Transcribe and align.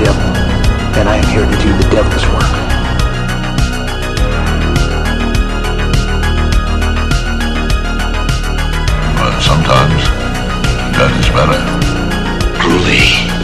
Devil, 0.00 0.32
and 0.96 1.08
I 1.10 1.16
am 1.16 1.26
here 1.28 1.44
to 1.44 1.56
do 1.62 1.76
the 1.76 1.88
devil's 1.90 2.26
work. 2.28 2.52
But 9.18 9.40
sometimes 9.42 10.08
that 10.96 11.12
is 11.20 11.28
better. 11.28 11.60
Truly. 12.62 13.39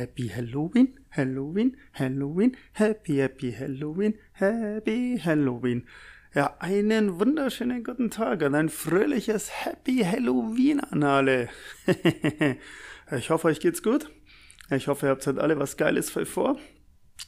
Happy, 0.00 0.30
Halloween, 0.30 0.98
Halloween, 1.10 1.76
Halloween, 1.92 2.56
happy, 2.72 3.18
happy 3.18 3.52
Halloween, 3.52 4.14
happy 4.32 5.18
Halloween. 5.22 5.86
Ja, 6.34 6.56
einen 6.58 7.20
wunderschönen 7.20 7.84
guten 7.84 8.10
Tag 8.10 8.40
und 8.40 8.54
ein 8.54 8.70
fröhliches 8.70 9.50
Happy 9.50 9.98
Halloween 9.98 10.80
an 10.80 11.02
alle. 11.02 11.50
ich 13.14 13.28
hoffe, 13.28 13.48
euch 13.48 13.60
geht's 13.60 13.82
gut. 13.82 14.10
Ich 14.70 14.88
hoffe, 14.88 15.04
ihr 15.04 15.10
habt 15.10 15.26
heute 15.26 15.42
alle 15.42 15.58
was 15.58 15.76
Geiles 15.76 16.08
vor. 16.08 16.58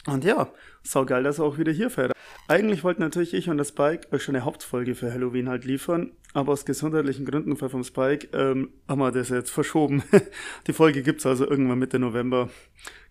Und 0.06 0.24
ja, 0.24 0.52
saugeil, 0.82 1.22
dass 1.22 1.38
ihr 1.38 1.44
auch 1.44 1.58
wieder 1.58 1.72
hier 1.72 1.90
fährt. 1.90 2.12
Eigentlich 2.48 2.82
wollten 2.82 3.02
natürlich 3.02 3.34
ich 3.34 3.48
und 3.48 3.56
das 3.56 3.68
Spike 3.68 4.08
euch 4.12 4.22
schon 4.22 4.34
eine 4.34 4.44
Hauptfolge 4.44 4.94
für 4.94 5.12
Halloween 5.12 5.48
halt 5.48 5.64
liefern, 5.64 6.12
aber 6.34 6.52
aus 6.52 6.64
gesundheitlichen 6.64 7.24
Gründen 7.24 7.56
vom 7.56 7.84
Spike 7.84 8.28
ähm, 8.36 8.70
haben 8.88 8.98
wir 8.98 9.12
das 9.12 9.28
jetzt 9.28 9.50
verschoben. 9.50 10.02
Die 10.66 10.72
Folge 10.72 11.02
gibt's 11.02 11.24
also 11.24 11.48
irgendwann 11.48 11.78
Mitte 11.78 11.98
November. 11.98 12.50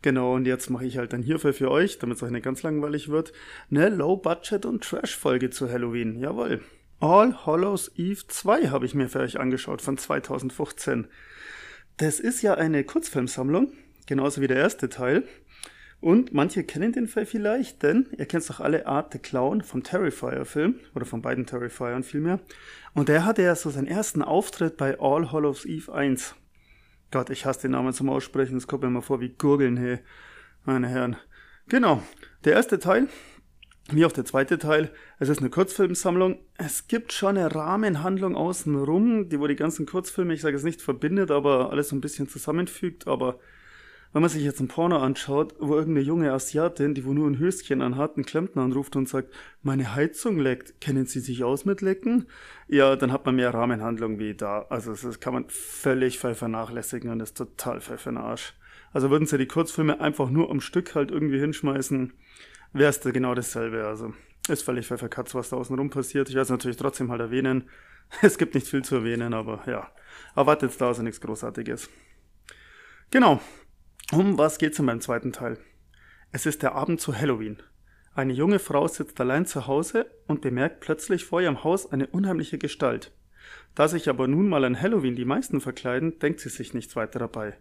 Genau, 0.02 0.36
und 0.36 0.46
jetzt 0.46 0.70
mache 0.70 0.86
ich 0.86 0.98
halt 0.98 1.14
dann 1.14 1.24
hierfür 1.24 1.54
für 1.54 1.72
euch, 1.72 1.98
damit 2.00 2.18
es 2.18 2.24
euch 2.24 2.32
nicht 2.32 2.44
ganz 2.44 2.62
langweilig 2.64 3.10
wird, 3.10 3.32
eine 3.70 3.90
Low-Budget- 3.90 4.66
und 4.66 4.84
Trash-Folge 4.84 5.50
zu 5.50 5.72
Halloween. 5.72 6.20
Jawohl. 6.20 6.62
All 7.00 7.46
Hallows 7.46 7.92
Eve 7.96 8.28
2 8.28 8.68
habe 8.68 8.86
ich 8.86 8.94
mir 8.94 9.10
für 9.10 9.20
euch 9.20 9.40
angeschaut 9.40 9.82
von 9.82 9.98
2015. 9.98 11.08
Das 11.98 12.20
ist 12.20 12.42
ja 12.42 12.56
eine 12.56 12.84
Kurzfilmsammlung, 12.84 13.72
genauso 14.08 14.42
wie 14.42 14.48
der 14.48 14.58
erste 14.58 14.90
Teil. 14.90 15.24
Und 16.02 16.34
manche 16.34 16.64
kennen 16.64 16.92
den 16.92 17.08
Fall 17.08 17.28
vielleicht, 17.28 17.84
denn 17.84 18.08
ihr 18.18 18.26
kennt 18.26 18.50
doch 18.50 18.60
alle 18.60 18.88
Art 18.88 19.14
the 19.14 19.20
Clown 19.20 19.62
vom 19.62 19.84
Terrifier-Film, 19.84 20.80
oder 20.96 21.06
von 21.06 21.22
beiden 21.22 21.46
Terrifiern 21.46 22.02
vielmehr. 22.02 22.40
Und 22.96 23.08
der 23.08 23.24
hatte 23.24 23.44
ja 23.44 23.56
so 23.56 23.70
seinen 23.70 23.88
ersten 23.88 24.24
Auftritt 24.24 24.78
bei 24.78 25.00
All 25.00 25.32
Hallows 25.32 25.64
Eve 25.66 25.94
1. 25.94 26.36
Gott, 27.12 27.30
ich 27.30 27.46
hasse 27.46 27.62
den 27.62 27.72
Namen 27.72 27.94
zum 27.94 28.10
Aussprechen, 28.10 28.56
das 28.56 28.68
kommt 28.68 28.82
mir 28.82 28.90
mal 28.90 29.02
vor 29.02 29.22
wie 29.22 29.30
Gurgeln, 29.30 29.78
hey, 29.78 30.00
meine 30.66 30.88
Herren. 30.88 31.18
Genau, 31.68 32.02
der 32.46 32.54
erste 32.54 32.80
Teil, 32.80 33.08
wie 33.92 34.06
auch 34.06 34.12
der 34.12 34.26
zweite 34.26 34.58
Teil, 34.58 34.90
es 35.20 35.30
ist 35.30 35.40
eine 35.40 35.52
Kurzfilmsammlung. 35.52 36.40
Es 36.58 36.88
gibt 36.88 37.14
schon 37.14 37.38
eine 37.38 37.54
Rahmenhandlung 37.54 38.36
außenrum, 38.36 39.30
die 39.30 39.40
wo 39.40 39.46
die 39.46 39.56
ganzen 39.56 39.86
Kurzfilme, 39.86 40.34
ich 40.34 40.42
sage 40.42 40.56
es 40.56 40.64
nicht 40.64 40.82
verbindet, 40.82 41.30
aber 41.30 41.70
alles 41.70 41.90
so 41.90 41.96
ein 41.96 42.02
bisschen 42.02 42.28
zusammenfügt, 42.28 43.08
aber 43.08 43.40
wenn 44.14 44.22
man 44.22 44.30
sich 44.30 44.44
jetzt 44.44 44.60
ein 44.60 44.68
Porno 44.68 44.98
anschaut, 44.98 45.56
wo 45.60 45.76
irgendeine 45.76 46.06
junge 46.06 46.34
Asiatin, 46.34 46.94
die 46.94 47.06
wo 47.06 47.14
nur 47.14 47.30
ein 47.30 47.40
Höschen 47.40 47.82
anhat, 47.82 48.16
einen 48.16 48.26
Klempner 48.26 48.64
anruft 48.64 48.96
und 48.96 49.08
sagt, 49.08 49.34
meine 49.62 49.96
Heizung 49.96 50.38
leckt, 50.38 50.82
kennen 50.82 51.06
Sie 51.06 51.22
sich 51.22 51.44
aus 51.44 51.64
mit 51.64 51.82
Lecken? 51.82 52.28
Ja, 52.68 52.96
dann 52.96 53.12
hat 53.12 53.26
man 53.26 53.36
mehr 53.36 53.54
Rahmenhandlung 53.54 54.20
wie 54.20 54.34
da. 54.34 54.66
Also 54.70 54.94
das 54.94 55.20
kann 55.20 55.34
man 55.34 55.46
völlig 55.48 56.20
vernachlässigen 56.20 57.10
und 57.10 57.22
ist 57.22 57.38
total 57.38 57.80
für 57.80 58.18
Arsch. 58.18 58.54
Also 58.92 59.10
würden 59.10 59.28
Sie 59.28 59.38
die 59.38 59.48
Kurzfilme 59.48 60.02
einfach 60.02 60.30
nur 60.30 60.52
am 60.52 60.60
Stück 60.60 60.94
halt 60.96 61.12
irgendwie 61.12 61.40
hinschmeißen, 61.40 62.12
wäre 62.74 62.90
es 62.90 63.00
da 63.00 63.12
genau 63.12 63.34
dasselbe. 63.34 63.88
Also 63.88 64.14
ist 64.50 64.64
völlig 64.64 64.88
verkatzt, 64.88 65.36
was 65.36 65.50
da 65.50 65.56
außenrum 65.56 65.90
passiert. 65.90 66.28
Ich 66.28 66.36
werde 66.36 66.44
es 66.44 66.50
natürlich 66.50 66.78
trotzdem 66.78 67.12
halt 67.12 67.22
erwähnen. 67.22 67.70
Es 68.22 68.38
gibt 68.38 68.56
nicht 68.56 68.68
viel 68.68 68.84
zu 68.84 68.96
erwähnen, 68.96 69.34
aber 69.34 69.64
ja, 69.68 69.90
erwartet 70.36 70.74
da 70.80 70.88
also 70.88 71.02
nichts 71.02 71.22
Großartiges. 71.22 71.90
Genau, 73.10 73.40
um 74.12 74.38
was 74.38 74.58
geht's 74.58 74.80
in 74.80 74.86
meinem 74.86 75.02
zweiten 75.02 75.32
Teil? 75.32 75.58
Es 76.32 76.46
ist 76.46 76.64
der 76.64 76.76
Abend 76.76 77.02
zu 77.02 77.16
Halloween. 77.16 77.58
Eine 78.14 78.34
junge 78.34 78.60
Frau 78.60 78.88
sitzt 78.88 79.20
allein 79.22 79.46
zu 79.46 79.68
Hause 79.68 80.06
und 80.28 80.42
bemerkt 80.42 80.82
plötzlich 80.82 81.26
vor 81.26 81.42
ihrem 81.42 81.64
Haus 81.64 81.92
eine 81.92 82.08
unheimliche 82.08 82.58
Gestalt. 82.58 83.12
Da 83.76 83.88
sich 83.88 84.10
aber 84.10 84.28
nun 84.28 84.50
mal 84.50 84.66
an 84.66 84.80
Halloween 84.80 85.16
die 85.16 85.26
meisten 85.26 85.62
verkleiden, 85.62 86.20
denkt 86.20 86.42
sie 86.42 86.50
sich 86.50 86.74
nichts 86.74 86.96
weiter 86.96 87.20
dabei. 87.20 87.58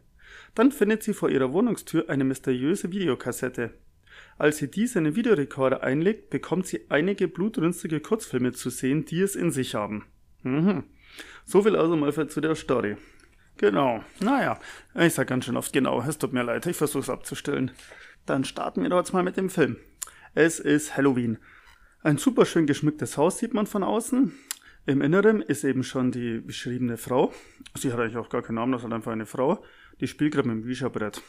Dann 0.55 0.73
findet 0.73 1.03
sie 1.03 1.15
vor 1.15 1.31
ihrer 1.31 1.53
Wohnungstür 1.53 2.09
eine 2.09 2.25
mysteriöse 2.25 2.91
Videokassette. 2.93 3.75
Als 4.39 4.59
sie 4.59 4.71
diese 4.71 4.99
in 4.99 5.05
den 5.05 5.17
Videorekorder 5.17 5.83
einlegt, 5.83 6.31
bekommt 6.31 6.67
sie 6.67 6.87
einige 6.89 7.29
blutrünstige 7.29 8.01
Kurzfilme 8.01 8.53
zu 8.53 8.71
sehen, 8.71 9.05
die 9.05 9.21
es 9.21 9.37
in 9.37 9.53
sich 9.53 9.75
haben. 9.75 10.07
Mhm. 10.43 10.85
So 11.45 11.63
viel 11.63 11.77
also 11.77 11.97
mal 11.97 12.13
zu 12.29 12.41
der 12.41 12.55
Story. 12.55 12.97
Genau. 13.61 14.03
Naja, 14.21 14.59
ich 14.99 15.13
sag 15.13 15.27
ganz 15.27 15.45
schön 15.45 15.59
oft 15.59 15.71
genau. 15.71 16.01
Es 16.01 16.17
tut 16.17 16.33
mir 16.33 16.43
leid, 16.43 16.65
ich 16.65 16.79
versuch's 16.79 17.11
abzustellen. 17.11 17.71
Dann 18.25 18.45
starten 18.45 18.83
wir 18.83 18.89
doch 18.89 18.97
jetzt 18.97 19.13
mal 19.13 19.23
mit 19.23 19.37
dem 19.37 19.51
Film. 19.51 19.77
Es 20.35 20.61
ist 20.61 20.97
Halloween. 20.97 21.37
Ein 22.03 22.17
super 22.17 22.47
schön 22.47 22.67
geschmücktes 22.67 23.19
Haus 23.19 23.37
sieht 23.37 23.53
man 23.53 23.67
von 23.67 23.83
außen. 23.83 24.33
Im 24.87 25.03
Inneren 25.03 25.43
ist 25.43 25.65
eben 25.65 25.85
schon 25.85 26.11
die 26.11 26.41
beschriebene 26.41 26.97
Frau. 26.97 27.35
Sie 27.77 27.93
hat 27.93 28.01
eigentlich 28.01 28.17
auch 28.17 28.31
gar 28.31 28.41
keinen 28.41 28.55
Namen, 28.55 28.73
das 28.73 28.81
ist 28.81 28.85
halt 28.85 28.95
einfach 28.95 29.13
eine 29.13 29.27
Frau. 29.27 29.63
Die 30.01 30.07
spielt 30.07 30.33
gerade 30.33 30.49
mit 30.49 30.65
dem 30.65 30.67
Ouija-Brett. 30.67 31.21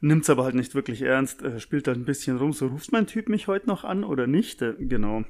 Nimmt's 0.00 0.28
aber 0.28 0.44
halt 0.44 0.56
nicht 0.56 0.74
wirklich 0.74 1.00
ernst, 1.00 1.40
äh, 1.40 1.58
spielt 1.58 1.88
halt 1.88 1.96
ein 1.96 2.04
bisschen 2.04 2.36
rum, 2.36 2.52
so 2.52 2.66
ruft 2.66 2.92
mein 2.92 3.06
Typ 3.06 3.30
mich 3.30 3.48
heute 3.48 3.66
noch 3.66 3.82
an 3.82 4.04
oder 4.04 4.26
nicht? 4.26 4.60
Äh, 4.60 4.74
genau. 4.78 5.24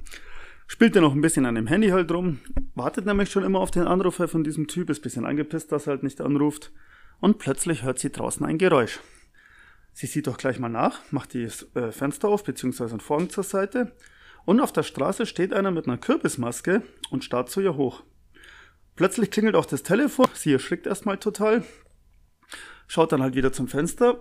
Spielt 0.67 0.95
er 0.95 1.01
noch 1.01 1.13
ein 1.13 1.21
bisschen 1.21 1.45
an 1.45 1.55
dem 1.55 1.67
Handy 1.67 1.89
halt 1.89 2.11
rum, 2.11 2.41
wartet 2.75 3.05
nämlich 3.05 3.31
schon 3.31 3.45
immer 3.45 3.59
auf 3.59 3.71
den 3.71 3.87
Anrufer 3.87 4.27
von 4.27 4.43
diesem 4.43 4.67
Typ, 4.67 4.89
ist 4.89 4.99
ein 4.99 5.03
bisschen 5.03 5.25
angepisst, 5.25 5.71
dass 5.71 5.87
er 5.87 5.91
halt 5.91 6.03
nicht 6.03 6.19
anruft. 6.19 6.71
Und 7.21 7.39
plötzlich 7.39 7.83
hört 7.83 7.99
sie 7.99 8.11
draußen 8.11 8.45
ein 8.45 8.57
Geräusch. 8.57 8.99
Sie 9.93 10.07
sieht 10.07 10.27
doch 10.27 10.37
gleich 10.37 10.59
mal 10.59 10.69
nach, 10.69 10.99
macht 11.09 11.33
die 11.33 11.47
äh, 11.73 11.91
Fenster 11.91 12.27
auf, 12.27 12.43
beziehungsweise 12.43 12.91
einen 12.91 12.99
Vorhang 12.99 13.29
zur 13.29 13.43
Seite. 13.43 13.93
Und 14.45 14.59
auf 14.59 14.71
der 14.71 14.83
Straße 14.83 15.25
steht 15.25 15.53
einer 15.53 15.71
mit 15.71 15.87
einer 15.87 15.97
Kürbismaske 15.97 16.83
und 17.09 17.23
starrt 17.23 17.49
zu 17.49 17.61
ihr 17.61 17.75
hoch. 17.75 18.03
Plötzlich 18.95 19.31
klingelt 19.31 19.55
auch 19.55 19.65
das 19.65 19.83
Telefon, 19.83 20.27
sie 20.33 20.53
erschrickt 20.53 20.85
erstmal 20.85 21.17
total, 21.17 21.63
schaut 22.87 23.11
dann 23.11 23.21
halt 23.21 23.35
wieder 23.35 23.53
zum 23.53 23.67
Fenster, 23.67 24.19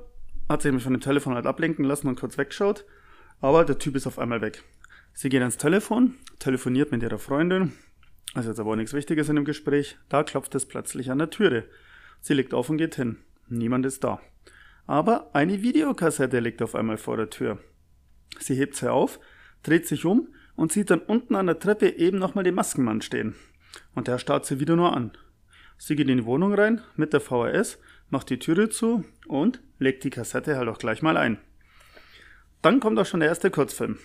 hat 0.48 0.62
sich 0.62 0.68
nämlich 0.68 0.84
von 0.84 0.92
dem 0.92 1.00
Telefon 1.00 1.34
halt 1.34 1.46
ablenken 1.46 1.84
lassen 1.84 2.08
und 2.08 2.20
kurz 2.20 2.38
wegschaut, 2.38 2.84
aber 3.40 3.64
der 3.64 3.78
Typ 3.78 3.96
ist 3.96 4.06
auf 4.06 4.18
einmal 4.18 4.40
weg. 4.40 4.62
Sie 5.18 5.30
geht 5.30 5.40
ans 5.40 5.56
Telefon, 5.56 6.18
telefoniert 6.38 6.92
mit 6.92 7.02
ihrer 7.02 7.18
Freundin, 7.18 7.72
also 8.34 8.50
jetzt 8.50 8.60
aber 8.60 8.72
auch 8.72 8.76
nichts 8.76 8.92
Wichtiges 8.92 9.30
in 9.30 9.36
dem 9.36 9.46
Gespräch, 9.46 9.96
da 10.10 10.22
klopft 10.22 10.54
es 10.54 10.66
plötzlich 10.66 11.10
an 11.10 11.16
der 11.16 11.30
Türe. 11.30 11.64
Sie 12.20 12.34
legt 12.34 12.52
auf 12.52 12.68
und 12.68 12.76
geht 12.76 12.96
hin. 12.96 13.16
Niemand 13.48 13.86
ist 13.86 14.04
da. 14.04 14.20
Aber 14.86 15.34
eine 15.34 15.62
Videokassette 15.62 16.38
liegt 16.40 16.60
auf 16.60 16.74
einmal 16.74 16.98
vor 16.98 17.16
der 17.16 17.30
Tür. 17.30 17.58
Sie 18.38 18.56
hebt 18.56 18.76
sie 18.76 18.92
auf, 18.92 19.18
dreht 19.62 19.86
sich 19.86 20.04
um 20.04 20.28
und 20.54 20.70
sieht 20.70 20.90
dann 20.90 21.00
unten 21.00 21.34
an 21.34 21.46
der 21.46 21.60
Treppe 21.60 21.96
eben 21.96 22.18
nochmal 22.18 22.44
den 22.44 22.54
Maskenmann 22.54 23.00
stehen. 23.00 23.36
Und 23.94 24.08
der 24.08 24.18
starrt 24.18 24.44
sie 24.44 24.60
wieder 24.60 24.76
nur 24.76 24.94
an. 24.94 25.12
Sie 25.78 25.96
geht 25.96 26.10
in 26.10 26.18
die 26.18 26.26
Wohnung 26.26 26.52
rein 26.52 26.82
mit 26.94 27.14
der 27.14 27.20
VHS, 27.20 27.78
macht 28.10 28.28
die 28.28 28.38
Türe 28.38 28.68
zu 28.68 29.02
und 29.26 29.62
legt 29.78 30.04
die 30.04 30.10
Kassette 30.10 30.58
halt 30.58 30.68
auch 30.68 30.78
gleich 30.78 31.00
mal 31.00 31.16
ein. 31.16 31.38
Dann 32.60 32.80
kommt 32.80 32.98
auch 32.98 33.06
schon 33.06 33.20
der 33.20 33.30
erste 33.30 33.50
Kurzfilm. 33.50 33.98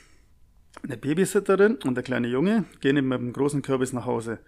Eine 0.84 0.98
Babysitterin 0.98 1.78
und 1.86 1.96
der 1.96 2.04
kleine 2.04 2.28
Junge 2.28 2.66
gehen 2.80 2.96
mit 3.08 3.20
dem 3.20 3.34
großen 3.34 3.62
Kürbis 3.62 3.94
nach 3.94 4.06
Hause. 4.06 4.40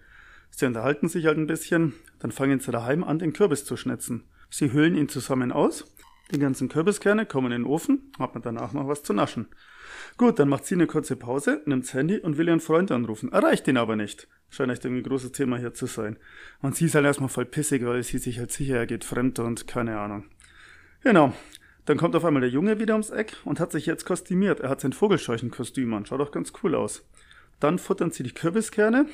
Sie 0.50 0.66
unterhalten 0.66 1.08
sich 1.08 1.26
halt 1.26 1.38
ein 1.38 1.46
bisschen, 1.46 1.94
dann 2.20 2.32
fangen 2.32 2.60
sie 2.60 2.70
daheim 2.70 3.04
an, 3.04 3.18
den 3.18 3.32
Kürbis 3.32 3.64
zu 3.64 3.76
schnitzen. 3.76 4.24
Sie 4.50 4.72
hüllen 4.72 4.96
ihn 4.96 5.08
zusammen 5.08 5.52
aus, 5.52 5.84
die 6.32 6.38
ganzen 6.38 6.68
Kürbiskerne 6.68 7.26
kommen 7.26 7.52
in 7.52 7.62
den 7.62 7.70
Ofen, 7.70 8.12
hat 8.18 8.34
man 8.34 8.42
danach 8.42 8.72
noch 8.72 8.88
was 8.88 9.02
zu 9.02 9.12
naschen. 9.12 9.48
Gut, 10.16 10.38
dann 10.38 10.48
macht 10.48 10.64
sie 10.64 10.74
eine 10.74 10.86
kurze 10.86 11.16
Pause, 11.16 11.62
nimmt 11.66 11.84
das 11.84 11.94
Handy 11.94 12.18
und 12.18 12.38
will 12.38 12.48
ihren 12.48 12.60
Freund 12.60 12.90
anrufen. 12.90 13.32
Erreicht 13.32 13.68
ihn 13.68 13.76
aber 13.76 13.96
nicht. 13.96 14.28
Scheint 14.48 14.70
echt 14.70 14.84
irgendwie 14.84 15.02
ein 15.02 15.08
großes 15.08 15.32
Thema 15.32 15.58
hier 15.58 15.74
zu 15.74 15.86
sein. 15.86 16.16
Und 16.62 16.76
sie 16.76 16.86
ist 16.86 16.94
halt 16.94 17.04
erstmal 17.04 17.28
voll 17.28 17.46
pissig, 17.46 17.84
weil 17.84 18.02
sie 18.02 18.18
sich 18.18 18.38
halt 18.38 18.52
sicher, 18.52 18.76
er 18.76 18.86
geht 18.86 19.04
fremd 19.04 19.38
und 19.40 19.66
keine 19.66 19.98
Ahnung. 19.98 20.24
Genau. 21.02 21.34
Dann 21.84 21.98
kommt 21.98 22.16
auf 22.16 22.24
einmal 22.24 22.40
der 22.40 22.50
Junge 22.50 22.78
wieder 22.78 22.94
ums 22.94 23.10
Eck 23.10 23.36
und 23.44 23.60
hat 23.60 23.72
sich 23.72 23.86
jetzt 23.86 24.06
kostümiert. 24.06 24.60
Er 24.60 24.70
hat 24.70 24.80
sein 24.80 24.92
Vogelscheuchenkostüm 24.92 25.92
an. 25.92 26.06
Schaut 26.06 26.20
doch 26.20 26.32
ganz 26.32 26.52
cool 26.62 26.74
aus. 26.74 27.06
Dann 27.60 27.78
futtern 27.78 28.10
sie 28.10 28.22
die 28.22 28.32
Kürbiskerne. 28.32 29.06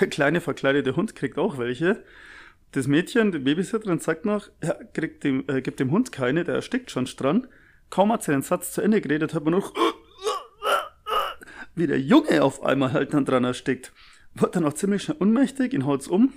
Der 0.00 0.06
kleine 0.06 0.40
verkleidete 0.40 0.96
Hund 0.96 1.16
kriegt 1.16 1.38
auch 1.38 1.58
welche. 1.58 2.04
Das 2.72 2.86
Mädchen, 2.86 3.32
die 3.32 3.38
Babysitterin, 3.38 3.98
sagt 3.98 4.24
noch, 4.24 4.48
er 4.60 4.74
kriegt 4.94 5.24
dem, 5.24 5.44
äh, 5.48 5.60
gibt 5.60 5.80
dem 5.80 5.90
Hund 5.90 6.12
keine, 6.12 6.44
der 6.44 6.54
erstickt 6.54 6.90
schon 6.90 7.04
dran. 7.04 7.48
Kaum 7.90 8.12
hat 8.12 8.22
sie 8.22 8.32
den 8.32 8.42
Satz 8.42 8.72
zu 8.72 8.80
Ende 8.80 9.00
geredet, 9.00 9.34
hat 9.34 9.44
man 9.44 9.52
noch, 9.52 9.74
wie 11.74 11.86
der 11.86 12.00
Junge 12.00 12.42
auf 12.42 12.62
einmal 12.62 12.92
halt 12.92 13.12
dann 13.12 13.24
dran 13.24 13.44
erstickt. 13.44 13.92
Wird 14.34 14.56
dann 14.56 14.64
auch 14.64 14.72
ziemlich 14.72 15.02
schnell 15.02 15.18
unmächtig, 15.18 15.74
ihn 15.74 15.84
haut's 15.84 16.08
um. 16.08 16.32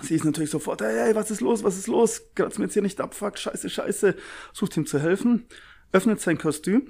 Sie 0.00 0.14
ist 0.14 0.24
natürlich 0.24 0.50
sofort, 0.50 0.80
hey, 0.80 0.96
hey, 0.96 1.14
was 1.14 1.30
ist 1.30 1.42
los, 1.42 1.62
was 1.62 1.76
ist 1.76 1.86
los? 1.86 2.22
Kratzt 2.34 2.58
mir 2.58 2.64
jetzt 2.64 2.72
hier 2.72 2.82
nicht 2.82 3.00
ab, 3.00 3.14
fuck, 3.14 3.38
scheiße, 3.38 3.68
scheiße. 3.68 4.16
Sucht 4.52 4.76
ihm 4.76 4.86
zu 4.86 4.98
helfen, 4.98 5.46
öffnet 5.92 6.20
sein 6.20 6.38
Kostüm. 6.38 6.88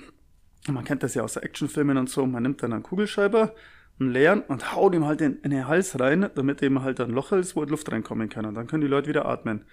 Man 0.69 0.85
kennt 0.85 1.03
das 1.03 1.15
ja 1.15 1.23
aus 1.23 1.37
Actionfilmen 1.37 1.99
und 1.99 2.09
so. 2.09 2.25
Man 2.25 2.45
nimmt 2.45 2.63
dann 2.63 2.73
einen 2.73 2.85
Kugelschreiber, 2.85 3.55
einen 3.99 4.11
leeren 4.11 4.43
und 4.43 4.73
haut 4.73 4.95
ihm 4.95 5.05
halt 5.05 5.21
in, 5.21 5.39
in 5.41 5.51
den 5.51 5.67
Hals 5.67 5.99
rein, 5.99 6.31
damit 6.37 6.63
eben 6.63 6.83
halt 6.83 7.01
ein 7.01 7.11
Loch 7.11 7.33
ist, 7.33 7.57
wo 7.57 7.65
Luft 7.65 7.91
reinkommen 7.91 8.29
kann. 8.29 8.47
Und 8.47 8.55
dann 8.55 8.69
können 8.69 8.83
die 8.83 8.89
Leute 8.89 9.09
wieder 9.09 9.27
atmen. 9.27 9.65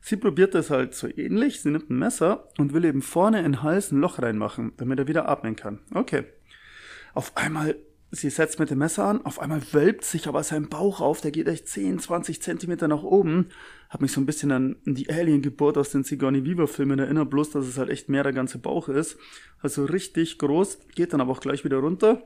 Sie 0.00 0.16
probiert 0.16 0.54
das 0.54 0.70
halt 0.70 0.94
so 0.94 1.08
ähnlich. 1.08 1.62
Sie 1.62 1.70
nimmt 1.70 1.90
ein 1.90 1.98
Messer 1.98 2.48
und 2.58 2.72
will 2.72 2.84
eben 2.84 3.02
vorne 3.02 3.38
in 3.38 3.44
den 3.44 3.62
Hals 3.64 3.90
ein 3.90 4.00
Loch 4.00 4.20
reinmachen, 4.20 4.72
damit 4.76 5.00
er 5.00 5.08
wieder 5.08 5.28
atmen 5.28 5.56
kann. 5.56 5.80
Okay. 5.92 6.24
Auf 7.12 7.36
einmal 7.36 7.74
sie 8.16 8.30
setzt 8.30 8.58
mit 8.58 8.70
dem 8.70 8.78
Messer 8.78 9.04
an, 9.04 9.24
auf 9.24 9.40
einmal 9.40 9.62
wölbt 9.72 10.04
sich 10.04 10.26
aber 10.26 10.42
sein 10.42 10.68
Bauch 10.68 11.00
auf, 11.00 11.20
der 11.20 11.30
geht 11.30 11.48
echt 11.48 11.68
10, 11.68 11.98
20 11.98 12.42
Zentimeter 12.42 12.88
nach 12.88 13.02
oben. 13.02 13.48
Hat 13.88 14.00
mich 14.00 14.12
so 14.12 14.20
ein 14.20 14.26
bisschen 14.26 14.50
an 14.50 14.76
die 14.84 15.08
Alien-Geburt 15.08 15.78
aus 15.78 15.90
den 15.90 16.04
Sigourney 16.04 16.44
Weaver-Filmen 16.44 16.98
erinnert, 16.98 17.30
bloß 17.30 17.50
dass 17.50 17.66
es 17.66 17.78
halt 17.78 17.90
echt 17.90 18.08
mehr 18.08 18.22
der 18.22 18.32
ganze 18.32 18.58
Bauch 18.58 18.88
ist. 18.88 19.16
Also 19.60 19.84
richtig 19.84 20.38
groß, 20.38 20.78
geht 20.94 21.12
dann 21.12 21.20
aber 21.20 21.32
auch 21.32 21.40
gleich 21.40 21.64
wieder 21.64 21.78
runter. 21.78 22.22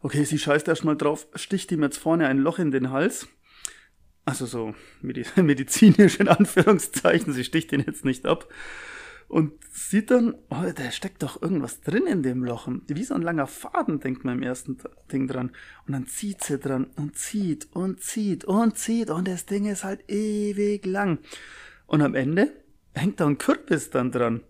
Okay, 0.00 0.24
sie 0.24 0.38
scheißt 0.38 0.66
erstmal 0.68 0.96
drauf, 0.96 1.26
sticht 1.34 1.70
ihm 1.70 1.82
jetzt 1.82 1.98
vorne 1.98 2.26
ein 2.26 2.38
Loch 2.38 2.58
in 2.58 2.70
den 2.70 2.90
Hals. 2.90 3.28
Also 4.24 4.46
so 4.46 4.74
medizinisch 5.36 6.20
in 6.20 6.28
Anführungszeichen, 6.28 7.32
sie 7.32 7.44
sticht 7.44 7.72
ihn 7.72 7.84
jetzt 7.86 8.04
nicht 8.04 8.26
ab 8.26 8.48
und 9.32 9.52
sieht 9.72 10.10
dann, 10.10 10.34
oh, 10.50 10.62
da 10.74 10.90
steckt 10.90 11.22
doch 11.22 11.40
irgendwas 11.40 11.80
drin 11.80 12.06
in 12.06 12.22
dem 12.22 12.44
Loch. 12.44 12.68
Wie 12.86 13.02
so 13.02 13.14
ein 13.14 13.22
langer 13.22 13.46
Faden, 13.46 13.98
denkt 13.98 14.26
man 14.26 14.36
im 14.36 14.42
ersten 14.42 14.76
Ding 15.10 15.26
dran. 15.26 15.52
Und 15.86 15.94
dann 15.94 16.06
zieht 16.06 16.44
sie 16.44 16.58
dran 16.58 16.88
und 16.96 17.16
zieht 17.16 17.66
und 17.72 18.02
zieht 18.02 18.44
und 18.44 18.76
zieht 18.76 19.08
und 19.08 19.26
das 19.26 19.46
Ding 19.46 19.64
ist 19.64 19.84
halt 19.84 20.10
ewig 20.10 20.84
lang. 20.84 21.18
Und 21.86 22.02
am 22.02 22.14
Ende 22.14 22.52
hängt 22.92 23.20
da 23.20 23.26
ein 23.26 23.38
Kürbis 23.38 23.88
dann 23.88 24.12
dran. 24.12 24.42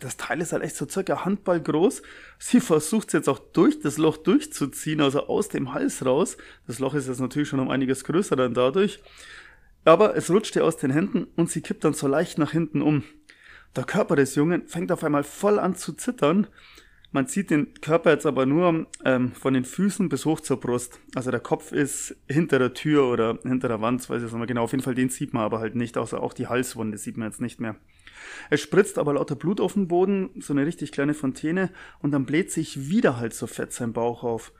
Das 0.00 0.16
Teil 0.16 0.40
ist 0.40 0.52
halt 0.52 0.64
echt 0.64 0.74
so 0.74 0.88
circa 0.88 1.24
Handball 1.24 1.60
groß. 1.60 2.02
Sie 2.40 2.58
versucht 2.58 3.06
es 3.06 3.12
jetzt 3.12 3.28
auch 3.28 3.38
durch 3.38 3.78
das 3.78 3.98
Loch 3.98 4.16
durchzuziehen, 4.16 5.00
also 5.00 5.28
aus 5.28 5.48
dem 5.48 5.74
Hals 5.74 6.04
raus. 6.04 6.38
Das 6.66 6.80
Loch 6.80 6.94
ist 6.94 7.06
jetzt 7.06 7.20
natürlich 7.20 7.48
schon 7.48 7.60
um 7.60 7.70
einiges 7.70 8.02
größer 8.02 8.34
dann 8.34 8.52
dadurch. 8.52 8.98
Aber 9.84 10.16
es 10.16 10.28
rutscht 10.28 10.56
ihr 10.56 10.64
aus 10.64 10.76
den 10.76 10.90
Händen 10.90 11.28
und 11.36 11.52
sie 11.52 11.60
kippt 11.60 11.84
dann 11.84 11.94
so 11.94 12.08
leicht 12.08 12.36
nach 12.38 12.50
hinten 12.50 12.82
um. 12.82 13.04
Der 13.74 13.84
Körper 13.84 14.16
des 14.16 14.34
Jungen 14.34 14.66
fängt 14.66 14.92
auf 14.92 15.04
einmal 15.04 15.24
voll 15.24 15.58
an 15.58 15.74
zu 15.74 15.92
zittern. 15.92 16.46
Man 17.12 17.26
sieht 17.26 17.50
den 17.50 17.72
Körper 17.74 18.10
jetzt 18.10 18.26
aber 18.26 18.46
nur 18.46 18.86
ähm, 19.04 19.32
von 19.32 19.54
den 19.54 19.64
Füßen 19.64 20.08
bis 20.08 20.24
hoch 20.24 20.40
zur 20.40 20.60
Brust. 20.60 21.00
Also 21.14 21.30
der 21.30 21.40
Kopf 21.40 21.72
ist 21.72 22.16
hinter 22.28 22.58
der 22.58 22.74
Tür 22.74 23.10
oder 23.10 23.38
hinter 23.42 23.68
der 23.68 23.80
Wand, 23.80 24.02
weiß 24.02 24.18
ich 24.18 24.22
jetzt 24.24 24.32
nicht 24.32 24.38
mehr 24.38 24.46
genau. 24.46 24.64
Auf 24.64 24.72
jeden 24.72 24.82
Fall 24.82 24.94
den 24.94 25.08
sieht 25.08 25.32
man 25.32 25.42
aber 25.42 25.58
halt 25.58 25.76
nicht, 25.76 25.96
außer 25.96 26.22
auch 26.22 26.32
die 26.32 26.46
Halswunde 26.46 26.98
sieht 26.98 27.16
man 27.16 27.28
jetzt 27.28 27.40
nicht 27.40 27.60
mehr. 27.60 27.76
Es 28.50 28.60
spritzt 28.60 28.98
aber 28.98 29.14
lauter 29.14 29.36
Blut 29.36 29.60
auf 29.60 29.74
den 29.74 29.88
Boden, 29.88 30.30
so 30.40 30.52
eine 30.52 30.66
richtig 30.66 30.92
kleine 30.92 31.14
Fontäne, 31.14 31.70
und 32.00 32.10
dann 32.12 32.26
bläht 32.26 32.50
sich 32.50 32.88
wieder 32.88 33.18
halt 33.18 33.34
so 33.34 33.46
fett 33.46 33.72
sein 33.72 33.92
Bauch 33.92 34.22
auf. 34.22 34.52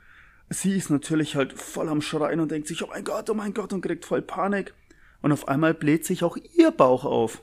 Sie 0.49 0.75
ist 0.75 0.89
natürlich 0.89 1.35
halt 1.35 1.53
voll 1.53 1.89
am 1.89 2.01
Schreien 2.01 2.39
und 2.39 2.51
denkt 2.51 2.67
sich, 2.67 2.83
oh 2.83 2.87
mein 2.87 3.03
Gott, 3.03 3.29
oh 3.29 3.33
mein 3.33 3.53
Gott, 3.53 3.73
und 3.73 3.81
kriegt 3.81 4.05
voll 4.05 4.21
Panik. 4.21 4.73
Und 5.21 5.31
auf 5.31 5.47
einmal 5.47 5.73
bläht 5.73 6.05
sich 6.05 6.23
auch 6.23 6.37
ihr 6.55 6.71
Bauch 6.71 7.03
auf. 7.03 7.41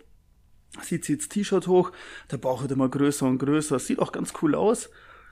Sie 0.83 1.01
zieht 1.01 1.21
das 1.21 1.29
T-Shirt 1.29 1.67
hoch, 1.67 1.93
der 2.31 2.39
Bauch 2.39 2.63
wird 2.63 2.73
immer 2.73 2.89
größer 2.89 3.27
und 3.27 3.39
größer, 3.39 3.79
sieht 3.79 3.99
auch 3.99 4.13
ganz 4.13 4.33
cool 4.43 4.55
aus. 4.55 4.91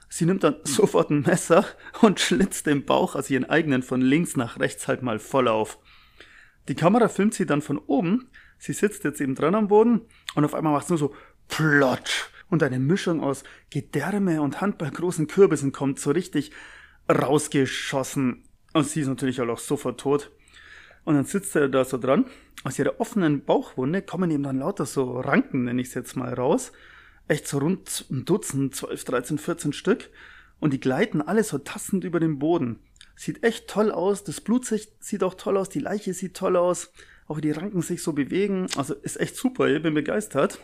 Sie 0.09 0.25
nimmt 0.25 0.43
dann 0.43 0.57
sofort 0.63 1.09
ein 1.09 1.21
Messer 1.21 1.65
und 2.01 2.19
schlitzt 2.19 2.65
den 2.65 2.85
Bauch, 2.85 3.15
also 3.15 3.33
ihren 3.33 3.49
eigenen, 3.49 3.83
von 3.83 4.01
links 4.01 4.35
nach 4.35 4.59
rechts 4.59 4.87
halt 4.87 5.01
mal 5.01 5.19
voll 5.19 5.47
auf. 5.47 5.79
Die 6.67 6.75
Kamera 6.75 7.09
filmt 7.09 7.33
sie 7.33 7.45
dann 7.45 7.61
von 7.61 7.77
oben. 7.77 8.29
Sie 8.57 8.73
sitzt 8.73 9.03
jetzt 9.03 9.19
eben 9.19 9.35
dran 9.35 9.55
am 9.55 9.67
Boden 9.67 10.01
und 10.35 10.45
auf 10.45 10.53
einmal 10.53 10.73
macht 10.73 10.85
es 10.85 10.89
nur 10.89 10.99
so 10.99 11.15
plotsch 11.49 12.25
und 12.49 12.63
eine 12.63 12.79
Mischung 12.79 13.21
aus 13.21 13.43
Gedärme 13.69 14.41
und 14.41 14.61
handballgroßen 14.61 15.27
Kürbissen 15.27 15.71
kommt 15.71 15.99
so 15.99 16.11
richtig 16.11 16.51
rausgeschossen. 17.09 18.43
Und 18.73 18.87
sie 18.87 19.01
ist 19.01 19.07
natürlich 19.07 19.41
auch 19.41 19.57
sofort 19.57 19.99
tot. 19.99 20.31
Und 21.05 21.15
dann 21.15 21.25
sitzt 21.25 21.55
er 21.55 21.69
da 21.69 21.83
so 21.83 21.97
dran. 21.97 22.25
Aus 22.63 22.79
ihrer 22.79 22.99
offenen 22.99 23.43
Bauchwunde 23.43 24.01
kommen 24.01 24.31
ihm 24.31 24.43
dann 24.43 24.59
lauter 24.59 24.85
so 24.85 25.19
Ranken, 25.19 25.65
nenne 25.65 25.81
ich 25.81 25.89
es 25.89 25.93
jetzt 25.93 26.15
mal 26.15 26.33
raus. 26.33 26.71
Echt 27.27 27.47
so 27.47 27.57
rund 27.57 28.05
ein 28.09 28.25
Dutzend, 28.25 28.75
12, 28.75 29.03
13, 29.03 29.37
14 29.37 29.73
Stück. 29.73 30.09
Und 30.59 30.71
die 30.71 30.79
gleiten 30.79 31.21
alle 31.21 31.43
so 31.43 31.57
tastend 31.57 32.03
über 32.03 32.19
den 32.19 32.39
Boden. 32.39 32.79
Sieht 33.15 33.43
echt 33.43 33.67
toll 33.67 33.91
aus. 33.91 34.23
Das 34.23 34.41
Blut 34.41 34.65
sieht 34.65 35.23
auch 35.23 35.33
toll 35.33 35.57
aus. 35.57 35.69
Die 35.69 35.79
Leiche 35.79 36.13
sieht 36.13 36.35
toll 36.35 36.55
aus. 36.55 36.91
Auch 37.27 37.37
wie 37.37 37.41
die 37.41 37.51
Ranken 37.51 37.81
sich 37.81 38.01
so 38.01 38.13
bewegen. 38.13 38.67
Also 38.77 38.93
ist 38.93 39.19
echt 39.19 39.35
super. 39.35 39.67
Ich 39.67 39.81
bin 39.81 39.93
begeistert. 39.93 40.59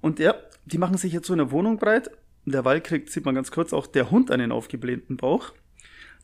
Und 0.00 0.18
ja, 0.18 0.34
die 0.64 0.78
machen 0.78 0.96
sich 0.96 1.12
jetzt 1.12 1.26
so 1.26 1.34
in 1.34 1.38
der 1.38 1.50
Wohnung 1.50 1.78
breit. 1.78 2.10
Derweil 2.46 2.80
kriegt, 2.80 3.10
sieht 3.10 3.24
man 3.24 3.34
ganz 3.34 3.50
kurz, 3.50 3.72
auch 3.72 3.86
der 3.86 4.10
Hund 4.10 4.30
einen 4.30 4.52
aufgeblähten 4.52 5.16
Bauch. 5.16 5.52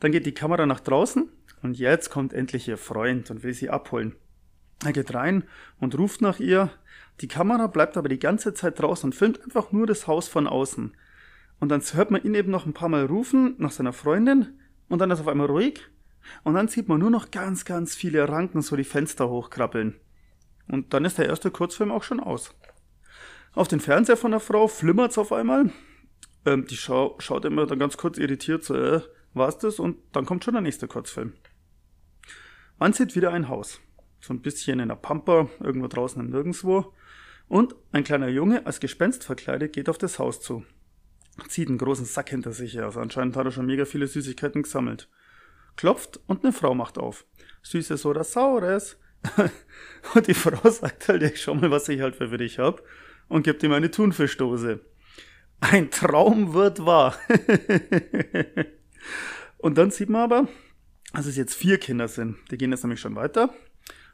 Dann 0.00 0.12
geht 0.12 0.26
die 0.26 0.34
Kamera 0.34 0.66
nach 0.66 0.80
draußen 0.80 1.28
und 1.62 1.78
jetzt 1.78 2.10
kommt 2.10 2.32
endlich 2.32 2.68
ihr 2.68 2.78
Freund 2.78 3.30
und 3.30 3.42
will 3.42 3.54
sie 3.54 3.70
abholen. 3.70 4.14
Er 4.84 4.92
geht 4.92 5.14
rein 5.14 5.44
und 5.80 5.98
ruft 5.98 6.20
nach 6.20 6.38
ihr. 6.38 6.70
Die 7.20 7.28
Kamera 7.28 7.66
bleibt 7.66 7.96
aber 7.96 8.08
die 8.08 8.18
ganze 8.18 8.52
Zeit 8.52 8.78
draußen 8.78 9.08
und 9.08 9.14
filmt 9.14 9.42
einfach 9.42 9.72
nur 9.72 9.86
das 9.86 10.06
Haus 10.06 10.28
von 10.28 10.46
außen. 10.46 10.94
Und 11.58 11.68
dann 11.70 11.80
hört 11.80 12.10
man 12.10 12.22
ihn 12.22 12.34
eben 12.34 12.50
noch 12.50 12.66
ein 12.66 12.74
paar 12.74 12.90
Mal 12.90 13.06
rufen 13.06 13.54
nach 13.58 13.70
seiner 13.70 13.94
Freundin 13.94 14.58
und 14.88 14.98
dann 14.98 15.10
ist 15.10 15.20
auf 15.20 15.28
einmal 15.28 15.46
ruhig. 15.46 15.80
Und 16.42 16.54
dann 16.54 16.68
sieht 16.68 16.88
man 16.88 16.98
nur 16.98 17.10
noch 17.10 17.30
ganz, 17.30 17.64
ganz 17.64 17.94
viele 17.94 18.28
Ranken 18.28 18.60
so 18.60 18.76
die 18.76 18.84
Fenster 18.84 19.28
hochkrabbeln. 19.28 19.94
Und 20.68 20.92
dann 20.92 21.04
ist 21.04 21.18
der 21.18 21.26
erste 21.26 21.50
Kurzfilm 21.50 21.90
auch 21.90 22.02
schon 22.02 22.20
aus. 22.20 22.54
Auf 23.54 23.68
den 23.68 23.80
Fernseher 23.80 24.16
von 24.16 24.32
der 24.32 24.40
Frau 24.40 24.68
flimmert's 24.68 25.16
auf 25.16 25.32
einmal. 25.32 25.70
Ähm, 26.44 26.66
die 26.66 26.76
Schau 26.76 27.16
schaut 27.20 27.44
immer 27.44 27.66
dann 27.66 27.78
ganz 27.78 27.96
kurz 27.96 28.18
irritiert 28.18 28.64
so, 28.64 28.74
äh, 28.74 29.00
war's 29.36 29.58
das? 29.58 29.78
Und 29.78 29.98
dann 30.12 30.26
kommt 30.26 30.44
schon 30.44 30.54
der 30.54 30.62
nächste 30.62 30.88
Kurzfilm. 30.88 31.34
Man 32.78 32.92
sieht 32.92 33.16
wieder 33.16 33.32
ein 33.32 33.48
Haus. 33.48 33.80
So 34.20 34.34
ein 34.34 34.42
bisschen 34.42 34.80
in 34.80 34.88
der 34.88 34.96
Pampa, 34.96 35.48
irgendwo 35.60 35.88
draußen 35.88 36.20
im 36.20 36.30
Nirgendwo. 36.30 36.92
Und 37.48 37.74
ein 37.92 38.04
kleiner 38.04 38.28
Junge, 38.28 38.66
als 38.66 38.80
Gespenst 38.80 39.24
verkleidet, 39.24 39.72
geht 39.72 39.88
auf 39.88 39.98
das 39.98 40.18
Haus 40.18 40.40
zu. 40.40 40.64
Zieht 41.48 41.68
einen 41.68 41.78
großen 41.78 42.06
Sack 42.06 42.30
hinter 42.30 42.52
sich 42.52 42.74
her. 42.74 42.84
Also 42.86 43.00
anscheinend 43.00 43.36
hat 43.36 43.46
er 43.46 43.52
schon 43.52 43.66
mega 43.66 43.84
viele 43.84 44.06
Süßigkeiten 44.06 44.62
gesammelt. 44.62 45.08
Klopft 45.76 46.20
und 46.26 46.42
eine 46.42 46.52
Frau 46.52 46.74
macht 46.74 46.98
auf. 46.98 47.26
Süßes 47.62 48.06
oder 48.06 48.24
Saures? 48.24 48.98
und 50.14 50.26
die 50.26 50.34
Frau 50.34 50.68
sagt 50.70 51.08
halt, 51.08 51.22
ich 51.22 51.40
schau 51.40 51.54
mal, 51.54 51.70
was 51.70 51.88
ich 51.88 52.00
halt 52.00 52.16
für 52.16 52.36
dich 52.36 52.58
hab. 52.58 52.82
Und 53.28 53.42
gibt 53.42 53.62
ihm 53.62 53.72
eine 53.72 53.90
Thunfischdose. 53.90 54.80
Ein 55.60 55.90
Traum 55.90 56.52
wird 56.52 56.84
wahr. 56.84 57.16
Und 59.58 59.78
dann 59.78 59.90
sieht 59.90 60.08
man 60.08 60.22
aber, 60.22 60.48
dass 61.12 61.26
es 61.26 61.36
jetzt 61.36 61.54
vier 61.54 61.78
Kinder 61.78 62.08
sind. 62.08 62.36
Die 62.50 62.58
gehen 62.58 62.70
jetzt 62.70 62.84
nämlich 62.84 63.00
schon 63.00 63.16
weiter. 63.16 63.54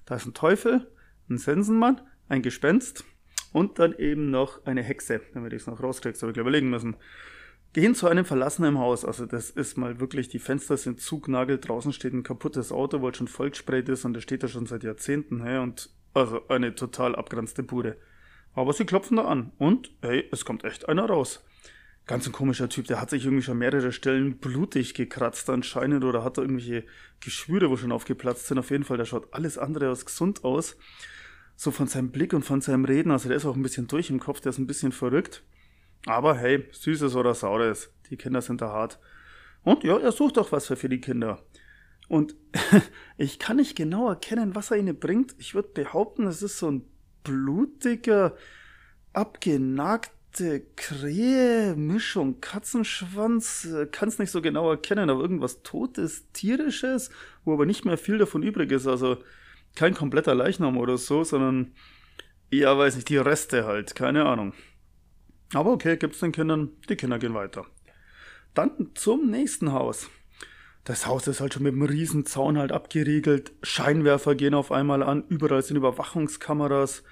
Da 0.06 0.16
ist 0.16 0.26
ein 0.26 0.34
Teufel, 0.34 0.90
ein 1.28 1.38
Sensenmann, 1.38 2.00
ein 2.28 2.42
Gespenst 2.42 3.04
und 3.52 3.78
dann 3.78 3.94
eben 3.94 4.30
noch 4.30 4.64
eine 4.66 4.82
Hexe, 4.82 5.20
damit 5.34 5.52
ich 5.52 5.62
es 5.62 5.66
noch 5.66 5.82
rauskriege, 5.82 6.16
soll 6.16 6.30
ich 6.30 6.36
überlegen 6.36 6.70
müssen. 6.70 6.96
Gehen 7.72 7.94
zu 7.94 8.06
einem 8.06 8.24
verlassenen 8.24 8.78
Haus. 8.78 9.04
Also 9.04 9.24
das 9.24 9.50
ist 9.50 9.78
mal 9.78 9.98
wirklich, 9.98 10.28
die 10.28 10.38
Fenster 10.38 10.76
sind 10.76 11.00
zugnagelt, 11.00 11.66
draußen 11.66 11.92
steht 11.92 12.12
ein 12.12 12.22
kaputtes 12.22 12.70
Auto, 12.70 13.00
weil 13.00 13.14
schon 13.14 13.28
vollgesprayt 13.28 13.88
ist 13.88 14.04
und 14.04 14.14
das 14.14 14.22
steht 14.22 14.42
da 14.42 14.48
schon 14.48 14.66
seit 14.66 14.84
Jahrzehnten. 14.84 15.42
Hey, 15.42 15.58
und 15.58 15.90
also 16.14 16.46
eine 16.48 16.74
total 16.74 17.16
abgeranzte 17.16 17.62
Bude. 17.62 17.96
Aber 18.54 18.72
sie 18.74 18.84
klopfen 18.84 19.16
da 19.16 19.24
an 19.24 19.52
und 19.56 19.90
hey, 20.02 20.28
es 20.30 20.44
kommt 20.44 20.64
echt 20.64 20.88
einer 20.88 21.06
raus. 21.06 21.42
Ganz 22.06 22.26
ein 22.26 22.32
komischer 22.32 22.68
Typ, 22.68 22.88
der 22.88 23.00
hat 23.00 23.10
sich 23.10 23.24
irgendwie 23.24 23.44
schon 23.44 23.58
mehrere 23.58 23.92
Stellen 23.92 24.38
blutig 24.38 24.94
gekratzt 24.94 25.48
anscheinend 25.48 26.02
oder 26.02 26.24
hat 26.24 26.36
da 26.36 26.42
irgendwelche 26.42 26.84
Geschwüre, 27.20 27.70
wo 27.70 27.76
schon 27.76 27.92
aufgeplatzt 27.92 28.48
sind. 28.48 28.58
Auf 28.58 28.70
jeden 28.70 28.82
Fall, 28.82 28.96
der 28.96 29.04
schaut 29.04 29.32
alles 29.32 29.56
andere 29.56 29.88
als 29.88 30.04
gesund 30.04 30.42
aus. 30.44 30.76
So 31.54 31.70
von 31.70 31.86
seinem 31.86 32.10
Blick 32.10 32.32
und 32.32 32.44
von 32.44 32.60
seinem 32.60 32.84
Reden, 32.84 33.12
also 33.12 33.28
der 33.28 33.36
ist 33.36 33.46
auch 33.46 33.54
ein 33.54 33.62
bisschen 33.62 33.86
durch 33.86 34.10
im 34.10 34.18
Kopf, 34.18 34.40
der 34.40 34.50
ist 34.50 34.58
ein 34.58 34.66
bisschen 34.66 34.90
verrückt. 34.90 35.44
Aber 36.06 36.36
hey, 36.36 36.66
Süßes 36.72 37.14
oder 37.14 37.34
Saures, 37.34 37.90
die 38.10 38.16
Kinder 38.16 38.42
sind 38.42 38.60
da 38.60 38.70
hart. 38.70 38.98
Und 39.62 39.84
ja, 39.84 39.96
er 39.96 40.10
sucht 40.10 40.38
doch 40.38 40.50
was 40.50 40.66
für 40.66 40.88
die 40.88 41.00
Kinder. 41.00 41.40
Und 42.08 42.34
ich 43.16 43.38
kann 43.38 43.58
nicht 43.58 43.76
genau 43.76 44.08
erkennen, 44.08 44.56
was 44.56 44.72
er 44.72 44.78
ihnen 44.78 44.98
bringt. 44.98 45.36
Ich 45.38 45.54
würde 45.54 45.68
behaupten, 45.68 46.26
es 46.26 46.42
ist 46.42 46.58
so 46.58 46.68
ein 46.68 46.84
blutiger, 47.22 48.34
abgenagte 49.12 50.10
Krähe, 50.76 51.74
Mischung, 51.76 52.40
Katzenschwanz, 52.40 53.68
kann 53.90 54.08
es 54.08 54.18
nicht 54.18 54.30
so 54.30 54.40
genau 54.40 54.70
erkennen, 54.70 55.10
aber 55.10 55.20
irgendwas 55.20 55.62
Totes, 55.62 56.30
Tierisches, 56.32 57.10
wo 57.44 57.52
aber 57.52 57.66
nicht 57.66 57.84
mehr 57.84 57.98
viel 57.98 58.18
davon 58.18 58.42
übrig 58.42 58.72
ist. 58.72 58.86
Also 58.86 59.18
kein 59.74 59.94
kompletter 59.94 60.34
Leichnam 60.34 60.76
oder 60.78 60.98
so, 60.98 61.24
sondern, 61.24 61.72
ja, 62.50 62.76
weiß 62.76 62.96
nicht, 62.96 63.08
die 63.08 63.16
Reste 63.16 63.66
halt, 63.66 63.94
keine 63.94 64.24
Ahnung. 64.24 64.54
Aber 65.54 65.72
okay, 65.72 65.96
gibt's 65.96 66.20
den 66.20 66.32
Kindern, 66.32 66.70
die 66.88 66.96
Kinder 66.96 67.18
gehen 67.18 67.34
weiter. 67.34 67.66
Dann 68.54 68.90
zum 68.94 69.30
nächsten 69.30 69.72
Haus. 69.72 70.08
Das 70.84 71.06
Haus 71.06 71.28
ist 71.28 71.40
halt 71.40 71.54
schon 71.54 71.62
mit 71.62 71.74
einem 71.74 71.82
riesen 71.82 72.26
Zaun 72.26 72.58
halt 72.58 72.72
abgeriegelt. 72.72 73.52
Scheinwerfer 73.62 74.34
gehen 74.34 74.54
auf 74.54 74.72
einmal 74.72 75.02
an. 75.02 75.24
Überall 75.28 75.62
sind 75.62 75.76
Überwachungskameras. 75.76 77.04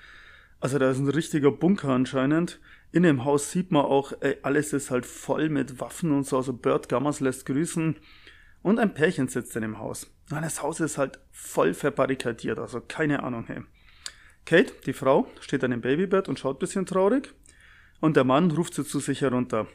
Also 0.58 0.78
da 0.78 0.90
ist 0.90 0.98
ein 0.98 1.08
richtiger 1.08 1.52
Bunker 1.52 1.90
anscheinend. 1.90 2.60
In 2.92 3.04
dem 3.04 3.24
Haus 3.24 3.50
sieht 3.50 3.70
man 3.70 3.84
auch, 3.84 4.12
ey, 4.20 4.36
alles 4.42 4.72
ist 4.72 4.90
halt 4.90 5.06
voll 5.06 5.48
mit 5.48 5.80
Waffen 5.80 6.12
und 6.12 6.26
so. 6.26 6.36
Also 6.36 6.52
Bert 6.52 6.88
Gammers 6.88 7.20
lässt 7.20 7.46
grüßen. 7.46 7.96
Und 8.62 8.78
ein 8.78 8.94
Pärchen 8.94 9.28
sitzt 9.28 9.54
in 9.56 9.62
dem 9.62 9.78
Haus. 9.78 10.12
Und 10.30 10.42
das 10.42 10.62
Haus 10.62 10.80
ist 10.80 10.98
halt 10.98 11.18
voll 11.30 11.74
verbarrikadiert. 11.74 12.58
Also 12.58 12.80
keine 12.80 13.22
Ahnung, 13.22 13.44
hey. 13.46 13.62
Kate, 14.44 14.72
die 14.86 14.92
Frau, 14.92 15.28
steht 15.40 15.62
an 15.64 15.70
dem 15.70 15.80
Babybett 15.80 16.28
und 16.28 16.38
schaut 16.38 16.58
bisschen 16.58 16.86
traurig. 16.86 17.32
Und 18.00 18.16
der 18.16 18.24
Mann 18.24 18.50
ruft 18.50 18.74
sie 18.74 18.84
zu 18.84 18.98
sich 18.98 19.20
herunter. 19.20 19.66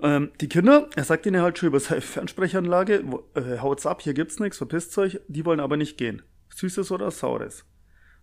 Ähm, 0.00 0.30
die 0.40 0.48
Kinder, 0.48 0.88
er 0.94 1.04
sagt 1.04 1.26
ihnen 1.26 1.42
halt 1.42 1.58
schon 1.58 1.68
über 1.68 1.80
seine 1.80 2.00
Fernsprechanlage, 2.00 3.04
äh, 3.34 3.58
haut's 3.58 3.84
ab, 3.84 4.00
hier 4.02 4.14
gibt's 4.14 4.38
nichts, 4.38 4.58
verpisst 4.58 4.96
euch, 4.96 5.20
die 5.26 5.44
wollen 5.44 5.58
aber 5.58 5.76
nicht 5.76 5.98
gehen. 5.98 6.22
Süßes 6.54 6.92
oder 6.92 7.10
Saures? 7.10 7.64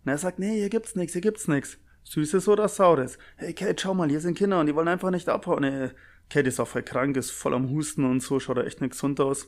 Und 0.03 0.11
er 0.11 0.17
sagt, 0.17 0.39
nee, 0.39 0.57
hier 0.57 0.69
gibt's 0.69 0.95
nichts, 0.95 1.13
hier 1.13 1.21
gibt's 1.21 1.47
nichts. 1.47 1.77
Süßes 2.05 2.47
oder 2.47 2.67
Saures? 2.67 3.17
Hey 3.35 3.53
Kate, 3.53 3.75
schau 3.81 3.93
mal, 3.93 4.09
hier 4.09 4.21
sind 4.21 4.37
Kinder 4.37 4.59
und 4.59 4.67
die 4.67 4.75
wollen 4.75 4.87
einfach 4.87 5.11
nicht 5.11 5.27
abhauen. 5.27 5.61
Nee, 5.61 5.89
Kate 6.29 6.47
ist 6.47 6.59
auch 6.59 6.67
voll 6.67 6.83
krank, 6.83 7.17
ist 7.17 7.31
voll 7.31 7.53
am 7.53 7.69
Husten 7.69 8.05
und 8.05 8.21
so, 8.21 8.39
schaut 8.39 8.57
er 8.57 8.65
echt 8.65 8.79
nicht 8.79 8.91
gesund 8.91 9.19
aus. 9.19 9.47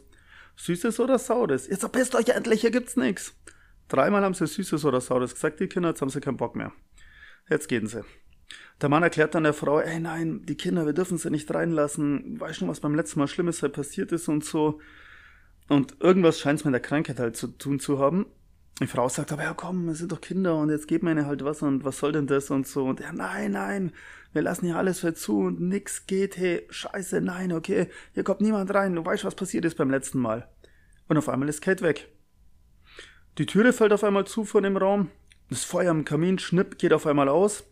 Süßes 0.58 1.00
oder 1.00 1.20
Saures? 1.20 1.68
Jetzt 1.68 1.82
verpisst 1.82 2.16
euch 2.16 2.30
endlich, 2.30 2.62
hier 2.62 2.72
gibt's 2.72 2.98
nichts. 2.98 3.36
Dreimal 3.88 4.24
haben 4.24 4.34
sie 4.34 4.48
Süßes 4.48 4.86
oder 4.86 5.02
Saures 5.02 5.36
gesagt, 5.36 5.60
die 5.60 5.68
Kinder, 5.68 5.90
jetzt 5.90 6.02
haben 6.02 6.10
sie 6.10 6.20
keinen 6.20 6.38
Bock 6.38 6.56
mehr. 6.56 6.74
Jetzt 7.50 7.68
gehen 7.70 7.88
sie. 7.88 8.04
Der 8.82 8.90
Mann 8.90 9.04
erklärt 9.04 9.36
dann 9.36 9.44
der 9.44 9.54
Frau, 9.54 9.80
ey 9.80 10.00
nein, 10.00 10.46
die 10.46 10.56
Kinder, 10.56 10.86
wir 10.86 10.94
dürfen 10.94 11.18
sie 11.18 11.30
nicht 11.30 11.54
reinlassen. 11.54 12.40
Weißt 12.40 12.62
du, 12.62 12.68
was 12.68 12.80
beim 12.80 12.96
letzten 12.96 13.20
Mal 13.20 13.28
Schlimmes 13.28 13.62
halt 13.62 13.74
passiert 13.74 14.12
ist 14.12 14.28
und 14.28 14.44
so. 14.44 14.80
Und 15.68 15.96
irgendwas 16.00 16.40
scheint 16.40 16.60
es 16.60 16.66
mit 16.66 16.74
der 16.74 16.82
Krankheit 16.82 17.20
halt 17.20 17.36
zu 17.36 17.48
tun 17.48 17.80
zu 17.80 18.00
haben. 18.00 18.26
Die 18.80 18.86
Frau 18.86 19.10
sagt 19.10 19.32
aber, 19.32 19.44
ja 19.44 19.56
komm, 19.56 19.88
wir 19.88 19.96
sind 19.96 20.12
doch 20.12 20.22
Kinder 20.22 20.56
und 20.56 20.70
jetzt 20.70 20.88
geben 20.88 21.08
wir 21.08 21.14
ihnen 21.14 21.26
halt 21.26 21.44
was 21.44 21.64
und 21.64 21.84
was 21.84 21.98
soll 21.98 22.12
denn 22.12 22.28
das 22.28 22.52
und 22.52 22.68
so. 22.68 22.86
Und 22.86 23.02
er, 23.02 23.12
nein, 23.12 23.54
nein, 23.54 23.92
wir 24.34 24.44
lassen 24.44 24.68
hier 24.68 24.78
alles 24.78 25.00
für 25.00 25.16
zu 25.16 25.40
und 25.40 25.60
nix 25.60 26.06
geht, 26.06 26.38
hey, 26.38 26.68
scheiße, 26.70 27.20
nein, 27.22 27.54
okay, 27.54 27.88
hier 28.14 28.24
kommt 28.24 28.42
niemand 28.42 28.72
rein, 28.72 28.94
du 28.94 29.04
weißt, 29.04 29.26
was 29.26 29.34
passiert 29.34 29.66
ist 29.66 29.78
beim 29.78 29.90
letzten 29.90 30.20
Mal. 30.20 30.48
Und 31.08 31.18
auf 31.18 31.28
einmal 31.28 31.50
ist 31.50 31.62
Kate 31.62 31.84
weg. 31.84 32.08
Die 33.40 33.48
Türe 33.48 33.74
fällt 33.74 33.94
auf 33.94 34.04
einmal 34.04 34.28
zu 34.28 34.46
von 34.46 34.62
dem 34.62 34.78
Raum, 34.78 35.10
das 35.50 35.64
Feuer 35.64 35.90
am 35.90 36.06
Kamin, 36.06 36.38
schnipp, 36.38 36.78
geht 36.78 36.94
auf 36.94 37.08
einmal 37.08 37.30
aus. 37.30 37.64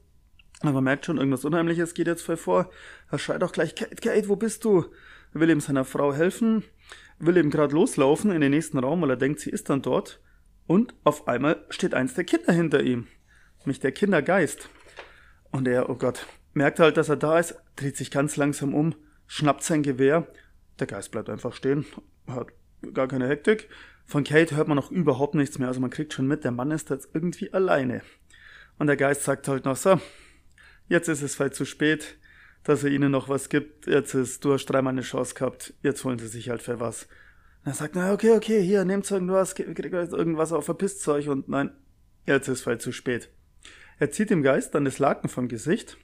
Aber 0.61 0.73
man 0.73 0.85
merkt 0.85 1.05
schon, 1.05 1.17
irgendwas 1.17 1.45
Unheimliches 1.45 1.93
geht 1.93 2.07
jetzt 2.07 2.23
voll 2.23 2.37
vor. 2.37 2.71
Er 3.11 3.19
schreit 3.19 3.43
auch 3.43 3.51
gleich, 3.51 3.75
Kate, 3.75 3.95
Kate, 3.95 4.27
wo 4.27 4.37
bist 4.37 4.65
du? 4.65 4.85
Will 5.33 5.49
ihm 5.51 5.59
seiner 5.59 5.85
Frau 5.85 6.13
helfen, 6.13 6.63
will 7.19 7.37
eben 7.37 7.51
gerade 7.51 7.75
loslaufen 7.75 8.31
in 8.31 8.41
den 8.41 8.51
nächsten 8.51 8.79
Raum, 8.79 9.01
weil 9.01 9.11
er 9.11 9.17
denkt, 9.17 9.41
sie 9.41 9.49
ist 9.51 9.69
dann 9.69 9.83
dort. 9.83 10.21
Und 10.67 10.93
auf 11.03 11.27
einmal 11.27 11.65
steht 11.69 11.93
eins 11.93 12.13
der 12.13 12.23
Kinder 12.23 12.53
hinter 12.53 12.81
ihm. 12.81 13.07
Nämlich 13.59 13.79
der 13.79 13.91
Kindergeist. 13.91 14.69
Und 15.51 15.67
er, 15.67 15.89
oh 15.89 15.95
Gott, 15.95 16.25
merkt 16.53 16.79
halt, 16.79 16.97
dass 16.97 17.09
er 17.09 17.17
da 17.17 17.39
ist, 17.39 17.55
dreht 17.75 17.97
sich 17.97 18.11
ganz 18.11 18.35
langsam 18.35 18.73
um, 18.73 18.95
schnappt 19.27 19.63
sein 19.63 19.83
Gewehr. 19.83 20.27
Der 20.79 20.87
Geist 20.87 21.11
bleibt 21.11 21.29
einfach 21.29 21.53
stehen, 21.53 21.85
hat 22.27 22.47
gar 22.93 23.07
keine 23.07 23.27
Hektik. 23.27 23.69
Von 24.05 24.23
Kate 24.23 24.55
hört 24.55 24.67
man 24.67 24.75
noch 24.75 24.91
überhaupt 24.91 25.35
nichts 25.35 25.57
mehr, 25.57 25.67
also 25.67 25.79
man 25.79 25.89
kriegt 25.89 26.13
schon 26.13 26.27
mit, 26.27 26.43
der 26.43 26.51
Mann 26.51 26.71
ist 26.71 26.89
jetzt 26.89 27.09
irgendwie 27.13 27.51
alleine. 27.53 28.01
Und 28.77 28.87
der 28.87 28.97
Geist 28.97 29.23
sagt 29.23 29.47
halt 29.47 29.65
noch 29.65 29.77
so, 29.77 29.99
Jetzt 30.87 31.07
ist 31.07 31.23
es 31.23 31.35
vielleicht 31.35 31.55
zu 31.55 31.65
spät, 31.65 32.17
dass 32.63 32.83
er 32.83 32.91
ihnen 32.91 33.11
noch 33.11 33.27
was 33.27 33.49
gibt. 33.49 33.87
Jetzt 33.87 34.13
ist, 34.13 34.45
du 34.45 34.53
hast 34.53 34.65
dreimal 34.65 34.93
eine 34.93 35.01
Chance 35.01 35.33
gehabt. 35.33 35.73
Jetzt 35.81 36.03
holen 36.03 36.19
sie 36.19 36.27
sich 36.27 36.49
halt 36.49 36.61
für 36.61 36.79
was. 36.79 37.07
Und 37.65 37.71
er 37.71 37.73
sagt, 37.73 37.95
na, 37.95 38.13
okay, 38.13 38.31
okay, 38.31 38.61
hier, 38.61 38.85
nehmt 38.85 39.09
irgendwas, 39.09 39.53
irgendwas 39.57 40.53
auf, 40.53 40.65
verpisst 40.65 41.05
euch. 41.07 41.27
Und 41.27 41.49
nein, 41.49 41.71
jetzt 42.25 42.47
ist 42.47 42.61
vielleicht 42.61 42.81
zu 42.81 42.91
spät. 42.91 43.29
Er 43.99 44.11
zieht 44.11 44.29
dem 44.29 44.43
Geist 44.43 44.75
dann 44.75 44.85
das 44.85 44.99
Laken 44.99 45.29
vom 45.29 45.47
Gesicht. 45.47 45.97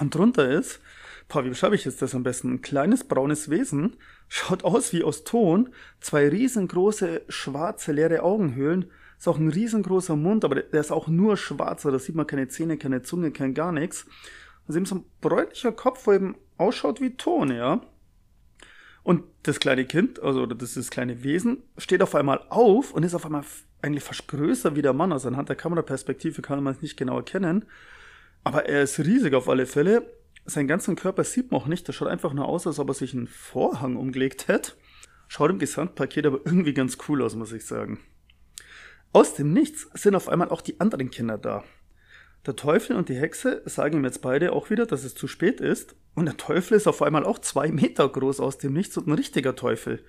Und 0.00 0.14
drunter 0.14 0.48
ist, 0.50 0.80
boah, 1.28 1.44
wie 1.44 1.48
beschreibe 1.48 1.74
ich 1.74 1.84
jetzt 1.84 2.02
das 2.02 2.14
am 2.14 2.22
besten? 2.22 2.52
Ein 2.52 2.62
kleines 2.62 3.04
braunes 3.04 3.50
Wesen, 3.50 3.96
schaut 4.28 4.64
aus 4.64 4.92
wie 4.92 5.02
aus 5.02 5.24
Ton, 5.24 5.70
zwei 6.00 6.28
riesengroße 6.28 7.22
schwarze 7.28 7.92
leere 7.92 8.22
Augenhöhlen 8.22 8.90
ist 9.22 9.28
auch 9.28 9.38
ein 9.38 9.50
riesengroßer 9.50 10.16
Mund, 10.16 10.44
aber 10.44 10.56
der 10.56 10.80
ist 10.80 10.90
auch 10.90 11.06
nur 11.06 11.36
schwarzer. 11.36 11.92
Da 11.92 12.00
sieht 12.00 12.16
man 12.16 12.26
keine 12.26 12.48
Zähne, 12.48 12.76
keine 12.76 13.02
Zunge, 13.02 13.30
kein 13.30 13.54
gar 13.54 13.70
nichts. 13.70 14.04
Also 14.66 14.78
eben 14.78 14.86
so 14.86 14.96
ein 14.96 15.04
bräunlicher 15.20 15.70
Kopf, 15.70 16.08
wo 16.08 16.12
eben 16.12 16.34
ausschaut 16.58 17.00
wie 17.00 17.16
Ton, 17.16 17.52
ja. 17.52 17.82
Und 19.02 19.24
das 19.42 19.58
kleine 19.58 19.84
Kind, 19.84 20.22
also 20.22 20.46
das, 20.46 20.74
das 20.74 20.90
kleine 20.90 21.24
Wesen, 21.24 21.62
steht 21.76 22.02
auf 22.02 22.14
einmal 22.14 22.40
auf 22.50 22.92
und 22.92 23.02
ist 23.02 23.14
auf 23.14 23.26
einmal 23.26 23.44
eigentlich 23.80 24.04
fast 24.04 24.28
größer 24.28 24.76
wie 24.76 24.82
der 24.82 24.92
Mann. 24.92 25.12
Also 25.12 25.28
anhand 25.28 25.48
der 25.48 25.56
Kameraperspektive 25.56 26.42
kann 26.42 26.62
man 26.62 26.74
es 26.74 26.82
nicht 26.82 26.96
genau 26.96 27.16
erkennen. 27.16 27.64
Aber 28.44 28.66
er 28.66 28.82
ist 28.82 28.98
riesig 29.00 29.34
auf 29.34 29.48
alle 29.48 29.66
Fälle. 29.66 30.06
Seinen 30.44 30.68
ganzen 30.68 30.96
Körper 30.96 31.24
sieht 31.24 31.50
man 31.50 31.60
auch 31.60 31.66
nicht. 31.66 31.88
Das 31.88 31.94
schaut 31.94 32.08
einfach 32.08 32.32
nur 32.32 32.46
aus, 32.46 32.66
als 32.66 32.78
ob 32.78 32.88
er 32.88 32.94
sich 32.94 33.12
einen 33.14 33.26
Vorhang 33.26 33.96
umgelegt 33.96 34.48
hätte. 34.48 34.72
Schaut 35.28 35.50
im 35.50 35.58
Gesamtpaket 35.58 36.26
aber 36.26 36.40
irgendwie 36.44 36.74
ganz 36.74 36.98
cool 37.08 37.22
aus, 37.22 37.34
muss 37.34 37.52
ich 37.52 37.64
sagen. 37.64 38.00
Aus 39.12 39.34
dem 39.34 39.52
Nichts 39.52 39.88
sind 39.94 40.14
auf 40.14 40.28
einmal 40.28 40.48
auch 40.50 40.60
die 40.60 40.80
anderen 40.80 41.10
Kinder 41.10 41.38
da. 41.38 41.64
Der 42.44 42.56
Teufel 42.56 42.96
und 42.96 43.08
die 43.08 43.14
Hexe 43.14 43.62
sagen 43.66 43.98
ihm 43.98 44.04
jetzt 44.04 44.20
beide 44.20 44.52
auch 44.52 44.68
wieder, 44.68 44.84
dass 44.84 45.04
es 45.04 45.14
zu 45.14 45.28
spät 45.28 45.60
ist. 45.60 45.94
Und 46.14 46.26
der 46.26 46.36
Teufel 46.36 46.76
ist 46.76 46.88
auf 46.88 47.00
einmal 47.00 47.24
auch 47.24 47.38
zwei 47.38 47.68
Meter 47.68 48.08
groß 48.08 48.40
aus 48.40 48.58
dem 48.58 48.72
Nichts 48.72 48.96
und 48.96 49.06
ein 49.06 49.14
richtiger 49.14 49.54
Teufel. 49.54 50.04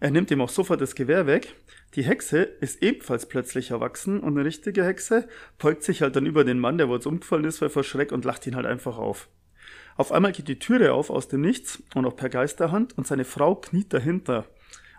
Er 0.00 0.10
nimmt 0.10 0.30
ihm 0.30 0.40
auch 0.40 0.48
sofort 0.48 0.80
das 0.80 0.94
Gewehr 0.94 1.26
weg. 1.26 1.54
Die 1.94 2.02
Hexe 2.02 2.42
ist 2.42 2.82
ebenfalls 2.82 3.26
plötzlich 3.26 3.70
erwachsen 3.70 4.20
und 4.20 4.36
eine 4.36 4.44
richtige 4.44 4.84
Hexe 4.84 5.28
beugt 5.58 5.82
sich 5.82 6.02
halt 6.02 6.16
dann 6.16 6.26
über 6.26 6.44
den 6.44 6.58
Mann, 6.58 6.78
der 6.78 6.88
wo 6.88 6.94
jetzt 6.94 7.06
umgefallen 7.06 7.44
ist, 7.44 7.60
weil 7.60 7.68
vor 7.68 7.84
Schreck 7.84 8.10
und 8.10 8.24
lacht 8.24 8.46
ihn 8.46 8.56
halt 8.56 8.66
einfach 8.66 8.96
auf. 8.96 9.28
Auf 9.96 10.12
einmal 10.12 10.32
geht 10.32 10.48
die 10.48 10.58
Türe 10.58 10.92
auf 10.92 11.10
aus 11.10 11.28
dem 11.28 11.42
Nichts 11.42 11.82
und 11.94 12.06
auch 12.06 12.16
per 12.16 12.28
Geisterhand 12.28 12.98
und 12.98 13.06
seine 13.06 13.24
Frau 13.24 13.54
kniet 13.54 13.92
dahinter 13.92 14.46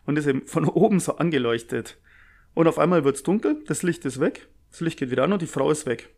und 0.05 0.17
ist 0.17 0.27
eben 0.27 0.45
von 0.45 0.65
oben 0.65 0.99
so 0.99 1.17
angeleuchtet. 1.17 1.97
Und 2.53 2.67
auf 2.67 2.79
einmal 2.79 3.03
wird's 3.03 3.23
dunkel, 3.23 3.63
das 3.67 3.83
Licht 3.83 4.05
ist 4.05 4.19
weg, 4.19 4.47
das 4.71 4.79
Licht 4.79 4.99
geht 4.99 5.11
wieder 5.11 5.23
an 5.23 5.33
und 5.33 5.41
die 5.41 5.47
Frau 5.47 5.69
ist 5.69 5.85
weg. 5.85 6.09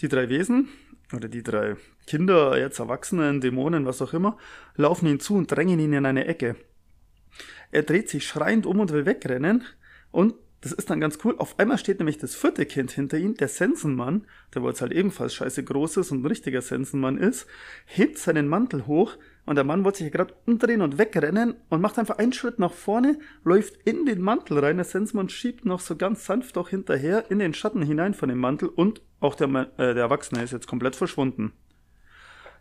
Die 0.00 0.08
drei 0.08 0.28
Wesen, 0.28 0.68
oder 1.12 1.28
die 1.28 1.42
drei 1.42 1.76
Kinder, 2.06 2.58
jetzt 2.58 2.78
Erwachsenen, 2.78 3.40
Dämonen, 3.40 3.86
was 3.86 4.02
auch 4.02 4.12
immer, 4.12 4.36
laufen 4.76 5.06
ihn 5.06 5.20
zu 5.20 5.34
und 5.34 5.50
drängen 5.50 5.78
ihn 5.78 5.92
in 5.92 6.06
eine 6.06 6.26
Ecke. 6.26 6.56
Er 7.70 7.82
dreht 7.82 8.08
sich 8.08 8.26
schreiend 8.26 8.66
um 8.66 8.80
und 8.80 8.92
will 8.92 9.06
wegrennen 9.06 9.64
und 10.10 10.34
das 10.60 10.72
ist 10.72 10.88
dann 10.88 11.00
ganz 11.00 11.18
cool. 11.24 11.34
Auf 11.36 11.58
einmal 11.58 11.76
steht 11.76 11.98
nämlich 11.98 12.16
das 12.16 12.34
vierte 12.34 12.64
Kind 12.64 12.90
hinter 12.90 13.18
ihm, 13.18 13.34
der 13.34 13.48
Sensenmann, 13.48 14.26
der 14.54 14.62
wohl 14.62 14.70
jetzt 14.70 14.80
halt 14.80 14.92
ebenfalls 14.92 15.34
scheiße 15.34 15.62
groß 15.62 15.98
ist 15.98 16.10
und 16.10 16.22
ein 16.22 16.26
richtiger 16.26 16.62
Sensenmann 16.62 17.18
ist, 17.18 17.46
hebt 17.84 18.16
seinen 18.16 18.48
Mantel 18.48 18.86
hoch 18.86 19.18
und 19.46 19.56
der 19.56 19.64
Mann 19.64 19.84
wollte 19.84 19.98
sich 19.98 20.12
gerade 20.12 20.34
umdrehen 20.46 20.80
und 20.80 20.98
wegrennen 20.98 21.54
und 21.68 21.80
macht 21.80 21.98
einfach 21.98 22.18
einen 22.18 22.32
Schritt 22.32 22.58
nach 22.58 22.72
vorne, 22.72 23.18
läuft 23.44 23.76
in 23.84 24.06
den 24.06 24.20
Mantel 24.20 24.58
rein. 24.58 24.76
Der 24.76 24.84
Sensenmann 24.84 25.28
schiebt 25.28 25.64
noch 25.66 25.80
so 25.80 25.96
ganz 25.96 26.24
sanft 26.24 26.56
auch 26.56 26.70
hinterher 26.70 27.30
in 27.30 27.38
den 27.38 27.54
Schatten 27.54 27.82
hinein 27.82 28.14
von 28.14 28.28
dem 28.28 28.38
Mantel 28.38 28.68
und 28.68 29.02
auch 29.20 29.34
der, 29.34 29.48
äh, 29.48 29.94
der 29.94 30.04
Erwachsene 30.04 30.42
ist 30.42 30.52
jetzt 30.52 30.66
komplett 30.66 30.96
verschwunden. 30.96 31.52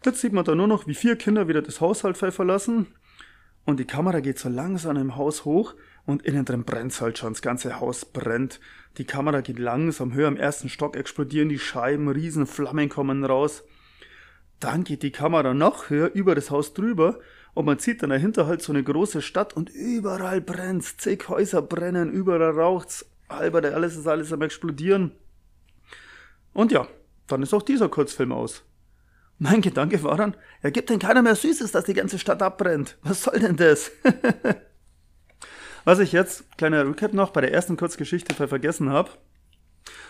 Jetzt 0.06 0.20
sieht 0.20 0.34
man 0.34 0.44
da 0.44 0.54
nur 0.54 0.68
noch, 0.68 0.86
wie 0.88 0.96
vier 0.96 1.16
Kinder 1.16 1.48
wieder 1.48 1.62
das 1.62 1.80
Haushalt 1.80 2.18
verlassen 2.18 2.88
und 3.66 3.80
die 3.80 3.86
Kamera 3.86 4.20
geht 4.20 4.40
so 4.40 4.50
langsam 4.50 4.98
im 4.98 5.16
Haus 5.16 5.46
hoch 5.46 5.74
und 6.06 6.24
innen 6.24 6.44
drin 6.44 6.66
brennt's 6.66 7.00
halt 7.00 7.18
schon, 7.18 7.32
das 7.32 7.42
ganze 7.42 7.80
Haus 7.80 8.04
brennt. 8.04 8.60
Die 8.98 9.06
Kamera 9.06 9.40
geht 9.40 9.58
langsam 9.60 10.14
höher, 10.14 10.28
im 10.28 10.38
ersten 10.38 10.68
Stock 10.68 10.98
explodieren 10.98 11.48
die 11.48 11.60
Scheiben, 11.60 12.10
riesen 12.10 12.46
Flammen 12.46 12.90
kommen 12.90 13.24
raus. 13.24 13.64
Dann 14.64 14.86
geht 14.86 15.04
die 15.04 15.12
Kamera 15.12 15.54
noch 15.54 15.90
höher 15.90 16.12
über 16.14 16.36
das 16.36 16.50
Haus 16.50 16.74
drüber 16.74 17.20
und 17.54 17.66
man 17.66 17.80
sieht 17.80 18.02
dann 18.02 18.12
dahinter 18.12 18.48
halt 18.48 18.62
so 18.62 18.72
eine 18.72 18.82
große 18.82 19.22
Stadt 19.22 19.52
und 19.58 19.70
überall 19.70 20.40
brennt's, 20.40 20.96
zig 20.96 21.28
Häuser 21.28 21.62
brennen, 21.62 22.10
überall 22.10 22.58
raucht's, 22.58 23.06
albert, 23.28 23.66
alles 23.66 23.98
ist 23.98 24.08
alles 24.08 24.32
am 24.32 24.42
explodieren. 24.42 25.12
Und 26.54 26.72
ja, 26.72 26.88
dann 27.28 27.44
ist 27.44 27.54
auch 27.54 27.62
dieser 27.62 27.90
Kurzfilm 27.90 28.32
aus. 28.32 28.64
Mein 29.38 29.60
Gedanke 29.60 30.02
war 30.02 30.16
dann, 30.16 30.38
ja, 30.62 30.70
gibt 30.70 30.90
denn 30.90 31.00
keiner 31.00 31.24
mehr 31.24 31.36
Süßes, 31.36 31.74
dass 31.74 31.84
die 31.84 31.94
ganze 31.94 32.18
Stadt 32.18 32.42
abbrennt? 32.42 32.98
Was 33.02 33.24
soll 33.24 33.40
denn 33.40 33.58
das? 33.58 33.92
Was 35.84 36.00
ich 36.00 36.14
jetzt, 36.14 36.46
kleiner 36.58 36.88
Recap 36.88 37.12
noch, 37.12 37.32
bei 37.32 37.42
der 37.42 37.52
ersten 37.52 37.76
Kurzgeschichte 37.76 38.48
vergessen 38.48 38.92
habe, 38.92 39.12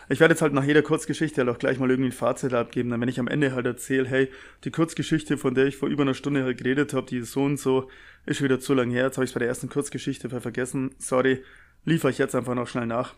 ich 0.10 0.20
werde 0.20 0.34
jetzt 0.34 0.42
halt 0.42 0.54
nach 0.54 0.64
jeder 0.64 0.82
Kurzgeschichte 0.82 1.42
halt 1.42 1.50
auch 1.50 1.60
gleich 1.60 1.80
mal 1.80 1.90
irgendwie 1.90 2.10
ein 2.10 2.14
Fazit 2.14 2.54
abgeben, 2.54 2.90
dann 2.90 3.02
wenn 3.02 3.10
ich 3.10 3.20
am 3.20 3.28
Ende 3.28 3.54
halt 3.54 3.66
erzähle, 3.66 4.08
hey, 4.08 4.30
die 4.64 4.72
Kurzgeschichte, 4.72 5.38
von 5.38 5.56
der 5.56 5.66
ich 5.66 5.78
vor 5.78 5.90
über 5.90 6.04
einer 6.04 6.14
Stunde 6.14 6.44
halt 6.44 6.58
geredet 6.58 6.94
habe, 6.94 7.08
die 7.08 7.18
ist 7.18 7.32
so 7.32 7.44
und 7.44 7.60
so, 7.60 7.90
ist 8.26 8.42
wieder 8.42 8.60
zu 8.60 8.74
lang 8.74 8.92
her, 8.92 9.06
jetzt 9.06 9.18
habe 9.18 9.26
ich 9.26 9.32
es 9.32 9.34
bei 9.34 9.40
der 9.40 9.48
ersten 9.48 9.70
Kurzgeschichte 9.70 10.30
vergessen, 10.30 10.96
sorry, 10.98 11.44
liefere 11.86 12.12
ich 12.12 12.18
jetzt 12.18 12.36
einfach 12.36 12.56
noch 12.56 12.68
schnell 12.68 12.86
nach. 12.86 13.16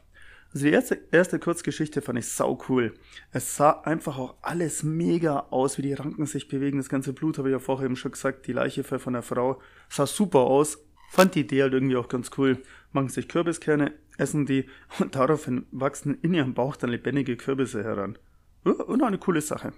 Also 0.54 0.68
die 0.68 0.72
erste, 0.72 0.98
erste 1.12 1.38
Kurzgeschichte 1.38 2.02
fand 2.02 2.20
ich 2.20 2.28
sau 2.28 2.58
cool. 2.70 2.94
Es 3.32 3.58
sah 3.58 3.82
einfach 3.82 4.18
auch 4.18 4.36
alles 4.42 4.84
mega 4.84 5.48
aus, 5.50 5.78
wie 5.78 5.82
die 5.82 5.94
Ranken 5.94 6.26
sich 6.26 6.48
bewegen. 6.48 6.78
Das 6.78 6.88
ganze 6.88 7.12
Blut 7.12 7.38
habe 7.38 7.50
ich 7.50 7.54
ja 7.54 7.60
vorher 7.60 7.88
eben 7.88 7.98
schon 7.98 8.14
gesagt. 8.14 8.48
Die 8.48 8.54
Leiche 8.54 8.86
von 8.86 9.12
der 9.14 9.22
Frau 9.22 9.60
sah 9.90 10.08
super 10.08 10.40
aus. 10.40 10.78
Fand 11.10 11.36
die 11.36 11.42
Idee 11.42 11.64
halt 11.64 11.74
irgendwie 11.74 11.98
auch 11.98 12.08
ganz 12.08 12.32
cool. 12.38 12.62
Machen 12.94 13.10
sich 13.10 13.28
Kürbiskerne, 13.28 13.92
essen 14.18 14.46
die 14.46 14.70
und 15.00 15.16
daraufhin 15.16 15.66
wachsen 15.72 16.18
in 16.22 16.34
ihrem 16.34 16.54
Bauch 16.54 16.76
dann 16.76 16.90
lebendige 16.90 17.38
Kürbisse 17.38 17.84
heran. 17.84 18.18
Und 18.64 19.04
eine 19.04 19.20
coole 19.20 19.42
Sache. 19.42 19.74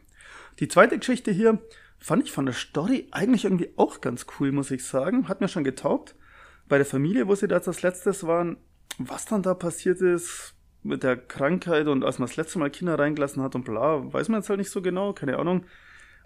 Die 0.59 0.67
zweite 0.67 0.97
Geschichte 0.97 1.31
hier 1.31 1.61
fand 1.97 2.23
ich 2.23 2.31
von 2.31 2.45
der 2.45 2.53
Story 2.53 3.07
eigentlich 3.11 3.43
irgendwie 3.43 3.73
auch 3.75 4.01
ganz 4.01 4.25
cool, 4.39 4.51
muss 4.51 4.71
ich 4.71 4.85
sagen. 4.85 5.27
Hat 5.27 5.41
mir 5.41 5.47
schon 5.47 5.63
getaugt. 5.63 6.15
Bei 6.69 6.77
der 6.77 6.85
Familie, 6.85 7.27
wo 7.27 7.35
sie 7.35 7.47
da 7.47 7.57
als 7.57 7.81
letztes 7.81 8.25
waren, 8.25 8.57
was 8.97 9.25
dann 9.25 9.43
da 9.43 9.53
passiert 9.53 10.01
ist, 10.01 10.53
mit 10.83 11.03
der 11.03 11.17
Krankheit 11.17 11.87
und 11.87 12.03
als 12.03 12.19
man 12.19 12.27
das 12.27 12.37
letzte 12.37 12.59
Mal 12.59 12.69
Kinder 12.69 12.97
reingelassen 12.97 13.43
hat 13.43 13.55
und 13.55 13.65
bla, 13.65 14.13
weiß 14.13 14.29
man 14.29 14.39
jetzt 14.39 14.49
halt 14.49 14.59
nicht 14.59 14.71
so 14.71 14.81
genau, 14.81 15.13
keine 15.13 15.37
Ahnung. 15.37 15.65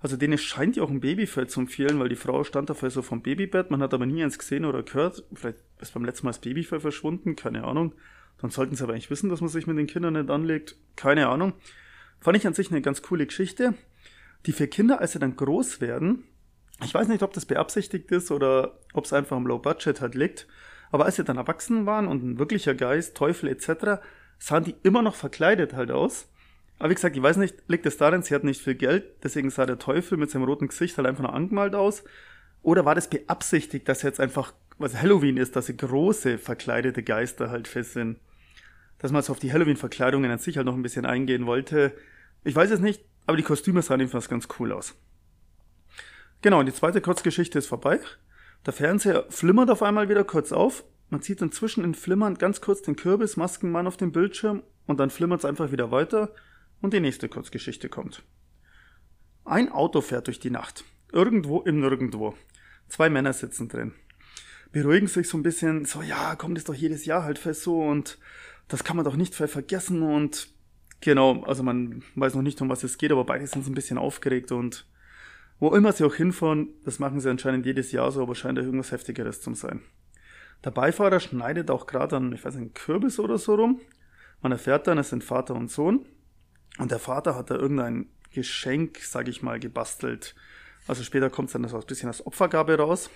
Also 0.01 0.17
denen 0.17 0.37
scheint 0.37 0.75
ja 0.75 0.83
auch 0.83 0.89
ein 0.89 0.99
Babyfell 0.99 1.47
zu 1.47 1.59
empfehlen, 1.59 1.99
weil 1.99 2.09
die 2.09 2.15
Frau 2.15 2.43
stand 2.43 2.69
dafür 2.69 2.89
so 2.89 3.01
vom 3.01 3.21
Babybett, 3.21 3.69
man 3.69 3.81
hat 3.81 3.93
aber 3.93 4.05
nie 4.07 4.23
eins 4.23 4.39
gesehen 4.39 4.65
oder 4.65 4.81
gehört. 4.81 5.23
Vielleicht 5.33 5.59
ist 5.79 5.93
beim 5.93 6.05
letzten 6.05 6.25
Mal 6.25 6.31
das 6.31 6.39
Babyfell 6.39 6.79
verschwunden, 6.79 7.35
keine 7.35 7.63
Ahnung. 7.63 7.93
Dann 8.39 8.49
sollten 8.49 8.75
sie 8.75 8.83
aber 8.83 8.93
eigentlich 8.93 9.11
wissen, 9.11 9.29
dass 9.29 9.41
man 9.41 9.49
sich 9.49 9.67
mit 9.67 9.77
den 9.77 9.85
Kindern 9.85 10.13
nicht 10.13 10.31
anlegt, 10.31 10.75
keine 10.95 11.27
Ahnung. 11.27 11.53
Fand 12.19 12.35
ich 12.35 12.47
an 12.47 12.55
sich 12.55 12.71
eine 12.71 12.81
ganz 12.81 13.03
coole 13.03 13.27
Geschichte. 13.27 13.75
Die 14.47 14.53
vier 14.53 14.67
Kinder, 14.67 14.99
als 14.99 15.11
sie 15.11 15.19
dann 15.19 15.35
groß 15.35 15.81
werden, 15.81 16.23
ich 16.83 16.93
weiß 16.93 17.07
nicht, 17.07 17.21
ob 17.21 17.33
das 17.33 17.45
beabsichtigt 17.45 18.11
ist 18.11 18.31
oder 18.31 18.79
ob 18.93 19.05
es 19.05 19.13
einfach 19.13 19.37
am 19.37 19.45
Low 19.45 19.59
Budget 19.59 20.01
halt 20.01 20.15
liegt, 20.15 20.47
aber 20.91 21.05
als 21.05 21.17
sie 21.17 21.23
dann 21.23 21.37
erwachsen 21.37 21.85
waren 21.85 22.07
und 22.07 22.23
ein 22.23 22.39
wirklicher 22.39 22.73
Geist, 22.73 23.15
Teufel 23.15 23.49
etc., 23.49 24.01
sahen 24.39 24.63
die 24.63 24.75
immer 24.81 25.03
noch 25.03 25.13
verkleidet 25.13 25.73
halt 25.73 25.91
aus. 25.91 26.30
Aber 26.81 26.89
wie 26.89 26.95
gesagt, 26.95 27.15
ich 27.15 27.21
weiß 27.21 27.37
nicht, 27.37 27.57
liegt 27.67 27.85
es 27.85 27.97
darin, 27.97 28.23
sie 28.23 28.33
hatten 28.33 28.47
nicht 28.47 28.63
viel 28.63 28.73
Geld, 28.73 29.03
deswegen 29.23 29.51
sah 29.51 29.67
der 29.67 29.77
Teufel 29.77 30.17
mit 30.17 30.31
seinem 30.31 30.45
roten 30.45 30.67
Gesicht 30.67 30.97
halt 30.97 31.07
einfach 31.07 31.21
nur 31.21 31.31
angemalt 31.31 31.75
aus. 31.75 32.03
Oder 32.63 32.85
war 32.85 32.95
das 32.95 33.07
beabsichtigt, 33.07 33.87
dass 33.87 34.01
jetzt 34.01 34.19
einfach, 34.19 34.55
was 34.79 34.99
Halloween 34.99 35.37
ist, 35.37 35.55
dass 35.55 35.67
sie 35.67 35.77
große 35.77 36.39
verkleidete 36.39 37.03
Geister 37.03 37.51
halt 37.51 37.67
fest 37.67 37.93
sind? 37.93 38.17
Dass 38.97 39.11
man 39.11 39.21
so 39.21 39.31
auf 39.31 39.37
die 39.37 39.53
Halloween-Verkleidungen 39.53 40.31
an 40.31 40.39
sich 40.39 40.57
halt 40.57 40.65
noch 40.65 40.73
ein 40.73 40.81
bisschen 40.81 41.05
eingehen 41.05 41.45
wollte. 41.45 41.93
Ich 42.43 42.55
weiß 42.55 42.71
es 42.71 42.79
nicht, 42.79 43.03
aber 43.27 43.37
die 43.37 43.43
Kostüme 43.43 43.83
sahen 43.83 43.99
jedenfalls 43.99 44.27
ganz 44.27 44.47
cool 44.57 44.71
aus. 44.71 44.95
Genau, 46.41 46.61
und 46.61 46.65
die 46.65 46.73
zweite 46.73 46.99
Kurzgeschichte 46.99 47.59
ist 47.59 47.67
vorbei. 47.67 47.99
Der 48.65 48.73
Fernseher 48.73 49.25
flimmert 49.29 49.69
auf 49.69 49.83
einmal 49.83 50.09
wieder 50.09 50.23
kurz 50.23 50.51
auf 50.51 50.83
man 51.11 51.21
sieht 51.21 51.41
dann 51.41 51.51
zwischen 51.51 51.83
den 51.83 51.93
Flimmern 51.93 52.37
ganz 52.37 52.61
kurz 52.61 52.81
den 52.81 52.95
Kürbismaskenmann 52.95 53.85
auf 53.85 53.97
dem 53.97 54.13
Bildschirm 54.13 54.63
und 54.87 54.97
dann 54.99 55.09
flimmert 55.09 55.39
es 55.39 55.45
einfach 55.45 55.73
wieder 55.73 55.91
weiter 55.91 56.33
und 56.81 56.93
die 56.93 56.99
nächste 56.99 57.29
Kurzgeschichte 57.29 57.89
kommt. 57.89 58.23
Ein 59.45 59.71
Auto 59.71 60.01
fährt 60.01 60.27
durch 60.27 60.39
die 60.39 60.49
Nacht. 60.49 60.83
Irgendwo 61.11 61.61
im 61.61 61.79
Nirgendwo. 61.79 62.35
Zwei 62.87 63.09
Männer 63.09 63.33
sitzen 63.33 63.67
drin. 63.67 63.93
Beruhigen 64.71 65.07
sich 65.07 65.27
so 65.27 65.37
ein 65.37 65.43
bisschen, 65.43 65.85
so, 65.85 66.01
ja, 66.01 66.35
kommt 66.35 66.57
es 66.57 66.63
doch 66.63 66.73
jedes 66.73 67.05
Jahr 67.05 67.23
halt 67.23 67.39
fest 67.39 67.63
so 67.63 67.81
und 67.81 68.17
das 68.67 68.83
kann 68.83 68.95
man 68.95 69.03
doch 69.03 69.17
nicht 69.17 69.35
vergessen 69.35 70.01
und 70.01 70.47
genau, 71.01 71.43
also 71.43 71.61
man 71.61 72.03
weiß 72.15 72.35
noch 72.35 72.41
nicht, 72.41 72.61
um 72.61 72.69
was 72.69 72.83
es 72.83 72.97
geht, 72.97 73.11
aber 73.11 73.25
beide 73.25 73.45
sind 73.47 73.65
so 73.65 73.71
ein 73.71 73.75
bisschen 73.75 73.97
aufgeregt 73.97 74.53
und 74.53 74.85
wo 75.59 75.75
immer 75.75 75.91
sie 75.91 76.05
auch 76.05 76.15
hinfahren, 76.15 76.69
das 76.85 76.99
machen 76.99 77.19
sie 77.19 77.29
anscheinend 77.29 77.65
jedes 77.65 77.91
Jahr 77.91 78.11
so, 78.11 78.21
aber 78.21 78.33
scheint 78.33 78.57
ja 78.57 78.63
irgendwas 78.63 78.91
Heftigeres 78.91 79.41
zu 79.41 79.53
sein. 79.53 79.81
Der 80.63 80.71
Beifahrer 80.71 81.19
schneidet 81.19 81.69
auch 81.69 81.85
gerade 81.85 82.15
an, 82.15 82.33
ich 82.33 82.43
weiß 82.45 82.55
nicht, 82.55 82.75
Kürbis 82.75 83.19
oder 83.19 83.37
so 83.37 83.55
rum. 83.55 83.81
Man 84.41 84.51
erfährt 84.51 84.87
dann, 84.87 84.97
es 84.97 85.09
sind 85.09 85.23
Vater 85.23 85.55
und 85.55 85.69
Sohn. 85.69 86.05
Und 86.81 86.89
der 86.89 86.99
Vater 86.99 87.35
hat 87.35 87.51
da 87.51 87.55
irgendein 87.55 88.07
Geschenk, 88.33 88.97
sag 89.03 89.27
ich 89.27 89.43
mal, 89.43 89.59
gebastelt. 89.59 90.33
Also 90.87 91.03
später 91.03 91.29
kommt 91.29 91.53
dann 91.53 91.67
so 91.67 91.77
ein 91.77 91.85
bisschen 91.85 92.07
als 92.07 92.25
Opfergabe 92.25 92.75
raus. 92.75 93.11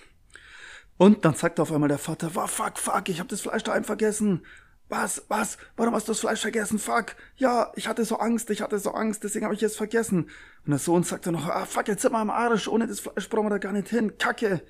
Und 0.98 1.24
dann 1.24 1.34
sagt 1.34 1.58
auf 1.58 1.72
einmal 1.72 1.88
der 1.88 1.98
Vater, 1.98 2.30
wow, 2.34 2.48
fuck, 2.48 2.78
fuck, 2.78 3.08
ich 3.08 3.18
habe 3.18 3.28
das 3.28 3.40
Fleisch 3.40 3.64
daheim 3.64 3.82
vergessen. 3.82 4.46
Was, 4.88 5.24
was, 5.26 5.58
warum 5.76 5.94
hast 5.94 6.06
du 6.06 6.12
das 6.12 6.20
Fleisch 6.20 6.42
vergessen? 6.42 6.78
Fuck, 6.78 7.16
ja, 7.38 7.72
ich 7.74 7.88
hatte 7.88 8.04
so 8.04 8.18
Angst, 8.18 8.50
ich 8.50 8.62
hatte 8.62 8.78
so 8.78 8.92
Angst, 8.92 9.24
deswegen 9.24 9.44
habe 9.44 9.56
ich 9.56 9.62
es 9.64 9.76
vergessen. 9.76 10.30
Und 10.64 10.70
der 10.70 10.78
Sohn 10.78 11.02
sagt 11.02 11.26
dann 11.26 11.34
noch, 11.34 11.48
ah, 11.48 11.66
fuck, 11.66 11.88
jetzt 11.88 12.02
sind 12.02 12.12
wir 12.12 12.20
am 12.20 12.30
Arsch, 12.30 12.68
ohne 12.68 12.86
das 12.86 13.00
Fleisch 13.00 13.28
brauchen 13.28 13.46
wir 13.46 13.50
da 13.50 13.58
gar 13.58 13.72
nicht 13.72 13.88
hin, 13.88 14.16
kacke. 14.16 14.62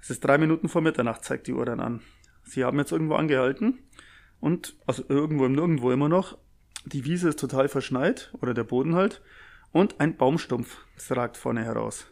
Es 0.00 0.08
ist 0.08 0.24
drei 0.24 0.38
Minuten 0.38 0.68
vor 0.68 0.82
Mitternacht, 0.82 1.24
zeigt 1.24 1.48
die 1.48 1.52
Uhr 1.52 1.66
dann 1.66 1.80
an. 1.80 2.00
Sie 2.44 2.62
haben 2.62 2.78
jetzt 2.78 2.92
irgendwo 2.92 3.16
angehalten 3.16 3.80
und, 4.38 4.76
also 4.86 5.02
irgendwo 5.08 5.46
im 5.46 5.52
Nirgendwo 5.52 5.90
immer 5.90 6.08
noch, 6.08 6.38
die 6.86 7.04
Wiese 7.04 7.28
ist 7.28 7.40
total 7.40 7.68
verschneit 7.68 8.32
oder 8.40 8.54
der 8.54 8.64
Boden 8.64 8.94
halt 8.94 9.20
und 9.72 10.00
ein 10.00 10.16
Baumstumpf 10.16 10.78
ragt 11.10 11.36
vorne 11.36 11.64
heraus. 11.64 12.06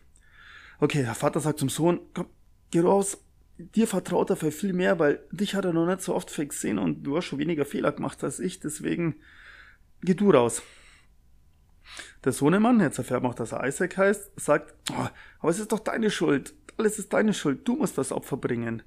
Okay, 0.80 1.02
der 1.02 1.14
Vater 1.14 1.40
sagt 1.40 1.60
zum 1.60 1.68
Sohn, 1.68 2.00
komm, 2.12 2.26
geh 2.70 2.80
raus, 2.80 3.18
dir 3.56 3.87
vertraut 3.87 4.30
er 4.30 4.37
für 4.37 4.50
viel 4.50 4.72
mehr, 4.72 4.98
weil 4.98 5.20
dich 5.30 5.54
hat 5.54 5.64
er 5.64 5.72
noch 5.72 5.87
nicht 5.87 6.02
so 6.02 6.14
oft 6.14 6.34
gesehen 6.37 6.78
und 6.78 7.04
du 7.04 7.16
hast 7.16 7.26
schon 7.26 7.38
weniger 7.38 7.64
Fehler 7.64 7.92
gemacht 7.92 8.22
als 8.24 8.40
ich, 8.40 8.58
deswegen 8.60 9.14
geh 10.02 10.14
du 10.14 10.30
raus. 10.30 10.62
Der 12.24 12.32
Sohnemann, 12.32 12.80
jetzt 12.80 12.98
erfährt 12.98 13.22
man 13.22 13.32
auch, 13.32 13.37
dass 13.37 13.52
er 13.52 13.64
Isaac 13.66 13.96
heißt, 13.96 14.32
sagt, 14.40 14.74
oh, 14.90 15.08
aber 15.38 15.50
es 15.50 15.60
ist 15.60 15.70
doch 15.70 15.78
deine 15.78 16.10
Schuld, 16.10 16.54
alles 16.76 16.98
ist 16.98 17.12
deine 17.12 17.32
Schuld, 17.32 17.66
du 17.68 17.76
musst 17.76 17.96
das 17.96 18.10
Opfer 18.10 18.37
bringen. 18.37 18.82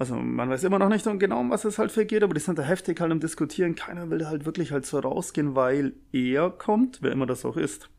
Also 0.00 0.16
man 0.16 0.48
weiß 0.48 0.64
immer 0.64 0.78
noch 0.78 0.88
nicht 0.88 1.04
genau, 1.18 1.40
um 1.40 1.50
was 1.50 1.66
es 1.66 1.78
halt 1.78 1.92
für 1.92 2.06
geht, 2.06 2.22
aber 2.22 2.32
die 2.32 2.40
sind 2.40 2.58
da 2.58 2.62
heftig 2.62 3.02
halt 3.02 3.12
im 3.12 3.20
Diskutieren. 3.20 3.74
Keiner 3.74 4.08
will 4.08 4.26
halt 4.26 4.46
wirklich 4.46 4.72
halt 4.72 4.86
so 4.86 4.98
rausgehen, 4.98 5.54
weil 5.54 5.92
er 6.10 6.48
kommt, 6.48 7.02
wer 7.02 7.12
immer 7.12 7.26
das 7.26 7.44
auch 7.44 7.58
ist. 7.58 7.90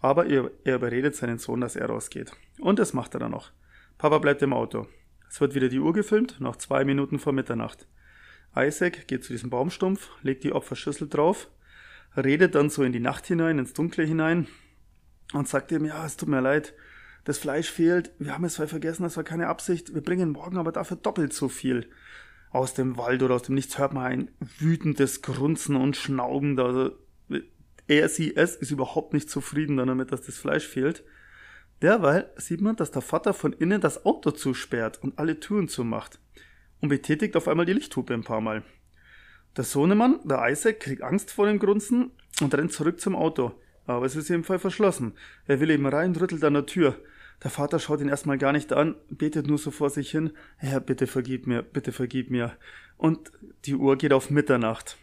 Aber 0.00 0.26
er, 0.26 0.50
er 0.64 0.74
überredet 0.74 1.14
seinen 1.14 1.38
Sohn, 1.38 1.60
dass 1.60 1.76
er 1.76 1.86
rausgeht. 1.86 2.32
Und 2.58 2.80
das 2.80 2.94
macht 2.94 3.14
er 3.14 3.20
dann 3.20 3.30
noch. 3.30 3.52
Papa 3.96 4.18
bleibt 4.18 4.42
im 4.42 4.52
Auto. 4.52 4.88
Es 5.30 5.40
wird 5.40 5.54
wieder 5.54 5.68
die 5.68 5.78
Uhr 5.78 5.92
gefilmt, 5.92 6.40
noch 6.40 6.56
zwei 6.56 6.84
Minuten 6.84 7.20
vor 7.20 7.32
Mitternacht. 7.32 7.86
Isaac 8.56 9.06
geht 9.06 9.22
zu 9.22 9.32
diesem 9.32 9.48
Baumstumpf, 9.48 10.10
legt 10.22 10.42
die 10.42 10.52
Opferschüssel 10.52 11.08
drauf, 11.08 11.48
redet 12.16 12.56
dann 12.56 12.70
so 12.70 12.82
in 12.82 12.92
die 12.92 12.98
Nacht 12.98 13.24
hinein, 13.24 13.60
ins 13.60 13.72
Dunkle 13.72 14.02
hinein 14.02 14.48
und 15.32 15.46
sagt 15.46 15.70
ihm, 15.70 15.84
ja, 15.84 16.04
es 16.04 16.16
tut 16.16 16.28
mir 16.28 16.40
leid, 16.40 16.74
das 17.26 17.38
Fleisch 17.38 17.70
fehlt, 17.70 18.12
wir 18.20 18.32
haben 18.32 18.44
es 18.44 18.54
vergessen, 18.54 19.02
das 19.02 19.16
war 19.16 19.24
keine 19.24 19.48
Absicht, 19.48 19.92
wir 19.92 20.00
bringen 20.00 20.30
morgen 20.30 20.58
aber 20.58 20.70
dafür 20.70 20.96
doppelt 20.96 21.32
so 21.32 21.48
viel. 21.48 21.90
Aus 22.50 22.72
dem 22.72 22.96
Wald 22.96 23.24
oder 23.24 23.34
aus 23.34 23.42
dem 23.42 23.56
Nichts 23.56 23.78
hört 23.78 23.92
man 23.92 24.06
ein 24.06 24.30
wütendes 24.60 25.22
Grunzen 25.22 25.74
und 25.74 25.96
Schnauben. 25.96 26.58
Also 26.60 26.92
er, 27.88 28.08
sie, 28.08 28.36
es 28.36 28.54
ist 28.54 28.70
überhaupt 28.70 29.12
nicht 29.12 29.28
zufrieden 29.28 29.76
damit, 29.76 30.12
dass 30.12 30.22
das 30.22 30.38
Fleisch 30.38 30.68
fehlt. 30.68 31.02
Derweil 31.82 32.30
sieht 32.36 32.60
man, 32.60 32.76
dass 32.76 32.92
der 32.92 33.02
Vater 33.02 33.34
von 33.34 33.52
innen 33.52 33.80
das 33.80 34.06
Auto 34.06 34.30
zusperrt 34.30 35.02
und 35.02 35.18
alle 35.18 35.40
Türen 35.40 35.66
zumacht 35.66 36.20
und 36.80 36.90
betätigt 36.90 37.36
auf 37.36 37.48
einmal 37.48 37.66
die 37.66 37.72
Lichthupe 37.72 38.14
ein 38.14 38.22
paar 38.22 38.40
Mal. 38.40 38.62
Der 39.56 39.64
Sohnemann, 39.64 40.20
der 40.24 40.48
Isaac, 40.48 40.78
kriegt 40.78 41.02
Angst 41.02 41.32
vor 41.32 41.46
dem 41.46 41.58
Grunzen 41.58 42.12
und 42.40 42.54
rennt 42.54 42.72
zurück 42.72 43.00
zum 43.00 43.16
Auto. 43.16 43.52
Aber 43.84 44.06
es 44.06 44.14
ist 44.14 44.32
Fall 44.44 44.60
verschlossen. 44.60 45.14
Er 45.46 45.58
will 45.58 45.70
eben 45.70 45.86
rein, 45.86 46.14
rüttelt 46.14 46.44
an 46.44 46.54
der 46.54 46.66
Tür. 46.66 46.96
Der 47.42 47.50
Vater 47.50 47.78
schaut 47.78 48.00
ihn 48.00 48.08
erstmal 48.08 48.38
gar 48.38 48.52
nicht 48.52 48.72
an, 48.72 48.96
betet 49.10 49.46
nur 49.46 49.58
so 49.58 49.70
vor 49.70 49.90
sich 49.90 50.10
hin, 50.10 50.32
Herr, 50.56 50.80
bitte 50.80 51.06
vergib 51.06 51.46
mir, 51.46 51.62
bitte 51.62 51.92
vergib 51.92 52.30
mir. 52.30 52.52
Und 52.96 53.30
die 53.66 53.74
Uhr 53.74 53.96
geht 53.96 54.12
auf 54.12 54.30
Mitternacht. 54.30 54.96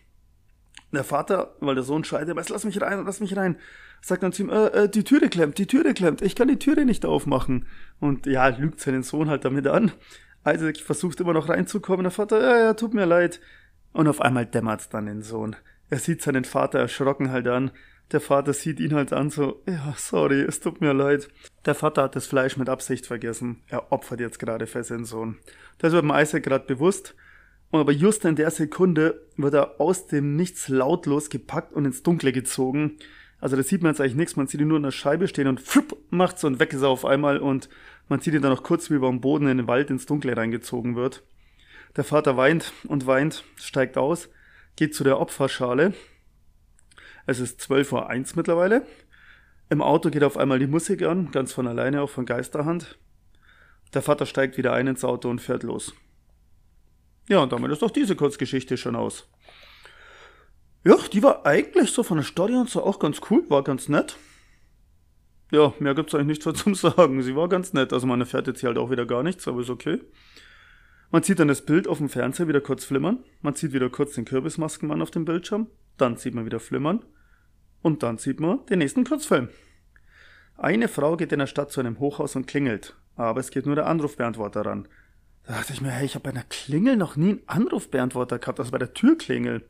Der 0.91 1.03
Vater, 1.03 1.55
weil 1.59 1.75
der 1.75 1.83
Sohn 1.83 2.03
schreit, 2.03 2.29
aber 2.29 2.43
lass 2.47 2.65
mich 2.65 2.81
rein, 2.81 3.03
lass 3.05 3.19
mich 3.19 3.35
rein, 3.35 3.57
sagt 4.01 4.23
dann 4.23 4.31
zu 4.31 4.43
ihm, 4.43 4.49
äh, 4.49 4.67
äh, 4.67 4.89
die 4.89 5.03
Türe 5.03 5.29
klemmt, 5.29 5.57
die 5.57 5.67
Türe 5.67 5.93
klemmt, 5.93 6.21
ich 6.21 6.35
kann 6.35 6.47
die 6.47 6.59
Türe 6.59 6.85
nicht 6.85 7.05
aufmachen. 7.05 7.65
Und 7.99 8.25
ja, 8.25 8.47
lügt 8.47 8.79
seinen 8.79 9.03
Sohn 9.03 9.29
halt 9.29 9.45
damit 9.45 9.67
an. 9.67 9.91
Isaac 10.45 10.77
versucht 10.77 11.19
immer 11.19 11.33
noch 11.33 11.49
reinzukommen, 11.49 12.03
der 12.03 12.11
Vater, 12.11 12.41
ja, 12.41 12.57
ja, 12.65 12.73
tut 12.73 12.93
mir 12.93 13.05
leid. 13.05 13.39
Und 13.91 14.07
auf 14.07 14.21
einmal 14.21 14.45
dämmert's 14.45 14.89
dann 14.89 15.05
den 15.05 15.21
Sohn. 15.21 15.55
Er 15.89 15.99
sieht 15.99 16.21
seinen 16.21 16.45
Vater 16.45 16.79
erschrocken 16.79 17.31
halt 17.31 17.47
an, 17.47 17.71
der 18.11 18.21
Vater 18.21 18.53
sieht 18.53 18.79
ihn 18.79 18.93
halt 18.93 19.13
an, 19.13 19.29
so, 19.29 19.61
ja, 19.67 19.93
sorry, 19.97 20.41
es 20.41 20.59
tut 20.59 20.81
mir 20.81 20.93
leid. 20.93 21.29
Der 21.65 21.75
Vater 21.75 22.03
hat 22.03 22.15
das 22.15 22.27
Fleisch 22.27 22.57
mit 22.57 22.69
Absicht 22.69 23.07
vergessen. 23.07 23.63
Er 23.67 23.91
opfert 23.91 24.19
jetzt 24.19 24.39
gerade 24.39 24.67
für 24.67 24.83
seinen 24.83 25.05
Sohn. 25.05 25.37
Das 25.79 25.93
wird 25.93 26.03
dem 26.03 26.11
Isaac 26.11 26.43
gerade 26.43 26.65
bewusst. 26.65 27.15
Aber 27.71 27.91
just 27.91 28.23
in 28.25 28.35
der 28.35 28.51
Sekunde 28.51 29.25
wird 29.35 29.55
er 29.55 29.81
aus 29.81 30.05
dem 30.05 30.35
Nichts 30.35 30.67
lautlos 30.67 31.29
gepackt 31.29 31.73
und 31.73 31.85
ins 31.85 32.03
Dunkle 32.03 32.31
gezogen. 32.31 32.97
Also 33.39 33.55
da 33.55 33.63
sieht 33.63 33.81
man 33.81 33.91
jetzt 33.91 33.99
eigentlich 33.99 34.15
nichts, 34.15 34.35
man 34.35 34.47
sieht 34.47 34.61
ihn 34.61 34.67
nur 34.67 34.77
in 34.77 34.83
der 34.83 34.91
Scheibe 34.91 35.27
stehen 35.27 35.47
und 35.47 35.59
flupp, 35.59 35.97
macht's 36.11 36.43
und 36.43 36.59
weg 36.59 36.71
ist 36.71 36.83
er 36.83 36.89
auf 36.89 37.03
einmal 37.03 37.39
und 37.39 37.67
man 38.07 38.19
sieht 38.19 38.35
ihn 38.35 38.41
dann 38.41 38.53
noch 38.53 38.63
kurz, 38.63 38.89
wie 38.89 38.95
er 38.95 39.03
am 39.03 39.21
Boden 39.21 39.47
in 39.47 39.57
den 39.57 39.67
Wald 39.67 39.89
ins 39.89 40.05
Dunkle 40.05 40.37
reingezogen 40.37 40.95
wird. 40.95 41.23
Der 41.97 42.03
Vater 42.03 42.37
weint 42.37 42.71
und 42.87 43.05
weint, 43.05 43.43
steigt 43.55 43.97
aus, 43.97 44.29
geht 44.75 44.95
zu 44.95 45.03
der 45.03 45.19
Opferschale. 45.19 45.93
Es 47.25 47.39
ist 47.39 47.61
12.01 47.61 48.31
Uhr 48.31 48.37
mittlerweile. 48.37 48.85
Im 49.69 49.81
Auto 49.81 50.09
geht 50.09 50.23
auf 50.23 50.37
einmal 50.37 50.59
die 50.59 50.67
Musik 50.67 51.01
an, 51.03 51.31
ganz 51.31 51.53
von 51.53 51.67
alleine, 51.67 52.01
auch 52.01 52.09
von 52.09 52.25
Geisterhand. 52.25 52.99
Der 53.93 54.01
Vater 54.01 54.25
steigt 54.25 54.57
wieder 54.57 54.73
ein 54.73 54.87
ins 54.87 55.03
Auto 55.03 55.29
und 55.29 55.39
fährt 55.39 55.63
los. 55.63 55.93
Ja, 57.29 57.39
und 57.39 57.51
damit 57.51 57.71
ist 57.71 57.81
doch 57.81 57.91
diese 57.91 58.15
Kurzgeschichte 58.15 58.75
schon 58.75 58.95
aus. 58.95 59.29
Ja, 60.83 60.97
die 61.11 61.23
war 61.23 61.45
eigentlich 61.45 61.91
so 61.91 62.03
von 62.03 62.17
der 62.17 62.25
Story 62.25 62.55
und 62.55 62.69
so 62.69 62.83
auch 62.83 62.99
ganz 62.99 63.21
cool, 63.29 63.49
war 63.49 63.63
ganz 63.63 63.87
nett. 63.87 64.17
Ja, 65.51 65.73
mehr 65.79 65.95
gibt's 65.95 66.13
eigentlich 66.13 66.43
nichts 66.45 66.61
zum 66.63 66.75
sagen. 66.75 67.21
Sie 67.21 67.35
war 67.35 67.47
ganz 67.47 67.71
nett. 67.73 67.93
Also 67.93 68.05
man 68.07 68.19
erfährt 68.19 68.47
jetzt 68.47 68.59
hier 68.59 68.67
halt 68.67 68.77
auch 68.77 68.89
wieder 68.89 69.05
gar 69.05 69.23
nichts, 69.23 69.47
aber 69.47 69.61
ist 69.61 69.69
okay. 69.69 70.01
Man 71.11 71.23
sieht 71.23 71.39
dann 71.39 71.47
das 71.47 71.63
Bild 71.63 71.87
auf 71.87 71.99
dem 71.99 72.09
Fernseher 72.09 72.47
wieder 72.47 72.59
kurz 72.59 72.83
flimmern. 72.83 73.19
Man 73.41 73.53
sieht 73.53 73.71
wieder 73.71 73.89
kurz 73.89 74.15
den 74.15 74.25
Kürbismaskenmann 74.25 75.01
auf 75.01 75.11
dem 75.11 75.25
Bildschirm. 75.25 75.67
Dann 75.97 76.17
sieht 76.17 76.33
man 76.33 76.45
wieder 76.45 76.59
flimmern. 76.59 77.03
Und 77.81 78.03
dann 78.03 78.17
sieht 78.17 78.39
man 78.39 78.65
den 78.67 78.79
nächsten 78.79 79.03
Kurzfilm. 79.03 79.49
Eine 80.57 80.87
Frau 80.87 81.17
geht 81.17 81.31
in 81.31 81.39
der 81.39 81.47
Stadt 81.47 81.71
zu 81.71 81.79
einem 81.79 81.99
Hochhaus 81.99 82.35
und 82.35 82.47
klingelt. 82.47 82.95
Aber 83.15 83.39
es 83.39 83.51
geht 83.51 83.65
nur 83.65 83.75
der 83.75 83.87
Anrufbeantworter 83.87 84.65
ran. 84.65 84.87
Da 85.45 85.53
dachte 85.53 85.73
ich 85.73 85.81
mir, 85.81 85.91
hey, 85.91 86.05
ich 86.05 86.15
habe 86.15 86.23
bei 86.23 86.29
einer 86.29 86.45
Klingel 86.49 86.95
noch 86.95 87.15
nie 87.15 87.31
einen 87.31 87.41
Anrufbeantworter 87.47 88.39
gehabt, 88.39 88.59
also 88.59 88.71
bei 88.71 88.77
der 88.77 88.93
Türklingel. 88.93 89.67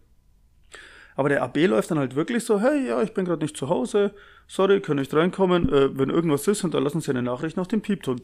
Aber 1.16 1.30
der 1.30 1.44
AB 1.44 1.58
läuft 1.66 1.92
dann 1.92 2.00
halt 2.00 2.16
wirklich 2.16 2.44
so, 2.44 2.62
hey, 2.62 2.88
ja, 2.88 3.02
ich 3.02 3.14
bin 3.14 3.26
gerade 3.26 3.44
nicht 3.44 3.58
zu 3.58 3.70
Hause, 3.70 4.14
sorry, 4.48 4.82
kann 4.82 4.98
nicht 4.98 5.14
reinkommen, 5.14 5.72
äh, 5.72 5.98
wenn 5.98 6.10
irgendwas 6.10 6.48
ist, 6.48 6.62
hinterlassen 6.62 7.02
Sie 7.02 7.12
eine 7.12 7.24
Nachricht 7.24 7.58
nach 7.58 7.68
dem 7.68 7.82
Piepton. 7.82 8.22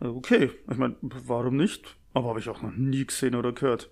Okay, 0.00 0.52
ich 0.70 0.76
meine, 0.76 0.96
warum 1.00 1.56
nicht? 1.56 1.96
Aber 2.14 2.28
habe 2.28 2.40
ich 2.40 2.48
auch 2.48 2.62
noch 2.62 2.72
nie 2.72 3.04
gesehen 3.04 3.34
oder 3.34 3.52
gehört. 3.52 3.90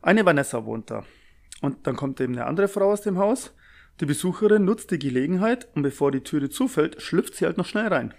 Eine 0.00 0.26
Vanessa 0.26 0.64
wohnt 0.64 0.90
da. 0.90 1.04
Und 1.62 1.86
dann 1.86 1.96
kommt 1.96 2.20
eben 2.20 2.34
eine 2.34 2.44
andere 2.44 2.68
Frau 2.68 2.92
aus 2.92 3.00
dem 3.00 3.16
Haus. 3.16 3.54
Die 4.00 4.06
Besucherin 4.06 4.64
nutzt 4.64 4.90
die 4.90 4.98
Gelegenheit 4.98 5.68
und 5.74 5.82
bevor 5.82 6.10
die 6.10 6.22
Türe 6.22 6.50
zufällt, 6.50 7.00
schlüpft 7.00 7.36
sie 7.36 7.46
halt 7.46 7.56
noch 7.56 7.66
schnell 7.66 7.86
rein. 7.86 8.12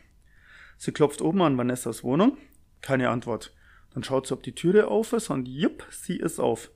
Sie 0.78 0.94
klopft 0.94 1.22
oben 1.22 1.42
an 1.42 1.58
Vanessas 1.58 2.04
Wohnung. 2.04 2.38
Keine 2.82 3.10
Antwort. 3.10 3.54
Dann 3.94 4.04
schaut 4.04 4.28
sie, 4.28 4.34
ob 4.34 4.44
die 4.44 4.56
Türe 4.56 4.88
auf 4.88 5.14
ist 5.14 5.30
und 5.30 5.48
jupp, 5.48 5.86
sie 5.92 6.18
ist 6.18 6.40
auf. 6.40 6.72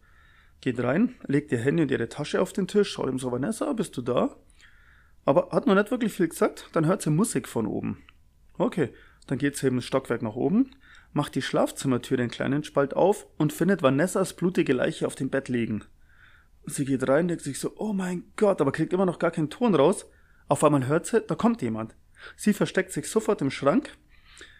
Geht 0.61 0.79
rein, 0.79 1.15
legt 1.25 1.51
ihr 1.51 1.59
Handy 1.59 1.83
und 1.83 1.91
ihre 1.91 2.09
Tasche 2.09 2.41
auf 2.41 2.51
den 2.51 2.67
Tisch, 2.67 2.91
schaut 2.91 3.09
ihm 3.09 3.19
so, 3.19 3.31
Vanessa, 3.31 3.71
bist 3.73 3.95
du 3.95 4.01
da? 4.01 4.35
Aber 5.23 5.49
hat 5.51 5.67
noch 5.67 5.75
nicht 5.75 5.91
wirklich 5.91 6.13
viel 6.13 6.27
gesagt, 6.27 6.69
dann 6.73 6.85
hört 6.85 7.01
sie 7.01 7.09
Musik 7.09 7.47
von 7.47 7.67
oben. 7.67 8.03
Okay, 8.57 8.89
dann 9.27 9.37
geht 9.37 9.55
sie 9.55 9.67
eben 9.67 9.77
ein 9.77 9.81
Stockwerk 9.81 10.21
nach 10.21 10.35
oben, 10.35 10.71
macht 11.13 11.35
die 11.35 11.41
Schlafzimmertür 11.41 12.17
den 12.17 12.29
kleinen 12.29 12.63
Spalt 12.63 12.93
auf 12.93 13.27
und 13.37 13.53
findet 13.53 13.83
Vanessas 13.83 14.33
blutige 14.33 14.73
Leiche 14.73 15.05
auf 15.05 15.15
dem 15.15 15.29
Bett 15.29 15.47
liegen. 15.47 15.83
Sie 16.67 16.85
geht 16.85 17.07
rein, 17.07 17.27
denkt 17.27 17.43
sich 17.43 17.59
so, 17.59 17.73
oh 17.77 17.93
mein 17.93 18.25
Gott, 18.35 18.59
aber 18.61 18.71
kriegt 18.71 18.93
immer 18.93 19.05
noch 19.05 19.19
gar 19.19 19.31
keinen 19.31 19.49
Ton 19.49 19.73
raus. 19.73 20.05
Auf 20.49 20.63
einmal 20.63 20.85
hört 20.85 21.05
sie, 21.05 21.21
da 21.21 21.35
kommt 21.35 21.61
jemand. 21.61 21.95
Sie 22.35 22.53
versteckt 22.53 22.91
sich 22.91 23.09
sofort 23.09 23.41
im 23.41 23.51
Schrank 23.51 23.97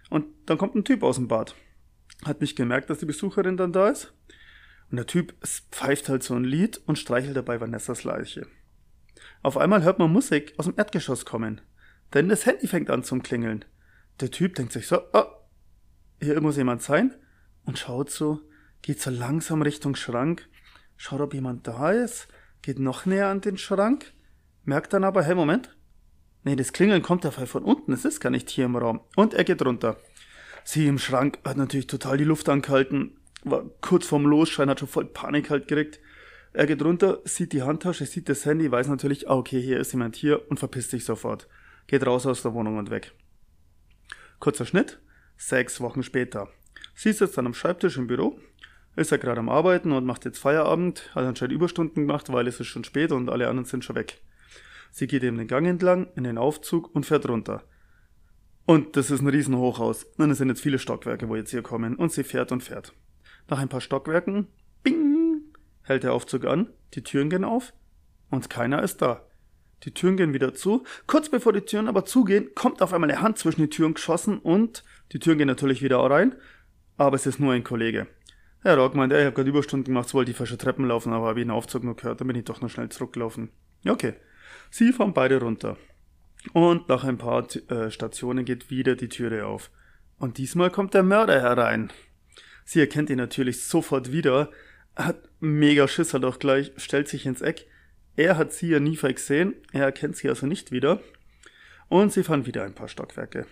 und 0.10 0.26
dann 0.46 0.58
kommt 0.58 0.76
ein 0.76 0.86
Typ 0.86 1.04
aus 1.04 1.17
dem 1.17 1.28
Bad. 1.28 1.56
Hat 2.26 2.41
nicht 2.41 2.56
gemerkt, 2.56 2.89
dass 2.89 3.00
die 3.00 3.06
Besucherin 3.06 3.58
dann 3.58 3.74
da 3.74 3.89
ist 3.89 4.13
und 4.89 4.98
der 4.98 5.06
Typ 5.06 5.36
pfeift 5.72 6.08
halt 6.08 6.24
so 6.24 6.34
ein 6.34 6.46
Lied 6.46 6.82
und 6.86 6.98
streichelt 6.98 7.36
dabei 7.36 7.60
Vanessas 7.60 8.04
Leiche. 8.04 8.48
Auf 9.43 9.58
einmal 9.58 9.84
hört 9.84 10.00
man 10.00 10.12
Musik 10.12 10.54
aus 10.58 10.65
dem 10.65 10.76
Erdgeschoss 10.78 11.26
kommen. 11.26 11.62
Denn 12.13 12.30
das 12.30 12.46
Handy 12.46 12.67
fängt 12.67 12.89
an 12.89 13.04
zum 13.04 13.22
Klingeln. 13.22 13.65
Der 14.22 14.32
Typ 14.32 14.56
denkt 14.56 14.72
sich 14.72 14.88
so, 14.88 15.02
oh, 15.13 15.26
hier 16.22 16.39
muss 16.39 16.58
jemand 16.58 16.82
sein. 16.82 17.13
Und 17.65 17.78
schaut 17.78 18.10
so, 18.10 18.39
geht 18.82 19.02
so 19.02 19.10
langsam 19.10 19.62
Richtung 19.62 19.96
Schrank, 19.96 20.48
schaut, 20.97 21.21
ob 21.21 21.33
jemand 21.33 21.67
da 21.67 21.91
ist, 21.91 22.27
geht 22.62 22.79
noch 22.79 23.05
näher 23.05 23.27
an 23.27 23.41
den 23.41 23.57
Schrank, 23.57 24.13
merkt 24.65 24.93
dann 24.93 25.03
aber, 25.03 25.23
hey, 25.23 25.36
Moment. 25.36 25.75
Nee, 26.43 26.55
das 26.55 26.73
Klingeln 26.73 27.01
kommt 27.01 27.23
ja 27.23 27.31
von 27.31 27.63
unten, 27.63 27.93
es 27.93 28.05
ist 28.05 28.19
gar 28.19 28.29
nicht 28.29 28.49
hier 28.49 28.65
im 28.65 28.75
Raum. 28.75 29.01
Und 29.15 29.33
er 29.33 29.43
geht 29.43 29.63
runter. 29.65 29.97
Sie 30.63 30.88
im 30.88 30.99
Schrank 30.99 31.39
hat 31.45 31.57
natürlich 31.57 31.88
total 31.88 32.17
die 32.17 32.23
Luft 32.23 32.49
angehalten, 32.49 33.17
war 33.43 33.63
kurz 33.81 34.05
vorm 34.05 34.25
Losschein, 34.25 34.69
hat 34.69 34.79
schon 34.79 34.89
voll 34.89 35.05
Panik 35.05 35.49
halt 35.49 35.67
gekriegt. 35.67 35.99
Er 36.53 36.65
geht 36.65 36.81
runter, 36.81 37.19
sieht 37.23 37.53
die 37.53 37.62
Handtasche, 37.62 38.05
sieht 38.05 38.29
das 38.29 38.45
Handy, 38.45 38.71
weiß 38.71 38.88
natürlich, 38.88 39.29
ah, 39.29 39.36
okay, 39.36 39.62
hier 39.62 39.79
ist 39.79 39.93
jemand 39.93 40.15
hier 40.15 40.49
und 40.49 40.60
verpisst 40.60 40.91
sich 40.91 41.05
sofort. 41.05 41.47
Geht 41.88 42.05
raus 42.05 42.25
aus 42.25 42.41
der 42.41 42.53
Wohnung 42.53 42.77
und 42.77 42.89
weg. 42.89 43.13
Kurzer 44.39 44.65
Schnitt, 44.65 44.99
sechs 45.38 45.79
Wochen 45.81 46.03
später. 46.03 46.49
Sie 46.95 47.13
sitzt 47.13 47.38
dann 47.38 47.45
am 47.45 47.53
Schreibtisch 47.53 47.97
im 47.97 48.07
Büro, 48.07 48.39
ist 48.97 49.12
ja 49.12 49.17
gerade 49.17 49.39
am 49.39 49.49
Arbeiten 49.49 49.91
und 49.91 50.05
macht 50.05 50.25
jetzt 50.25 50.39
Feierabend, 50.39 51.10
hat 51.15 51.23
anscheinend 51.23 51.53
Überstunden 51.53 52.07
gemacht, 52.07 52.31
weil 52.31 52.47
es 52.47 52.60
ist 52.60 52.67
schon 52.67 52.83
spät 52.83 53.12
und 53.12 53.29
alle 53.29 53.47
anderen 53.47 53.65
sind 53.65 53.83
schon 53.83 53.95
weg. 53.95 54.21
Sie 54.91 55.07
geht 55.07 55.23
eben 55.23 55.38
den 55.38 55.47
Gang 55.47 55.67
entlang, 55.67 56.07
in 56.15 56.23
den 56.23 56.38
Aufzug 56.38 56.93
und 56.95 57.05
fährt 57.05 57.29
runter. 57.29 57.63
Und 58.65 58.97
das 58.97 59.12
ist 59.12 59.21
ein 59.21 59.29
Riesenhochhaus. 59.29 60.05
Und 60.17 60.31
es 60.31 60.39
sind 60.39 60.49
jetzt 60.49 60.62
viele 60.62 60.79
Stockwerke, 60.79 61.29
wo 61.29 61.36
jetzt 61.36 61.51
hier 61.51 61.62
kommen. 61.62 61.95
Und 61.95 62.12
sie 62.12 62.23
fährt 62.23 62.51
und 62.51 62.63
fährt. 62.63 62.93
Nach 63.47 63.60
ein 63.60 63.69
paar 63.69 63.81
Stockwerken, 63.81 64.47
bing, 64.83 65.43
hält 65.83 66.03
der 66.03 66.13
Aufzug 66.13 66.45
an, 66.45 66.69
die 66.93 67.03
Türen 67.03 67.29
gehen 67.29 67.43
auf 67.43 67.73
und 68.29 68.49
keiner 68.49 68.81
ist 68.83 69.01
da. 69.01 69.25
Die 69.83 69.93
Türen 69.93 70.17
gehen 70.17 70.33
wieder 70.33 70.53
zu. 70.53 70.83
Kurz 71.05 71.29
bevor 71.29 71.53
die 71.53 71.62
Türen 71.62 71.88
aber 71.88 72.03
zugehen, 72.03 72.49
kommt 72.55 72.81
auf 72.81 72.93
einmal 72.93 73.10
eine 73.10 73.21
Hand 73.21 73.38
zwischen 73.38 73.62
die 73.62 73.69
Türen 73.69 73.93
geschossen 73.93 74.39
und 74.39 74.83
die 75.13 75.19
Türen 75.19 75.38
gehen 75.38 75.47
natürlich 75.47 75.81
wieder 75.81 75.97
rein, 75.97 76.36
aber 76.97 77.15
es 77.15 77.25
ist 77.25 77.39
nur 77.39 77.53
ein 77.53 77.63
Kollege. 77.63 78.07
Herr 78.67 78.75
Rock 78.75 78.95
meint, 78.95 79.13
ich 79.13 79.19
habe 79.19 79.32
gerade 79.32 79.49
Überstunden 79.49 79.86
gemacht, 79.86 80.13
wollte 80.13 80.32
ich 80.32 80.36
falsche 80.36 80.58
Treppen 80.58 80.86
laufen, 80.86 81.13
aber 81.13 81.27
habe 81.27 81.39
ich 81.39 81.45
den 81.45 81.51
Aufzug 81.51 81.86
nur 81.86 81.95
gehört, 81.95 82.19
dann 82.19 82.27
bin 82.27 82.36
ich 82.36 82.43
doch 82.43 82.60
noch 82.60 82.69
schnell 82.69 82.89
zurückgelaufen. 82.89 83.47
Okay. 83.88 84.15
Sie 84.69 84.91
fahren 84.91 85.13
beide 85.13 85.39
runter. 85.39 85.77
Und 86.51 86.89
nach 86.89 87.06
ein 87.06 87.17
paar 87.17 87.47
äh, 87.71 87.89
Stationen 87.91 88.43
geht 88.43 88.69
wieder 88.69 88.97
die 88.97 89.08
Türe 89.08 89.45
auf. 89.45 89.71
Und 90.19 90.38
diesmal 90.38 90.69
kommt 90.69 90.93
der 90.93 91.03
Mörder 91.03 91.39
herein. 91.39 91.93
Sie 92.65 92.82
erkennt 92.82 93.10
ihn 93.10 93.19
natürlich 93.19 93.63
sofort 93.63 94.12
wieder, 94.12 94.51
hat 94.97 95.30
mega 95.39 95.88
Schiss 95.88 96.13
halt 96.13 96.25
auch 96.25 96.38
gleich, 96.38 96.73
stellt 96.75 97.08
sich 97.08 97.25
ins 97.25 97.39
Eck. 97.39 97.67
Er 98.17 98.36
hat 98.36 98.51
sie 98.51 98.67
ja 98.67 98.82
nie 98.82 98.97
gesehen, 98.97 99.56
er 99.71 99.86
erkennt 99.86 100.17
sie 100.17 100.27
also 100.27 100.45
nicht 100.45 100.73
wieder. 100.73 100.99
Und 101.88 102.12
sie 102.12 102.23
fahren 102.23 102.45
wieder 102.45 102.65
ein 102.65 102.75
paar 102.75 102.89
Stockwerke. 102.89 103.45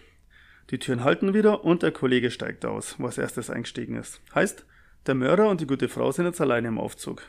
Die 0.72 0.80
Türen 0.80 1.06
halten 1.06 1.34
wieder 1.34 1.64
und 1.64 1.84
der 1.84 1.94
Kollege 1.94 2.32
steigt 2.32 2.66
aus, 2.66 2.96
wo 3.00 3.06
als 3.06 3.18
erstes 3.18 3.50
eingestiegen 3.50 3.96
ist. 3.96 4.20
Heißt, 4.36 4.66
der 5.08 5.16
Mörder 5.16 5.50
und 5.50 5.62
die 5.62 5.68
gute 5.68 5.90
Frau 5.90 6.12
sind 6.12 6.26
jetzt 6.26 6.42
alleine 6.42 6.68
im 6.68 6.80
Aufzug. 6.80 7.24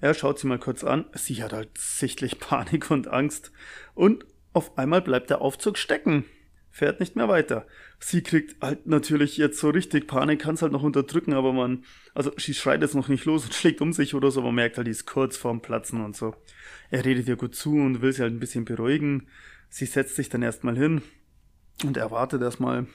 Er 0.00 0.14
schaut 0.14 0.38
sie 0.38 0.46
mal 0.46 0.58
kurz 0.58 0.84
an, 0.84 1.06
sie 1.14 1.42
hat 1.42 1.52
halt 1.52 1.76
sichtlich 1.76 2.38
Panik 2.40 2.90
und 2.90 3.08
Angst 3.08 3.52
und 3.94 4.26
auf 4.52 4.78
einmal 4.78 5.02
bleibt 5.02 5.30
der 5.30 5.40
Aufzug 5.40 5.78
stecken 5.78 6.24
fährt 6.76 7.00
nicht 7.00 7.16
mehr 7.16 7.28
weiter. 7.28 7.66
Sie 8.00 8.22
kriegt 8.22 8.62
halt 8.62 8.86
natürlich 8.86 9.38
jetzt 9.38 9.58
so 9.58 9.70
richtig 9.70 10.06
Panik, 10.06 10.42
kann 10.42 10.56
es 10.56 10.62
halt 10.62 10.72
noch 10.72 10.82
unterdrücken, 10.82 11.32
aber 11.32 11.54
man, 11.54 11.84
also 12.14 12.30
sie 12.36 12.52
schreit 12.52 12.82
jetzt 12.82 12.94
noch 12.94 13.08
nicht 13.08 13.24
los 13.24 13.44
und 13.44 13.54
schlägt 13.54 13.80
um 13.80 13.94
sich 13.94 14.14
oder 14.14 14.30
so, 14.30 14.40
aber 14.40 14.52
merkt 14.52 14.76
halt, 14.76 14.86
die 14.86 14.90
ist 14.90 15.06
kurz 15.06 15.38
vorm 15.38 15.62
Platzen 15.62 16.04
und 16.04 16.14
so. 16.14 16.34
Er 16.90 17.06
redet 17.06 17.28
ihr 17.28 17.36
gut 17.36 17.54
zu 17.54 17.74
und 17.76 18.02
will 18.02 18.12
sie 18.12 18.20
halt 18.20 18.34
ein 18.34 18.40
bisschen 18.40 18.66
beruhigen. 18.66 19.28
Sie 19.70 19.86
setzt 19.86 20.16
sich 20.16 20.28
dann 20.28 20.42
erstmal 20.42 20.76
hin 20.76 21.00
und 21.82 21.96
erwartet 21.96 22.42
erstmal, 22.42 22.86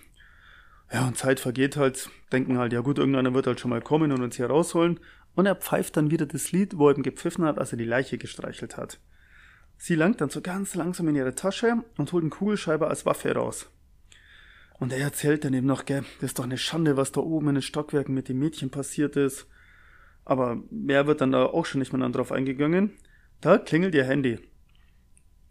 ja, 0.94 1.08
und 1.08 1.18
Zeit 1.18 1.40
vergeht 1.40 1.78
halt, 1.78 2.10
denken 2.32 2.58
halt, 2.58 2.74
ja 2.74 2.82
gut, 2.82 2.98
irgendeiner 2.98 3.34
wird 3.34 3.48
halt 3.48 3.60
schon 3.60 3.70
mal 3.70 3.82
kommen 3.82 4.12
und 4.12 4.22
uns 4.22 4.36
hier 4.36 4.48
rausholen. 4.48 5.00
Und 5.36 5.46
er 5.46 5.56
pfeift 5.56 5.96
dann 5.96 6.12
wieder 6.12 6.26
das 6.26 6.52
Lied, 6.52 6.78
wo 6.78 6.88
er 6.88 6.92
eben 6.92 7.04
gepfiffen 7.04 7.46
hat, 7.46 7.58
als 7.58 7.72
er 7.72 7.78
die 7.78 7.86
Leiche 7.86 8.18
gestreichelt 8.18 8.76
hat. 8.76 9.00
Sie 9.78 9.96
langt 9.96 10.20
dann 10.20 10.30
so 10.30 10.42
ganz 10.42 10.76
langsam 10.76 11.08
in 11.08 11.16
ihre 11.16 11.34
Tasche 11.34 11.84
und 11.98 12.12
holt 12.12 12.24
einen 12.24 12.30
Kugelschreiber 12.30 12.90
als 12.90 13.06
Waffe 13.06 13.34
raus. 13.34 13.70
Und 14.80 14.92
er 14.92 15.00
erzählt 15.00 15.46
dann 15.46 15.54
eben 15.54 15.68
noch, 15.68 15.86
gell, 15.86 16.04
das 16.20 16.32
ist 16.32 16.40
doch 16.40 16.44
eine 16.44 16.58
Schande, 16.58 16.98
was 16.98 17.12
da 17.12 17.22
oben 17.22 17.50
in 17.50 17.56
den 17.56 17.62
Stockwerken 17.62 18.14
mit 18.14 18.28
dem 18.28 18.40
Mädchen 18.40 18.70
passiert 18.70 19.16
ist. 19.16 19.48
Aber 20.26 20.62
mehr 20.70 21.08
wird 21.08 21.22
dann 21.22 21.32
da 21.32 21.46
auch 21.46 21.66
schon 21.66 21.80
nicht 21.80 21.94
mehr 21.94 22.02
dann 22.02 22.12
drauf 22.12 22.32
eingegangen. 22.32 22.92
Da 23.40 23.58
klingelt 23.58 23.96
ihr 23.96 24.04
Handy. 24.04 24.40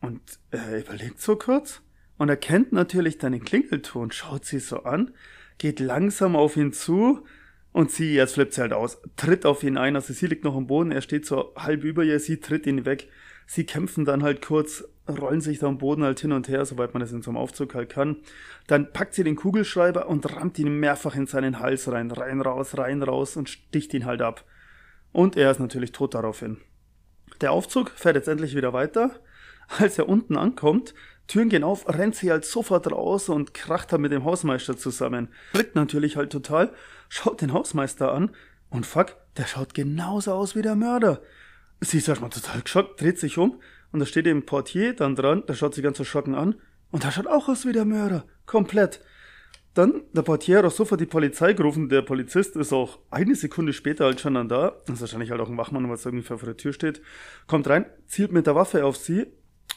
Und 0.01 0.21
er 0.51 0.81
überlegt 0.81 1.21
so 1.21 1.37
kurz 1.37 1.81
und 2.21 2.29
erkennt 2.29 2.71
natürlich 2.71 3.17
dann 3.17 3.33
den 3.33 3.43
Klingelton, 3.45 4.13
schaut 4.13 4.45
sie 4.45 4.59
so 4.59 4.85
an, 4.85 5.15
geht 5.57 5.81
langsam 5.81 6.37
auf 6.37 6.57
ihn 6.57 6.75
zu 6.75 7.25
und 7.73 7.91
sie, 7.91 8.15
jetzt 8.15 8.35
flippt 8.35 8.53
sie 8.53 8.61
halt 8.61 8.75
aus, 8.75 9.01
tritt 9.17 9.47
auf 9.47 9.63
ihn 9.63 9.79
ein, 9.79 9.97
also 9.97 10.13
sie 10.13 10.27
liegt 10.27 10.45
noch 10.45 10.55
am 10.55 10.67
Boden, 10.67 10.93
er 10.93 11.01
steht 11.01 11.25
so 11.25 11.55
halb 11.57 11.83
über 11.83 12.05
ihr, 12.05 12.21
sie 12.21 12.39
tritt 12.39 12.67
ihn 12.67 12.85
weg 12.85 13.09
Sie 13.53 13.67
kämpfen 13.67 14.05
dann 14.05 14.23
halt 14.23 14.43
kurz, 14.47 14.85
rollen 15.09 15.41
sich 15.41 15.59
da 15.59 15.67
am 15.67 15.79
Boden 15.79 16.05
halt 16.05 16.21
hin 16.21 16.31
und 16.31 16.47
her, 16.47 16.65
soweit 16.65 16.95
man 16.95 17.03
es 17.03 17.11
in 17.11 17.21
so 17.21 17.33
einem 17.33 17.37
Aufzug 17.37 17.75
halt 17.75 17.91
kann. 17.91 18.19
Dann 18.69 18.93
packt 18.93 19.13
sie 19.13 19.25
den 19.25 19.35
Kugelschreiber 19.35 20.09
und 20.09 20.37
rammt 20.37 20.57
ihn 20.61 20.79
mehrfach 20.79 21.17
in 21.17 21.27
seinen 21.27 21.59
Hals 21.59 21.91
rein, 21.91 22.13
rein, 22.13 22.41
raus, 22.41 22.79
rein, 22.79 23.03
raus 23.03 23.37
und 23.37 23.49
sticht 23.49 23.93
ihn 23.93 24.05
halt 24.05 24.23
ab. 24.23 24.45
Und 25.11 25.37
er 25.37 25.51
ist 25.51 25.59
natürlich 25.59 25.91
tot 25.91 26.15
daraufhin. 26.15 26.59
Der 27.41 27.51
Aufzug 27.51 27.91
fährt 27.91 28.15
jetzt 28.15 28.29
endlich 28.29 28.55
wieder 28.55 28.73
weiter, 28.73 29.19
Als 29.79 29.99
er 29.99 30.09
unten 30.09 30.37
ankommt, 30.37 30.95
Türen 31.31 31.49
gehen 31.49 31.63
auf, 31.63 31.89
rennt 31.89 32.17
sie 32.17 32.31
halt 32.31 32.45
sofort 32.45 32.91
raus 32.91 33.29
und 33.29 33.55
kracht 33.55 33.93
halt 33.93 34.03
mit 34.03 34.11
dem 34.11 34.25
Hausmeister 34.25 34.77
zusammen. 34.77 35.29
Blickt 35.53 35.77
natürlich 35.77 36.17
halt 36.17 36.33
total, 36.33 36.73
schaut 37.09 37.41
den 37.41 37.53
Hausmeister 37.53 38.13
an 38.13 38.33
und 38.69 38.85
fuck, 38.85 39.17
der 39.37 39.47
schaut 39.47 39.73
genauso 39.73 40.33
aus 40.33 40.57
wie 40.57 40.63
der 40.63 40.75
Mörder. 40.75 41.23
Sie 41.81 41.99
ist 41.99 42.09
erstmal 42.09 42.31
total 42.31 42.63
geschockt, 42.63 43.01
dreht 43.01 43.21
sich 43.21 43.39
um 43.39 43.61
und 43.93 44.01
da 44.01 44.07
steht 44.07 44.27
eben 44.27 44.45
Portier 44.45 44.95
dann 44.95 45.15
dran, 45.15 45.45
der 45.47 45.55
schaut 45.55 45.75
sie 45.75 45.83
ganz 45.83 46.01
erschrocken 46.01 46.35
an 46.35 46.57
und 46.91 47.05
der 47.05 47.13
schaut 47.13 47.29
auch 47.29 47.49
aus 47.49 47.65
wie 47.65 47.73
der 47.73 47.85
Mörder. 47.85 48.25
Komplett. 48.45 49.01
Dann, 49.75 50.03
der 50.13 50.23
Portier 50.23 50.59
hat 50.59 50.65
auch 50.65 50.73
sofort 50.73 51.01
die 51.01 51.07
Polizei 51.07 51.53
gerufen. 51.53 51.89
Der 51.89 52.03
Polizist 52.03 52.57
ist 52.57 52.73
auch 52.73 52.99
eine 53.09 53.37
Sekunde 53.37 53.73
später 53.73 54.07
halt 54.07 54.19
schon 54.19 54.35
dann 54.35 54.49
da. 54.49 54.81
Das 54.87 54.97
ist 54.97 55.01
wahrscheinlich 55.03 55.31
halt 55.31 55.41
auch 55.41 55.49
ein 55.49 55.57
Wachmann, 55.57 55.89
was 55.89 56.05
irgendwie 56.05 56.25
vor 56.25 56.39
der 56.39 56.57
Tür 56.57 56.73
steht. 56.73 57.01
Kommt 57.47 57.69
rein, 57.69 57.87
zielt 58.09 58.33
mit 58.33 58.49
der 58.49 58.57
Waffe 58.57 58.85
auf 58.85 58.97
sie 58.97 59.29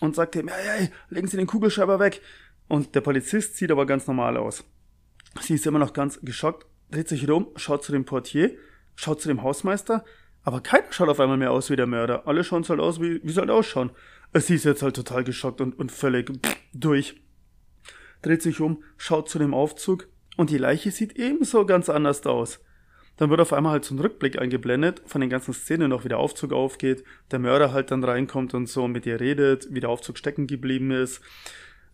und 0.03 0.15
sagt 0.15 0.35
ihm, 0.35 0.49
hey, 0.49 0.65
hey, 0.65 0.89
legen 1.09 1.27
Sie 1.27 1.37
den 1.37 1.47
Kugelschreiber 1.47 1.97
weg. 1.97 2.21
Und 2.67 2.93
der 2.93 3.01
Polizist 3.01 3.55
sieht 3.55 3.71
aber 3.71 3.85
ganz 3.85 4.05
normal 4.05 4.35
aus. 4.35 4.65
Sie 5.39 5.55
ist 5.55 5.65
immer 5.65 5.79
noch 5.79 5.93
ganz 5.93 6.19
geschockt, 6.21 6.65
dreht 6.91 7.07
sich 7.07 7.29
rum, 7.29 7.47
schaut 7.55 7.83
zu 7.83 7.93
dem 7.93 8.03
Portier, 8.03 8.51
schaut 8.95 9.21
zu 9.21 9.29
dem 9.29 9.43
Hausmeister, 9.43 10.03
aber 10.43 10.59
keiner 10.59 10.91
schaut 10.91 11.07
auf 11.07 11.21
einmal 11.21 11.37
mehr 11.37 11.51
aus 11.51 11.69
wie 11.69 11.77
der 11.77 11.87
Mörder. 11.87 12.27
Alle 12.27 12.43
schauen 12.43 12.67
halt 12.67 12.81
aus, 12.81 12.99
wie, 12.99 13.23
wie 13.23 13.31
sie 13.31 13.39
halt 13.39 13.49
ausschauen. 13.49 13.91
Sie 14.33 14.55
ist 14.55 14.65
jetzt 14.65 14.81
halt 14.81 14.95
total 14.95 15.23
geschockt 15.23 15.61
und, 15.61 15.79
und 15.79 15.91
völlig 15.91 16.31
durch 16.73 17.21
dreht 18.21 18.41
sich 18.41 18.59
um, 18.59 18.83
schaut 18.97 19.29
zu 19.29 19.39
dem 19.39 19.53
Aufzug 19.53 20.07
und 20.37 20.49
die 20.49 20.57
Leiche 20.57 20.91
sieht 20.91 21.17
ebenso 21.17 21.65
ganz 21.65 21.89
anders 21.89 22.25
aus. 22.25 22.59
Dann 23.17 23.29
wird 23.29 23.41
auf 23.41 23.53
einmal 23.53 23.73
halt 23.73 23.85
so 23.85 23.93
ein 23.93 23.99
Rückblick 23.99 24.39
eingeblendet 24.39 25.01
von 25.05 25.21
den 25.21 25.29
ganzen 25.29 25.53
Szenen 25.53 25.89
noch, 25.89 26.03
wie 26.03 26.09
der 26.09 26.17
Aufzug 26.17 26.51
aufgeht, 26.51 27.03
der 27.31 27.39
Mörder 27.39 27.71
halt 27.71 27.91
dann 27.91 28.03
reinkommt 28.03 28.53
und 28.53 28.67
so 28.67 28.87
mit 28.87 29.05
ihr 29.05 29.19
redet, 29.19 29.67
wie 29.69 29.79
der 29.79 29.89
Aufzug 29.89 30.17
stecken 30.17 30.47
geblieben 30.47 30.91
ist. 30.91 31.21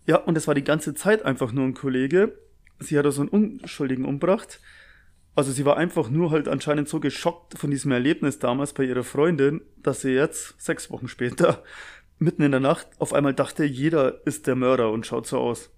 Ja, 0.06 0.18
und 0.18 0.38
es 0.38 0.48
war 0.48 0.56
die 0.56 0.64
ganze 0.64 0.94
Zeit 0.94 1.24
einfach 1.24 1.52
nur 1.52 1.66
ein 1.66 1.74
Kollege. 1.74 2.38
Sie 2.80 2.98
hat 2.98 3.06
also 3.06 3.22
einen 3.22 3.30
Unschuldigen 3.30 4.06
umbracht. 4.06 4.62
Also 5.36 5.52
sie 5.52 5.66
war 5.66 5.78
einfach 5.78 6.10
nur 6.10 6.32
halt 6.32 6.48
anscheinend 6.48 6.90
so 6.90 7.00
geschockt 7.00 7.58
von 7.58 7.70
diesem 7.70 7.92
Erlebnis 7.92 8.40
damals 8.40 8.74
bei 8.74 8.84
ihrer 8.84 9.04
Freundin, 9.04 9.62
dass 9.78 10.02
sie 10.02 10.12
jetzt, 10.12 10.60
sechs 10.60 10.90
Wochen 10.90 11.08
später, 11.08 11.64
mitten 12.18 12.44
in 12.44 12.52
der 12.52 12.60
Nacht 12.60 12.88
auf 12.98 13.14
einmal 13.14 13.34
dachte, 13.34 13.64
jeder 13.66 14.26
ist 14.26 14.48
der 14.48 14.56
Mörder 14.56 14.92
und 14.92 15.06
schaut 15.06 15.28
so 15.28 15.40
aus. 15.40 15.70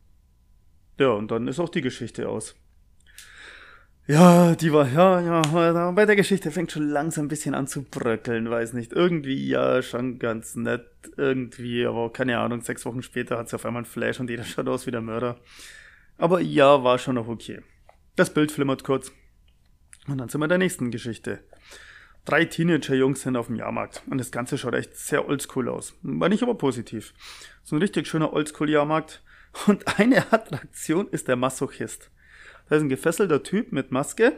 Ja, 1.00 1.10
und 1.10 1.32
dann 1.32 1.48
ist 1.48 1.60
auch 1.60 1.70
die 1.70 1.82
Geschichte 1.82 2.30
aus. 2.30 2.56
Ja, 4.08 4.56
die 4.56 4.74
war, 4.74 4.88
ja, 4.88 5.22
ja, 5.22 5.92
bei 5.92 6.06
der 6.06 6.16
Geschichte 6.16 6.52
fängt 6.52 6.72
schon 6.72 6.90
langsam 6.90 7.26
ein 7.26 7.28
bisschen 7.28 7.54
an 7.54 7.68
zu 7.68 7.84
bröckeln, 7.84 8.50
weiß 8.50 8.74
nicht. 8.74 8.92
Irgendwie, 8.94 9.48
ja, 9.48 9.82
schon 9.84 10.18
ganz 10.18 10.56
nett, 10.56 10.88
irgendwie, 11.18 11.86
aber 11.86 12.12
keine 12.12 12.40
Ahnung, 12.40 12.62
sechs 12.62 12.86
Wochen 12.86 13.04
später 13.04 13.38
hat 13.38 13.50
sie 13.50 13.56
auf 13.56 13.66
einmal 13.66 13.84
ein 13.84 13.86
Flash 13.86 14.20
und 14.20 14.30
jeder 14.30 14.44
schaut 14.44 14.68
aus 14.68 14.88
wie 14.88 14.92
der 14.92 15.02
Mörder. 15.02 15.40
Aber 16.18 16.42
ja, 16.42 16.84
war 16.84 16.98
schon 16.98 17.16
noch 17.16 17.28
okay. 17.28 17.62
Das 18.16 18.34
Bild 18.34 18.52
flimmert 18.52 18.84
kurz. 18.84 19.12
Und 20.08 20.18
dann 20.18 20.30
sind 20.30 20.42
wir 20.42 20.46
in 20.46 20.50
der 20.50 20.58
nächsten 20.58 20.92
Geschichte. 20.92 21.44
Drei 22.26 22.46
Teenager-Jungs 22.46 23.22
sind 23.22 23.36
auf 23.36 23.48
dem 23.48 23.56
Jahrmarkt 23.56 24.04
und 24.10 24.18
das 24.18 24.32
Ganze 24.32 24.58
schaut 24.58 24.74
echt 24.74 24.96
sehr 24.96 25.28
oldschool 25.28 25.70
aus. 25.70 25.94
War 26.02 26.30
nicht 26.30 26.44
aber 26.44 26.56
positiv. 26.56 27.14
So 27.64 27.76
ein 27.76 27.82
richtig 27.82 28.08
schöner 28.08 28.34
Oldschool-Jahrmarkt 28.34 29.24
und 29.68 30.00
eine 30.00 30.34
Attraktion 30.34 31.08
ist 31.10 31.28
der 31.28 31.36
Masochist. 31.36 32.12
Da 32.72 32.78
ist 32.78 32.84
ein 32.84 32.90
gefesselter 32.90 33.44
Typ 33.44 33.74
mit 33.74 33.92
Maske 33.92 34.32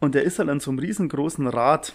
und 0.00 0.14
der 0.14 0.22
ist 0.22 0.38
halt 0.38 0.48
an 0.48 0.58
so 0.58 0.70
einem 0.70 0.78
riesengroßen 0.78 1.46
Rad 1.46 1.92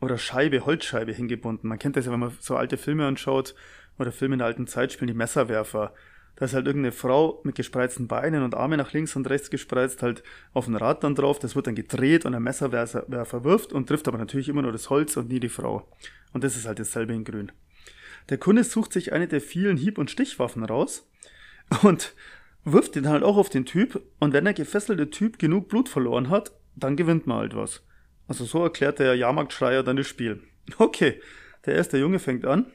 oder 0.00 0.16
Scheibe, 0.16 0.64
Holzscheibe 0.64 1.12
hingebunden. 1.12 1.68
Man 1.68 1.78
kennt 1.78 1.96
das 1.96 2.06
ja, 2.06 2.12
wenn 2.12 2.20
man 2.20 2.34
so 2.40 2.56
alte 2.56 2.78
Filme 2.78 3.06
anschaut 3.06 3.54
oder 3.98 4.12
Filme 4.12 4.36
in 4.36 4.38
der 4.38 4.46
alten 4.46 4.66
Zeit 4.66 4.94
spielen, 4.94 5.08
die 5.08 5.12
Messerwerfer. 5.12 5.92
Da 6.36 6.46
ist 6.46 6.54
halt 6.54 6.66
irgendeine 6.66 6.92
Frau 6.92 7.42
mit 7.44 7.54
gespreizten 7.54 8.08
Beinen 8.08 8.42
und 8.42 8.54
Arme 8.54 8.78
nach 8.78 8.94
links 8.94 9.14
und 9.14 9.28
rechts 9.28 9.50
gespreizt, 9.50 10.02
halt 10.02 10.22
auf 10.54 10.68
ein 10.68 10.74
Rad 10.74 11.04
dann 11.04 11.14
drauf. 11.14 11.38
Das 11.38 11.54
wird 11.54 11.66
dann 11.66 11.74
gedreht 11.74 12.24
und 12.24 12.32
der 12.32 12.40
Messerwerfer 12.40 13.44
wirft 13.44 13.74
und 13.74 13.86
trifft 13.86 14.08
aber 14.08 14.16
natürlich 14.16 14.48
immer 14.48 14.62
nur 14.62 14.72
das 14.72 14.88
Holz 14.88 15.18
und 15.18 15.28
nie 15.28 15.38
die 15.38 15.50
Frau. 15.50 15.86
Und 16.32 16.44
das 16.44 16.56
ist 16.56 16.66
halt 16.66 16.78
dasselbe 16.78 17.12
in 17.12 17.24
grün. 17.24 17.52
Der 18.30 18.38
Kunde 18.38 18.64
sucht 18.64 18.94
sich 18.94 19.12
eine 19.12 19.28
der 19.28 19.42
vielen 19.42 19.76
Hieb- 19.76 19.98
und 19.98 20.10
Stichwaffen 20.10 20.64
raus 20.64 21.06
und 21.82 22.14
wirft 22.64 22.94
den 22.94 23.08
halt 23.08 23.22
auch 23.22 23.36
auf 23.36 23.50
den 23.50 23.66
Typ 23.66 24.02
und 24.18 24.32
wenn 24.32 24.44
der 24.44 24.54
gefesselte 24.54 25.10
Typ 25.10 25.38
genug 25.38 25.68
Blut 25.68 25.88
verloren 25.88 26.30
hat, 26.30 26.52
dann 26.74 26.96
gewinnt 26.96 27.26
man 27.26 27.38
halt 27.38 27.54
was. 27.54 27.82
Also 28.26 28.44
so 28.44 28.62
erklärt 28.62 28.98
der 28.98 29.14
Jahrmarktschreier 29.14 29.82
dann 29.82 29.96
das 29.96 30.06
Spiel. 30.06 30.42
Okay, 30.78 31.20
der 31.66 31.74
erste 31.74 31.98
Junge 31.98 32.18
fängt 32.18 32.46
an. 32.46 32.72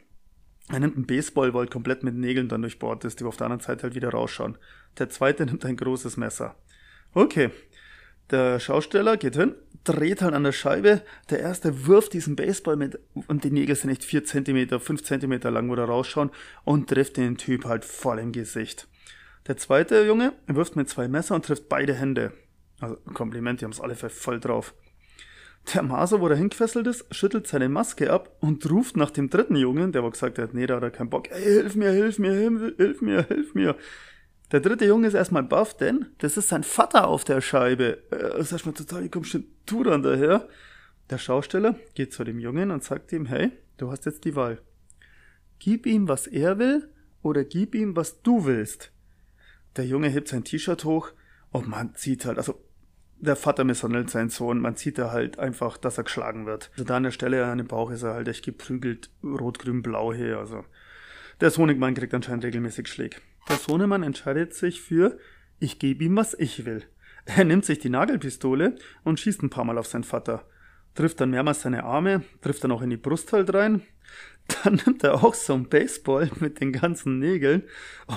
Er 0.71 0.80
nimmt 0.80 0.95
einen 0.95 1.08
Baseball, 1.08 1.56
weil 1.56 1.65
komplett 1.65 2.04
mit 2.04 2.13
Nägeln 2.13 2.47
dann 2.47 2.62
durchbohrt 2.62 3.04
ist, 3.04 3.19
die 3.19 3.23
auf 3.23 3.38
der 3.38 3.45
anderen 3.45 3.63
Seite 3.63 3.84
halt 3.84 3.95
wieder 3.95 4.10
rausschauen. 4.10 4.60
Der 4.99 5.10
zweite 5.10 5.45
nimmt 5.47 5.65
ein 5.65 5.75
großes 5.75 6.17
Messer. 6.17 6.56
Okay, 7.13 7.49
der 8.30 8.60
Schausteller 8.60 9.17
geht 9.17 9.36
hin, 9.36 9.56
dreht 9.84 10.21
halt 10.21 10.36
an 10.36 10.43
der 10.43 10.52
Scheibe. 10.52 11.02
Der 11.32 11.39
erste 11.39 11.88
wirft 11.88 12.13
diesen 12.13 12.36
Baseball 12.36 12.75
mit, 12.75 12.99
und 13.28 13.43
die 13.43 13.49
Nägel 13.49 13.75
sind 13.75 13.89
echt 13.89 14.04
4 14.04 14.23
cm, 14.23 14.80
5 14.80 15.04
cm 15.04 15.41
lang, 15.52 15.69
wo 15.69 15.75
da 15.75 15.86
rausschauen, 15.86 16.30
und 16.63 16.89
trifft 16.89 17.17
den 17.17 17.38
Typ 17.38 17.65
halt 17.65 17.86
voll 17.86 18.19
im 18.19 18.32
Gesicht. 18.32 18.88
Der 19.47 19.58
zweite 19.58 20.06
Junge 20.06 20.34
wirft 20.47 20.75
mit 20.75 20.89
zwei 20.89 21.08
Messer 21.08 21.36
und 21.36 21.45
trifft 21.45 21.69
beide 21.69 21.93
Hände. 21.93 22.34
Also 22.80 22.97
Kompliment, 23.13 23.62
die 23.62 23.65
haben 23.65 23.71
es 23.71 23.82
alle 23.82 23.95
voll 23.95 24.39
drauf. 24.39 24.73
Der 25.73 25.84
Maser, 25.84 26.21
wo 26.21 26.28
er 26.28 26.36
hingefesselt 26.36 26.88
ist, 26.88 27.13
schüttelt 27.13 27.47
seine 27.47 27.69
Maske 27.69 28.12
ab 28.12 28.38
und 28.39 28.69
ruft 28.71 28.97
nach 28.97 29.12
dem 29.12 29.30
dritten 29.30 29.56
Jungen, 29.56 29.91
der 29.91 30.02
aber 30.02 30.12
gesagt 30.12 30.39
hat, 30.39 30.54
nee, 30.54 30.65
da 30.65 30.78
hat 30.78 30.84
er 30.84 30.91
keinen 30.91 31.10
Bock, 31.10 31.30
ey, 31.30 31.43
hilf 31.43 31.75
mir, 31.75 31.91
hilf 31.91 32.17
mir, 32.17 32.34
hilf, 32.34 33.02
mir, 33.02 33.23
hilf 33.23 33.54
mir. 33.54 33.75
Der 34.52 34.62
dritte 34.62 34.86
Junge 34.86 35.08
ist 35.08 35.13
erstmal 35.13 35.43
baff, 35.43 35.78
denn 35.78 36.08
das 36.19 36.38
ist 36.38 36.49
sein 36.49 36.63
Vater 36.63 37.08
auf 37.08 37.23
der 37.23 37.41
Scheibe. 37.41 38.02
Äh, 38.12 38.39
ist 38.39 38.52
erstmal 38.52 38.73
total, 38.73 39.04
wie 39.04 39.10
kommst 39.10 39.38
du 39.65 39.84
dann 39.84 40.02
daher? 40.02 40.47
Der 41.10 41.19
Schausteller 41.19 41.75
geht 41.93 42.13
zu 42.13 42.23
dem 42.23 42.39
Jungen 42.39 42.71
und 42.71 42.84
sagt 42.84 43.12
ihm, 43.12 43.28
hey, 43.28 43.52
du 43.78 43.91
hast 43.91 44.06
jetzt 44.06 44.25
die 44.25 44.36
Wahl. 44.36 44.60
Gib 45.60 45.86
ihm, 45.86 46.08
was 46.08 46.25
er 46.25 46.58
will, 46.58 46.89
oder 47.21 47.43
gib 47.43 47.75
ihm, 47.75 47.95
was 47.95 48.23
du 48.23 48.45
willst. 48.45 48.91
Der 49.75 49.86
Junge 49.86 50.10
hebt 50.10 50.27
sein 50.27 50.43
T-Shirt 50.43 50.84
hoch 50.86 51.12
und 51.51 51.67
man 51.67 51.93
sieht 51.95 52.25
halt, 52.25 52.38
also 52.38 52.60
der 53.19 53.36
Vater 53.36 53.63
misshandelt 53.63 54.10
seinen 54.10 54.29
Sohn, 54.29 54.60
man 54.62 54.75
sieht 54.75 54.97
da 54.97 55.12
halt 55.12 55.39
einfach, 55.39 55.77
dass 55.77 55.97
er 55.97 56.05
geschlagen 56.05 56.45
wird. 56.45 56.69
Also 56.73 56.86
da 56.86 56.97
an 56.97 57.03
der 57.03 57.12
Stelle 57.12 57.45
an 57.45 57.58
dem 57.58 57.67
Bauch 57.67 57.91
ist 57.91 58.03
er 58.03 58.13
halt 58.13 58.27
echt 58.27 58.45
geprügelt, 58.45 59.10
rot, 59.23 59.60
grün, 59.60 59.82
blau 59.82 60.13
hier, 60.13 60.38
also 60.38 60.63
der 61.41 61.51
Honigmann 61.51 61.93
kriegt 61.93 62.13
anscheinend 62.13 62.43
regelmäßig 62.43 62.88
Schläge. 62.88 63.17
Der 63.47 63.58
Sohnemann 63.58 64.03
entscheidet 64.03 64.53
sich 64.53 64.82
für, 64.82 65.17
ich 65.60 65.79
gebe 65.79 66.03
ihm, 66.03 66.15
was 66.15 66.34
ich 66.34 66.65
will. 66.65 66.84
Er 67.25 67.45
nimmt 67.45 67.65
sich 67.65 67.79
die 67.79 67.89
Nagelpistole 67.89 68.75
und 69.03 69.19
schießt 69.19 69.43
ein 69.43 69.49
paar 69.49 69.63
Mal 69.63 69.77
auf 69.77 69.88
seinen 69.88 70.03
Vater. 70.03 70.45
Trifft 70.95 71.21
dann 71.21 71.29
mehrmals 71.29 71.62
seine 71.62 71.84
Arme, 71.84 72.23
trifft 72.41 72.63
dann 72.63 72.71
auch 72.71 72.82
in 72.82 72.89
die 72.89 72.97
Brust 72.97 73.32
halt 73.34 73.53
rein. 73.53 73.84
Dann 74.64 74.82
nimmt 74.86 75.04
er 75.04 75.24
auch 75.24 75.34
so 75.34 75.54
einen 75.54 75.70
Baseball 75.70 76.30
mit 76.40 76.60
den 76.60 76.72
ganzen 76.72 77.20
Nägeln 77.20 77.64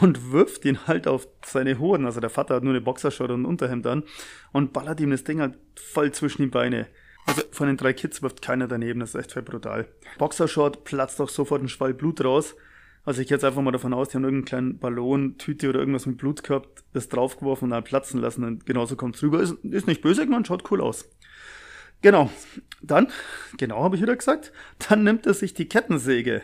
und 0.01 0.33
wirft 0.33 0.65
ihn 0.65 0.87
halt 0.87 1.07
auf 1.07 1.29
seine 1.45 1.79
Hoden. 1.79 2.07
Also 2.07 2.21
der 2.21 2.31
Vater 2.31 2.57
hat 2.57 2.63
nur 2.63 2.73
eine 2.73 2.81
Boxershort 2.81 3.31
und 3.31 3.43
ein 3.43 3.47
Unterhemd 3.47 3.87
an 3.87 4.05
und 4.53 4.73
ballert 4.73 5.01
ihm 5.01 5.11
das 5.11 5.25
Ding 5.25 5.41
halt 5.41 5.59
voll 5.77 6.13
zwischen 6.13 6.43
die 6.43 6.49
Beine. 6.49 6.87
Also 7.27 7.43
von 7.53 7.69
den 7.69 7.77
drei 7.77 7.93
Kids 7.93 8.23
wirft 8.23 8.43
keiner 8.43 8.67
daneben, 8.67 9.01
das 9.01 9.15
ist 9.15 9.21
echt 9.21 9.33
voll 9.33 9.43
brutal. 9.43 9.87
Boxershort 10.19 10.85
platzt 10.85 11.21
auch 11.21 11.29
sofort 11.29 11.63
ein 11.63 11.69
Schwall 11.69 11.95
Blut 11.95 12.25
raus 12.25 12.57
also 13.05 13.21
ich 13.21 13.29
gehe 13.29 13.37
jetzt 13.37 13.45
einfach 13.45 13.63
mal 13.63 13.73
davon 13.73 13.95
aus, 13.95 14.09
die 14.09 14.17
haben 14.17 14.25
irgendeinen 14.25 14.45
kleinen 14.45 14.79
Ballon, 14.79 15.37
Tüte 15.37 15.69
oder 15.69 15.81
irgendwas 15.81 16.07
mit 16.07 16.19
Blut 16.19 16.45
gehabt, 16.45 16.85
das 16.93 17.09
draufgeworfen 17.09 17.67
und 17.67 17.71
dann 17.71 17.83
platzen 17.83 18.21
lassen 18.21 18.45
und 18.45 18.65
genauso 18.65 18.95
kommt's 18.95 19.23
rüber. 19.23 19.41
Ist, 19.41 19.57
ist 19.65 19.89
nicht 19.89 20.03
böse 20.03 20.25
man 20.27 20.45
schaut 20.45 20.71
cool 20.71 20.81
aus. 20.81 21.09
Genau. 22.03 22.31
Dann, 22.83 23.09
genau 23.57 23.83
habe 23.85 23.97
ich 23.97 24.03
wieder 24.03 24.17
gesagt, 24.17 24.53
dann 24.89 25.05
nimmt 25.05 25.27
er 25.27 25.35
sich 25.35 25.55
die 25.55 25.69
Kettensäge. 25.69 26.43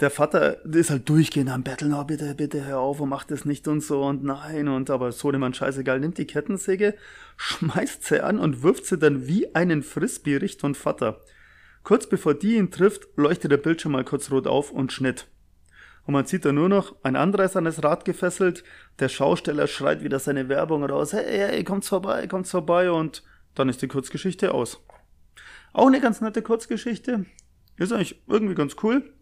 Der 0.00 0.10
Vater 0.10 0.62
ist 0.66 0.90
halt 0.90 1.08
durchgehend 1.08 1.48
am 1.48 1.62
Betteln, 1.62 1.94
oh, 1.94 2.04
bitte, 2.04 2.34
bitte, 2.34 2.66
hör 2.66 2.80
auf 2.80 3.00
und 3.00 3.08
mach 3.08 3.24
das 3.24 3.46
nicht 3.46 3.66
und 3.66 3.80
so 3.80 4.02
und 4.02 4.22
nein 4.22 4.68
und 4.68 4.90
aber 4.90 5.10
so 5.10 5.20
Sohnemann 5.20 5.54
scheißegal, 5.54 6.00
nimmt 6.00 6.18
die 6.18 6.26
Kettensäge, 6.26 6.94
schmeißt 7.38 8.04
sie 8.04 8.22
an 8.22 8.38
und 8.38 8.62
wirft 8.62 8.84
sie 8.84 8.98
dann 8.98 9.26
wie 9.26 9.54
einen 9.54 9.82
Frisbee 9.82 10.36
Richtung 10.36 10.74
Vater. 10.74 11.22
Kurz 11.82 12.06
bevor 12.06 12.34
die 12.34 12.56
ihn 12.56 12.70
trifft, 12.70 13.08
leuchtet 13.16 13.52
der 13.52 13.56
Bildschirm 13.56 13.92
mal 13.92 14.04
kurz 14.04 14.30
rot 14.30 14.46
auf 14.46 14.70
und 14.70 14.92
Schnitt 14.92 15.28
und 16.06 16.12
man 16.12 16.24
sieht 16.24 16.44
da 16.44 16.52
nur 16.52 16.68
noch, 16.68 16.94
ein 17.02 17.16
anderer 17.16 17.44
ist 17.44 17.56
an 17.56 17.64
das 17.64 17.82
Rad 17.82 18.04
gefesselt, 18.04 18.62
der 19.00 19.08
Schausteller 19.08 19.66
schreit 19.66 20.04
wieder 20.04 20.20
seine 20.20 20.48
Werbung 20.48 20.84
raus, 20.84 21.12
hey, 21.12 21.24
hey, 21.26 21.64
kommt's 21.64 21.88
vorbei, 21.88 22.26
kommt's 22.28 22.52
vorbei 22.52 22.90
und 22.90 23.24
dann 23.56 23.68
ist 23.68 23.82
die 23.82 23.88
Kurzgeschichte 23.88 24.54
aus. 24.54 24.80
Auch 25.72 25.88
eine 25.88 26.00
ganz 26.00 26.20
nette 26.20 26.42
Kurzgeschichte, 26.42 27.26
ist 27.76 27.92
eigentlich 27.92 28.22
irgendwie 28.26 28.54
ganz 28.54 28.76
cool, 28.82 29.12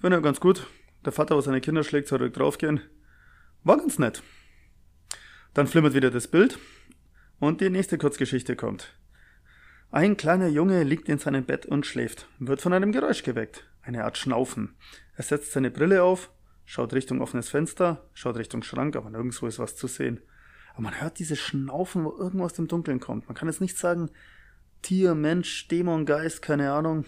finde 0.00 0.18
ich 0.18 0.22
ganz 0.22 0.40
gut. 0.40 0.66
Der 1.04 1.12
Vater, 1.12 1.36
was 1.36 1.46
seine 1.46 1.60
Kinder 1.60 1.82
schlägt, 1.82 2.08
soll 2.08 2.18
direkt 2.18 2.36
draufgehen. 2.36 2.80
War 3.64 3.78
ganz 3.78 3.98
nett. 3.98 4.22
Dann 5.54 5.66
flimmert 5.66 5.94
wieder 5.94 6.10
das 6.10 6.28
Bild 6.28 6.58
und 7.40 7.60
die 7.60 7.70
nächste 7.70 7.98
Kurzgeschichte 7.98 8.54
kommt. 8.54 8.94
Ein 9.90 10.16
kleiner 10.16 10.48
Junge 10.48 10.84
liegt 10.84 11.08
in 11.08 11.18
seinem 11.18 11.44
Bett 11.44 11.66
und 11.66 11.86
schläft, 11.86 12.28
wird 12.38 12.60
von 12.60 12.72
einem 12.72 12.92
Geräusch 12.92 13.22
geweckt. 13.24 13.68
eine 13.82 14.04
Art 14.04 14.16
Schnaufen. 14.16 14.76
Er 15.16 15.24
setzt 15.24 15.52
seine 15.52 15.70
Brille 15.70 16.04
auf, 16.04 16.30
schaut 16.64 16.94
Richtung 16.94 17.20
offenes 17.20 17.48
Fenster, 17.48 18.08
schaut 18.14 18.36
Richtung 18.36 18.62
Schrank, 18.62 18.94
aber 18.96 19.10
nirgendwo 19.10 19.46
ist 19.46 19.58
was 19.58 19.76
zu 19.76 19.88
sehen. 19.88 20.20
Aber 20.72 20.82
man 20.82 21.00
hört 21.00 21.18
diese 21.18 21.36
Schnaufen, 21.36 22.04
wo 22.04 22.16
irgendwo 22.16 22.44
aus 22.44 22.54
dem 22.54 22.68
Dunkeln 22.68 23.00
kommt. 23.00 23.28
Man 23.28 23.34
kann 23.34 23.48
jetzt 23.48 23.60
nicht 23.60 23.76
sagen, 23.76 24.10
Tier, 24.82 25.14
Mensch, 25.14 25.68
Dämon, 25.68 26.06
Geist, 26.06 26.42
keine 26.42 26.72
Ahnung. 26.72 27.04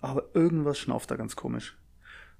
Aber 0.00 0.24
irgendwas 0.34 0.78
schnauft 0.78 1.10
da 1.10 1.16
ganz 1.16 1.36
komisch. 1.36 1.76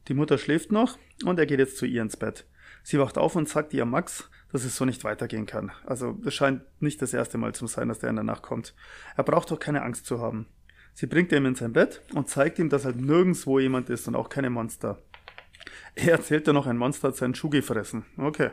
Die 0.08 0.14
Mutter 0.14 0.38
schläft 0.38 0.72
noch 0.72 0.98
und 1.24 1.38
er 1.38 1.46
geht 1.46 1.58
jetzt 1.58 1.76
zu 1.76 1.86
ihr 1.86 2.02
ins 2.02 2.16
Bett. 2.16 2.46
Sie 2.82 2.98
wacht 2.98 3.18
auf 3.18 3.36
und 3.36 3.48
sagt 3.48 3.74
ihr 3.74 3.84
Max, 3.84 4.30
dass 4.52 4.64
es 4.64 4.76
so 4.76 4.84
nicht 4.84 5.04
weitergehen 5.04 5.46
kann. 5.46 5.70
Also 5.84 6.18
es 6.24 6.34
scheint 6.34 6.62
nicht 6.80 7.00
das 7.02 7.12
erste 7.12 7.38
Mal 7.38 7.54
zu 7.54 7.66
sein, 7.66 7.88
dass 7.88 7.98
der 7.98 8.10
in 8.10 8.16
der 8.16 8.24
Nacht 8.24 8.42
kommt. 8.42 8.74
Er 9.16 9.24
braucht 9.24 9.50
doch 9.50 9.60
keine 9.60 9.82
Angst 9.82 10.06
zu 10.06 10.20
haben. 10.20 10.46
Sie 10.94 11.06
bringt 11.06 11.32
ihn 11.32 11.44
in 11.44 11.54
sein 11.54 11.72
Bett 11.72 12.02
und 12.14 12.28
zeigt 12.28 12.58
ihm, 12.58 12.68
dass 12.68 12.84
halt 12.84 12.96
nirgendwo 12.96 13.58
jemand 13.58 13.90
ist 13.90 14.08
und 14.08 14.16
auch 14.16 14.28
keine 14.28 14.50
Monster. 14.50 14.98
Er 15.94 16.12
erzählt 16.12 16.48
dann 16.48 16.54
noch, 16.54 16.66
ein 16.66 16.76
Monster 16.76 17.08
hat 17.08 17.16
seinen 17.16 17.34
Schuh 17.34 17.50
gefressen. 17.50 18.04
Okay. 18.16 18.50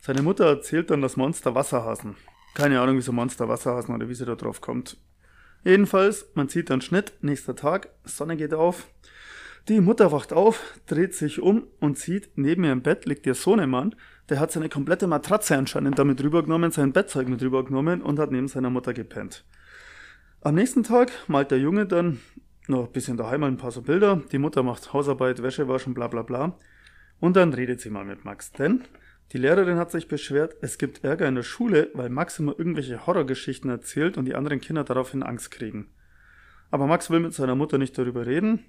Seine 0.00 0.22
Mutter 0.22 0.46
erzählt 0.46 0.90
dann 0.90 1.02
das 1.02 1.16
Monster 1.16 1.54
Wasserhasen. 1.54 2.16
Keine 2.54 2.80
Ahnung, 2.80 2.96
wieso 2.96 3.12
Monster 3.12 3.48
Wasserhasen 3.48 3.94
oder 3.94 4.08
wie 4.08 4.14
sie 4.14 4.24
da 4.24 4.34
drauf 4.34 4.60
kommt. 4.60 4.96
Jedenfalls, 5.64 6.26
man 6.34 6.48
sieht 6.48 6.70
dann 6.70 6.80
Schnitt, 6.80 7.12
nächster 7.22 7.56
Tag, 7.56 7.88
Sonne 8.04 8.36
geht 8.36 8.54
auf. 8.54 8.86
Die 9.68 9.80
Mutter 9.80 10.12
wacht 10.12 10.32
auf, 10.32 10.62
dreht 10.86 11.12
sich 11.14 11.40
um 11.40 11.64
und 11.80 11.98
sieht, 11.98 12.30
neben 12.36 12.62
ihr 12.62 12.70
im 12.70 12.82
Bett 12.82 13.04
liegt 13.04 13.26
ihr 13.26 13.34
Sohnemann, 13.34 13.96
der 14.28 14.38
hat 14.38 14.52
seine 14.52 14.68
komplette 14.68 15.08
Matratze 15.08 15.56
anscheinend 15.56 15.98
damit 15.98 16.22
rübergenommen, 16.22 16.70
sein 16.70 16.92
Bettzeug 16.92 17.28
mit 17.28 17.42
rübergenommen 17.42 18.00
und 18.00 18.18
hat 18.18 18.30
neben 18.30 18.46
seiner 18.46 18.70
Mutter 18.70 18.94
gepennt. 18.94 19.44
Am 20.40 20.54
nächsten 20.54 20.84
Tag 20.84 21.10
malt 21.26 21.50
der 21.50 21.58
Junge 21.58 21.86
dann 21.86 22.20
noch 22.68 22.86
ein 22.86 22.92
bisschen 22.92 23.16
daheim 23.16 23.42
ein 23.42 23.56
paar 23.56 23.72
so 23.72 23.82
Bilder. 23.82 24.22
Die 24.30 24.38
Mutter 24.38 24.62
macht 24.62 24.92
Hausarbeit, 24.92 25.42
Wäsche 25.42 25.66
waschen, 25.68 25.94
bla 25.94 26.08
bla 26.08 26.22
bla. 26.22 26.56
Und 27.18 27.36
dann 27.36 27.52
redet 27.52 27.80
sie 27.80 27.90
mal 27.90 28.04
mit 28.04 28.24
Max. 28.24 28.52
Denn 28.52 28.84
die 29.32 29.38
Lehrerin 29.38 29.76
hat 29.76 29.90
sich 29.90 30.06
beschwert, 30.08 30.56
es 30.60 30.78
gibt 30.78 31.02
Ärger 31.02 31.26
in 31.26 31.34
der 31.34 31.42
Schule, 31.42 31.90
weil 31.94 32.10
Max 32.10 32.38
immer 32.38 32.56
irgendwelche 32.56 33.06
Horrorgeschichten 33.06 33.70
erzählt 33.70 34.16
und 34.16 34.24
die 34.24 34.36
anderen 34.36 34.60
Kinder 34.60 34.84
daraufhin 34.84 35.22
Angst 35.22 35.50
kriegen. 35.50 35.90
Aber 36.70 36.86
Max 36.86 37.10
will 37.10 37.20
mit 37.20 37.34
seiner 37.34 37.54
Mutter 37.54 37.78
nicht 37.78 37.96
darüber 37.98 38.26
reden. 38.26 38.64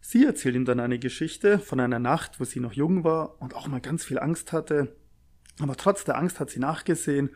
Sie 0.00 0.24
erzählt 0.24 0.54
ihm 0.54 0.64
dann 0.64 0.78
eine 0.78 0.98
Geschichte 0.98 1.58
von 1.58 1.80
einer 1.80 1.98
Nacht, 1.98 2.38
wo 2.38 2.44
sie 2.44 2.60
noch 2.60 2.72
jung 2.72 3.02
war 3.02 3.40
und 3.42 3.54
auch 3.54 3.66
mal 3.66 3.80
ganz 3.80 4.04
viel 4.04 4.18
Angst 4.18 4.52
hatte. 4.52 4.94
Aber 5.60 5.76
trotz 5.76 6.04
der 6.04 6.16
Angst 6.16 6.38
hat 6.38 6.50
sie 6.50 6.60
nachgesehen 6.60 7.30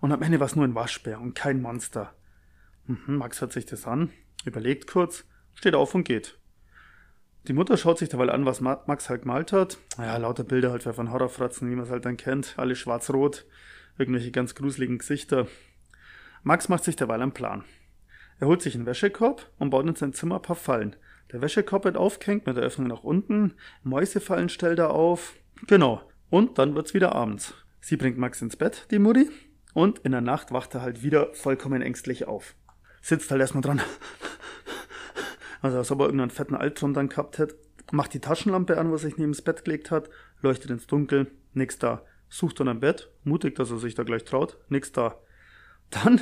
und 0.00 0.12
am 0.12 0.22
Ende 0.22 0.38
war 0.38 0.46
es 0.46 0.54
nur 0.54 0.64
ein 0.64 0.74
Waschbär 0.76 1.20
und 1.20 1.34
kein 1.34 1.60
Monster. 1.60 2.14
Mhm, 2.86 3.16
Max 3.16 3.40
hört 3.40 3.52
sich 3.52 3.66
das 3.66 3.86
an, 3.86 4.10
überlegt 4.44 4.86
kurz, 4.86 5.24
steht 5.54 5.74
auf 5.74 5.94
und 5.94 6.04
geht. 6.04 6.38
Die 7.46 7.52
Mutter 7.52 7.76
schaut 7.76 7.98
sich 7.98 8.08
dabei 8.08 8.28
an, 8.28 8.46
was 8.46 8.62
Max 8.62 9.10
halt 9.10 9.22
gemalt 9.22 9.52
hat. 9.52 9.78
Naja, 9.98 10.16
lauter 10.16 10.44
Bilder 10.44 10.70
halt 10.70 10.82
von 10.82 11.12
Horrorfratzen, 11.12 11.70
wie 11.70 11.74
man 11.74 11.84
es 11.84 11.90
halt 11.90 12.06
dann 12.06 12.16
kennt. 12.16 12.54
Alle 12.56 12.74
schwarz-rot, 12.74 13.44
irgendwelche 13.98 14.30
ganz 14.30 14.54
gruseligen 14.54 14.98
Gesichter. 14.98 15.46
Max 16.42 16.68
macht 16.68 16.84
sich 16.84 16.96
derweil 16.96 17.20
einen 17.20 17.32
Plan. 17.32 17.64
Er 18.38 18.46
holt 18.46 18.62
sich 18.62 18.74
einen 18.74 18.86
Wäschekorb 18.86 19.50
und 19.58 19.70
baut 19.70 19.86
in 19.86 19.94
sein 19.94 20.14
Zimmer 20.14 20.36
ein 20.36 20.42
paar 20.42 20.56
Fallen. 20.56 20.96
Der 21.32 21.42
Wäschekorb 21.42 21.84
wird 21.84 21.96
aufgehängt 21.96 22.46
mit 22.46 22.56
der 22.56 22.64
Öffnung 22.64 22.88
nach 22.88 23.04
unten. 23.04 23.54
Mäusefallen 23.82 24.48
stellt 24.48 24.78
er 24.78 24.90
auf. 24.90 25.34
Genau. 25.66 26.00
Und 26.30 26.58
dann 26.58 26.74
wird's 26.74 26.94
wieder 26.94 27.14
abends. 27.14 27.54
Sie 27.80 27.96
bringt 27.96 28.18
Max 28.18 28.40
ins 28.40 28.56
Bett, 28.56 28.86
die 28.90 28.98
Mutti. 28.98 29.30
Und 29.74 29.98
in 30.00 30.12
der 30.12 30.20
Nacht 30.22 30.50
wacht 30.52 30.74
er 30.74 30.82
halt 30.82 31.02
wieder 31.02 31.34
vollkommen 31.34 31.82
ängstlich 31.82 32.26
auf 32.26 32.54
sitzt 33.04 33.30
halt 33.30 33.40
erstmal 33.40 33.62
dran. 33.62 33.82
Also 35.64 35.78
als 35.78 35.90
ob 35.90 36.00
er 36.00 36.04
irgendeinen 36.04 36.30
fetten 36.30 36.56
Albtraum 36.56 36.92
dann 36.92 37.08
gehabt 37.08 37.38
hätte. 37.38 37.56
Macht 37.90 38.12
die 38.12 38.20
Taschenlampe 38.20 38.76
an, 38.76 38.92
was 38.92 39.00
sich 39.00 39.16
neben 39.16 39.32
das 39.32 39.40
Bett 39.40 39.64
gelegt 39.64 39.90
hat, 39.90 40.10
leuchtet 40.42 40.70
ins 40.70 40.86
Dunkel, 40.86 41.30
nix 41.54 41.78
da. 41.78 42.02
Sucht 42.28 42.60
dann 42.60 42.68
ein 42.68 42.80
Bett, 42.80 43.10
mutig, 43.24 43.54
dass 43.54 43.70
er 43.70 43.78
sich 43.78 43.94
da 43.94 44.02
gleich 44.02 44.24
traut, 44.24 44.58
nix 44.68 44.92
da. 44.92 45.18
Dann 45.88 46.20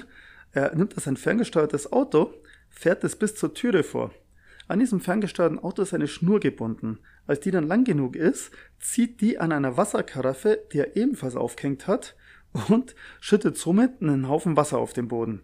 er 0.52 0.76
nimmt 0.76 0.94
er 0.94 1.00
sein 1.00 1.16
ferngesteuertes 1.16 1.90
Auto, 1.92 2.32
fährt 2.70 3.02
es 3.02 3.16
bis 3.16 3.34
zur 3.34 3.52
Türe 3.52 3.82
vor. 3.82 4.12
An 4.68 4.78
diesem 4.78 5.00
ferngesteuerten 5.00 5.58
Auto 5.58 5.82
ist 5.82 5.92
eine 5.92 6.06
Schnur 6.06 6.38
gebunden. 6.38 7.00
Als 7.26 7.40
die 7.40 7.50
dann 7.50 7.66
lang 7.66 7.82
genug 7.82 8.14
ist, 8.14 8.52
zieht 8.78 9.20
die 9.20 9.40
an 9.40 9.50
einer 9.50 9.76
Wasserkaraffe, 9.76 10.62
die 10.72 10.78
er 10.78 10.94
ebenfalls 10.96 11.34
aufgehängt 11.34 11.88
hat, 11.88 12.14
und 12.68 12.94
schüttet 13.18 13.58
somit 13.58 14.02
einen 14.02 14.28
Haufen 14.28 14.56
Wasser 14.56 14.78
auf 14.78 14.92
den 14.92 15.08
Boden. 15.08 15.42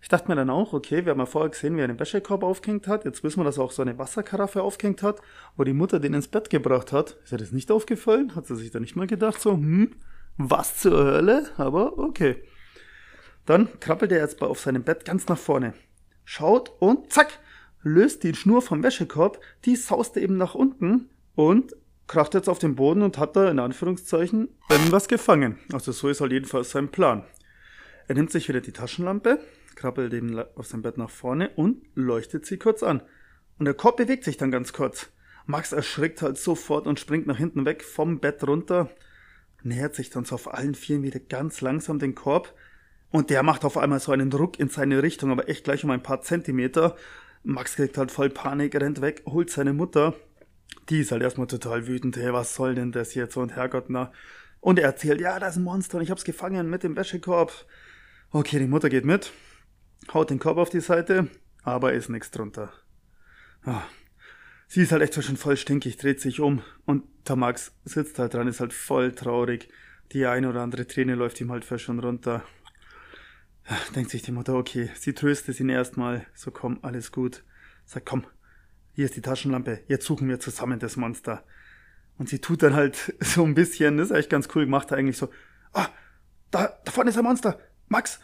Ich 0.00 0.08
dachte 0.08 0.28
mir 0.28 0.36
dann 0.36 0.50
auch, 0.50 0.72
okay, 0.72 1.04
wir 1.04 1.10
haben 1.10 1.18
ja 1.18 1.26
vorher 1.26 1.50
gesehen, 1.50 1.76
wie 1.76 1.80
er 1.80 1.84
einen 1.84 1.98
Wäschekorb 1.98 2.42
aufgehängt 2.42 2.86
hat. 2.86 3.04
Jetzt 3.04 3.24
wissen 3.24 3.40
wir, 3.40 3.44
dass 3.44 3.58
er 3.58 3.64
auch 3.64 3.72
so 3.72 3.82
eine 3.82 3.98
Wasserkaraffe 3.98 4.62
aufgehängt 4.62 5.02
hat, 5.02 5.20
wo 5.56 5.64
die 5.64 5.72
Mutter 5.72 5.98
den 5.98 6.14
ins 6.14 6.28
Bett 6.28 6.50
gebracht 6.50 6.92
hat. 6.92 7.16
Ist 7.24 7.32
ihr 7.32 7.38
das 7.38 7.52
nicht 7.52 7.70
aufgefallen? 7.70 8.34
Hat 8.36 8.46
sie 8.46 8.56
sich 8.56 8.70
da 8.70 8.78
nicht 8.78 8.96
mal 8.96 9.06
gedacht, 9.06 9.40
so, 9.40 9.52
hm, 9.52 9.92
was 10.36 10.76
zur 10.76 11.04
Hölle? 11.04 11.50
Aber 11.56 11.98
okay. 11.98 12.42
Dann 13.44 13.68
krabbelt 13.80 14.12
er 14.12 14.20
jetzt 14.20 14.40
auf 14.42 14.60
seinem 14.60 14.84
Bett 14.84 15.04
ganz 15.04 15.26
nach 15.28 15.38
vorne. 15.38 15.74
Schaut 16.24 16.70
und 16.80 17.12
zack, 17.12 17.38
löst 17.82 18.22
die 18.22 18.34
Schnur 18.34 18.62
vom 18.62 18.82
Wäschekorb, 18.82 19.40
die 19.64 19.76
sauste 19.76 20.20
eben 20.20 20.36
nach 20.36 20.54
unten 20.54 21.08
und 21.34 21.74
kracht 22.06 22.34
jetzt 22.34 22.48
auf 22.48 22.58
den 22.58 22.74
Boden 22.74 23.02
und 23.02 23.18
hat 23.18 23.36
da 23.36 23.50
in 23.50 23.58
Anführungszeichen 23.58 24.48
irgendwas 24.68 25.08
gefangen. 25.08 25.58
Also 25.72 25.92
so 25.92 26.08
ist 26.08 26.20
halt 26.20 26.32
jedenfalls 26.32 26.70
sein 26.70 26.88
Plan. 26.88 27.24
Er 28.08 28.14
nimmt 28.14 28.30
sich 28.30 28.48
wieder 28.48 28.60
die 28.60 28.72
Taschenlampe, 28.72 29.40
krabbelt 29.78 30.12
eben 30.12 30.38
auf 30.56 30.66
sein 30.66 30.82
Bett 30.82 30.98
nach 30.98 31.08
vorne 31.08 31.50
und 31.50 31.82
leuchtet 31.94 32.44
sie 32.44 32.58
kurz 32.58 32.82
an. 32.82 33.00
Und 33.58 33.64
der 33.64 33.74
Korb 33.74 33.96
bewegt 33.96 34.24
sich 34.24 34.36
dann 34.36 34.50
ganz 34.50 34.72
kurz. 34.72 35.10
Max 35.46 35.72
erschrickt 35.72 36.20
halt 36.20 36.36
sofort 36.36 36.86
und 36.86 37.00
springt 37.00 37.26
nach 37.26 37.38
hinten 37.38 37.64
weg 37.64 37.82
vom 37.82 38.18
Bett 38.18 38.46
runter, 38.46 38.90
nähert 39.62 39.94
sich 39.94 40.10
dann 40.10 40.24
so 40.24 40.34
auf 40.34 40.52
allen 40.52 40.74
Vieren 40.74 41.02
wieder 41.02 41.20
ganz 41.20 41.60
langsam 41.60 41.98
den 41.98 42.14
Korb 42.14 42.54
und 43.10 43.30
der 43.30 43.42
macht 43.42 43.64
auf 43.64 43.78
einmal 43.78 44.00
so 44.00 44.12
einen 44.12 44.30
Druck 44.30 44.58
in 44.58 44.68
seine 44.68 45.02
Richtung, 45.02 45.30
aber 45.30 45.48
echt 45.48 45.64
gleich 45.64 45.84
um 45.84 45.90
ein 45.90 46.02
paar 46.02 46.20
Zentimeter. 46.20 46.96
Max 47.44 47.76
kriegt 47.76 47.96
halt 47.96 48.10
voll 48.10 48.30
Panik, 48.30 48.74
rennt 48.74 49.00
weg, 49.00 49.22
holt 49.26 49.48
seine 49.48 49.72
Mutter. 49.72 50.14
Die 50.90 51.00
ist 51.00 51.12
halt 51.12 51.22
erstmal 51.22 51.46
total 51.46 51.86
wütend. 51.86 52.16
Hey, 52.16 52.32
was 52.32 52.54
soll 52.54 52.74
denn 52.74 52.92
das 52.92 53.14
jetzt? 53.14 53.36
Und 53.36 53.54
Herrgott, 53.56 53.86
na. 53.88 54.12
Und 54.60 54.78
er 54.78 54.86
erzählt, 54.86 55.20
ja, 55.20 55.38
da 55.38 55.48
ist 55.48 55.56
ein 55.56 55.62
Monster 55.62 55.98
und 55.98 56.02
ich 56.02 56.10
hab's 56.10 56.24
gefangen 56.24 56.68
mit 56.68 56.82
dem 56.82 56.96
Wäschekorb. 56.96 57.52
Okay, 58.32 58.58
die 58.58 58.66
Mutter 58.66 58.90
geht 58.90 59.04
mit 59.04 59.32
haut 60.12 60.30
den 60.30 60.38
Korb 60.38 60.58
auf 60.58 60.70
die 60.70 60.80
Seite, 60.80 61.28
aber 61.62 61.92
ist 61.92 62.08
nichts 62.08 62.30
drunter. 62.30 62.72
Ah. 63.64 63.82
Sie 64.70 64.82
ist 64.82 64.92
halt 64.92 65.02
echt 65.02 65.22
schon 65.22 65.38
voll 65.38 65.56
stinkig, 65.56 65.96
dreht 65.96 66.20
sich 66.20 66.40
um 66.40 66.62
und 66.84 67.04
der 67.26 67.36
Max 67.36 67.72
sitzt 67.84 68.18
halt 68.18 68.34
dran, 68.34 68.48
ist 68.48 68.60
halt 68.60 68.74
voll 68.74 69.12
traurig. 69.12 69.70
Die 70.12 70.26
eine 70.26 70.48
oder 70.48 70.60
andere 70.60 70.86
Träne 70.86 71.14
läuft 71.14 71.40
ihm 71.40 71.50
halt 71.50 71.64
fast 71.64 71.84
schon 71.84 72.00
runter. 72.00 72.44
Denkt 73.94 74.10
sich 74.10 74.22
die 74.22 74.32
Mutter, 74.32 74.54
okay, 74.54 74.90
sie 74.94 75.14
tröstet 75.14 75.58
ihn 75.60 75.68
erstmal, 75.70 76.26
so 76.34 76.50
komm, 76.50 76.78
alles 76.82 77.12
gut. 77.12 77.44
Sagt, 77.86 78.06
komm, 78.06 78.26
hier 78.92 79.06
ist 79.06 79.16
die 79.16 79.22
Taschenlampe, 79.22 79.80
jetzt 79.88 80.04
suchen 80.06 80.28
wir 80.28 80.40
zusammen 80.40 80.78
das 80.78 80.96
Monster. 80.96 81.44
Und 82.18 82.28
sie 82.28 82.40
tut 82.40 82.62
dann 82.62 82.74
halt 82.74 83.14
so 83.20 83.44
ein 83.44 83.54
bisschen, 83.54 83.96
das 83.96 84.10
ist 84.10 84.16
echt 84.16 84.30
ganz 84.30 84.48
cool 84.54 84.64
gemacht, 84.64 84.92
eigentlich 84.92 85.16
so, 85.16 85.30
ah, 85.72 85.88
da, 86.50 86.78
da 86.84 86.92
vorne 86.92 87.10
ist 87.10 87.16
ein 87.16 87.24
Monster. 87.24 87.58
Max, 87.88 88.20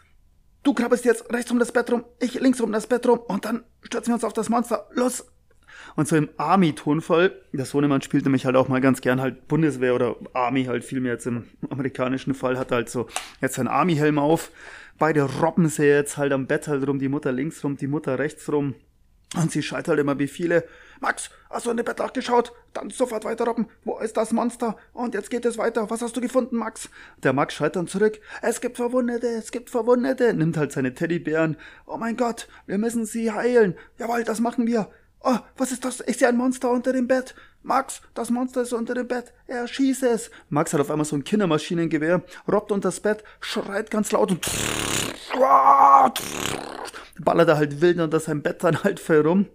Du 0.65 0.73
krabbelst 0.73 1.05
jetzt 1.05 1.31
rechts 1.31 1.51
um 1.51 1.59
das 1.59 1.73
Bett 1.73 1.93
rum, 1.93 2.05
ich 2.21 2.41
links 2.41 2.61
um 2.61 2.73
das 2.73 2.87
Bett 2.87 3.07
rum 3.07 3.19
und 3.19 3.45
dann 3.45 3.65
stürzen 3.83 4.09
wir 4.09 4.15
uns 4.15 4.25
auf 4.25 4.33
das 4.33 4.49
Monster. 4.49 4.89
Los! 4.93 5.27
Und 5.95 6.09
so 6.09 6.17
im 6.17 6.31
Army-Tonfall, 6.39 7.33
der 7.53 7.67
Sohnemann 7.67 8.01
spielt 8.01 8.25
nämlich 8.25 8.47
halt 8.47 8.57
auch 8.57 8.69
mal 8.69 8.81
ganz 8.81 9.03
gern 9.03 9.21
halt 9.21 9.47
Bundeswehr 9.47 9.95
oder 9.95 10.17
Army 10.33 10.65
halt 10.65 10.83
vielmehr 10.83 11.13
jetzt 11.13 11.27
im 11.27 11.45
amerikanischen 11.69 12.33
Fall, 12.33 12.59
hat 12.59 12.73
halt 12.73 12.89
so 12.89 13.09
jetzt 13.43 13.57
seinen 13.57 13.69
Army-Helm 13.69 14.19
auf. 14.19 14.51
Beide 14.99 15.23
robben 15.23 15.69
sie 15.69 15.85
jetzt 15.85 16.17
halt 16.17 16.33
am 16.33 16.47
Bett 16.47 16.67
halt 16.67 16.87
rum, 16.89 16.99
die 16.99 17.09
Mutter 17.09 17.31
links 17.31 17.63
rum, 17.63 17.77
die 17.77 17.87
Mutter 17.87 18.19
rechts 18.19 18.51
rum. 18.51 18.75
Und 19.37 19.53
sie 19.53 19.63
schreit 19.63 19.89
halt 19.89 19.99
immer 19.99 20.19
wie 20.19 20.29
viele. 20.29 20.65
Max, 21.01 21.31
hast 21.51 21.67
du 21.67 21.71
in 21.71 21.77
den 21.77 21.85
Bett 21.85 22.15
geschaut? 22.15 22.53
Dann 22.73 22.91
sofort 22.91 23.25
weiter 23.25 23.45
robben. 23.45 23.69
Wo 23.85 23.99
ist 23.99 24.17
das 24.17 24.33
Monster? 24.33 24.77
Und 24.93 25.15
jetzt 25.15 25.31
geht 25.31 25.45
es 25.45 25.59
weiter. 25.59 25.89
Was 25.91 26.03
hast 26.03 26.17
du 26.17 26.21
gefunden, 26.21 26.57
Max? 26.57 26.89
Der 27.23 27.33
Max 27.33 27.55
schreit 27.55 27.77
dann 27.77 27.87
zurück. 27.87 28.21
Es 28.43 28.61
gibt 28.61 28.77
Verwundete, 28.77 29.27
es 29.27 29.51
gibt 29.51 29.71
Verwundete. 29.71 30.35
Nimmt 30.35 30.57
halt 30.57 30.73
seine 30.73 30.95
Teddybären. 30.95 31.57
Oh 31.87 31.97
mein 31.97 32.17
Gott, 32.17 32.49
wir 32.67 32.79
müssen 32.79 33.07
sie 33.07 33.33
heilen. 33.33 33.77
Jawohl, 33.99 34.25
das 34.25 34.41
machen 34.41 34.67
wir. 34.67 34.89
Oh, 35.21 35.39
was 35.57 35.73
ist 35.73 35.85
das? 35.85 36.03
Ich 36.07 36.19
sehe 36.19 36.29
ein 36.29 36.37
Monster 36.37 36.71
unter 36.71 36.93
dem 36.93 37.09
Bett. 37.09 37.35
Max, 37.63 38.03
das 38.13 38.29
Monster 38.29 38.61
ist 38.61 38.75
unter 38.75 38.93
dem 38.93 39.09
Bett. 39.09 39.33
Er 39.47 39.67
schießt 39.67 40.03
es. 40.03 40.31
Max 40.51 40.75
hat 40.75 40.83
auf 40.83 40.91
einmal 40.91 41.07
so 41.07 41.17
ein 41.17 41.25
Kindermaschinengewehr, 41.25 42.23
robbt 42.47 42.71
unter 42.71 42.89
das 42.89 43.01
Bett, 43.01 43.25
schreit 43.41 43.91
ganz 43.91 44.13
laut 44.13 44.33
und 44.33 44.47
ballert 47.25 47.49
er 47.49 47.57
halt 47.57 47.81
wild 47.81 47.99
unter 48.01 48.21
seinem 48.21 48.43
Bett 48.43 48.63
dann 48.63 48.85
halt 48.85 49.09
herum. 49.09 49.47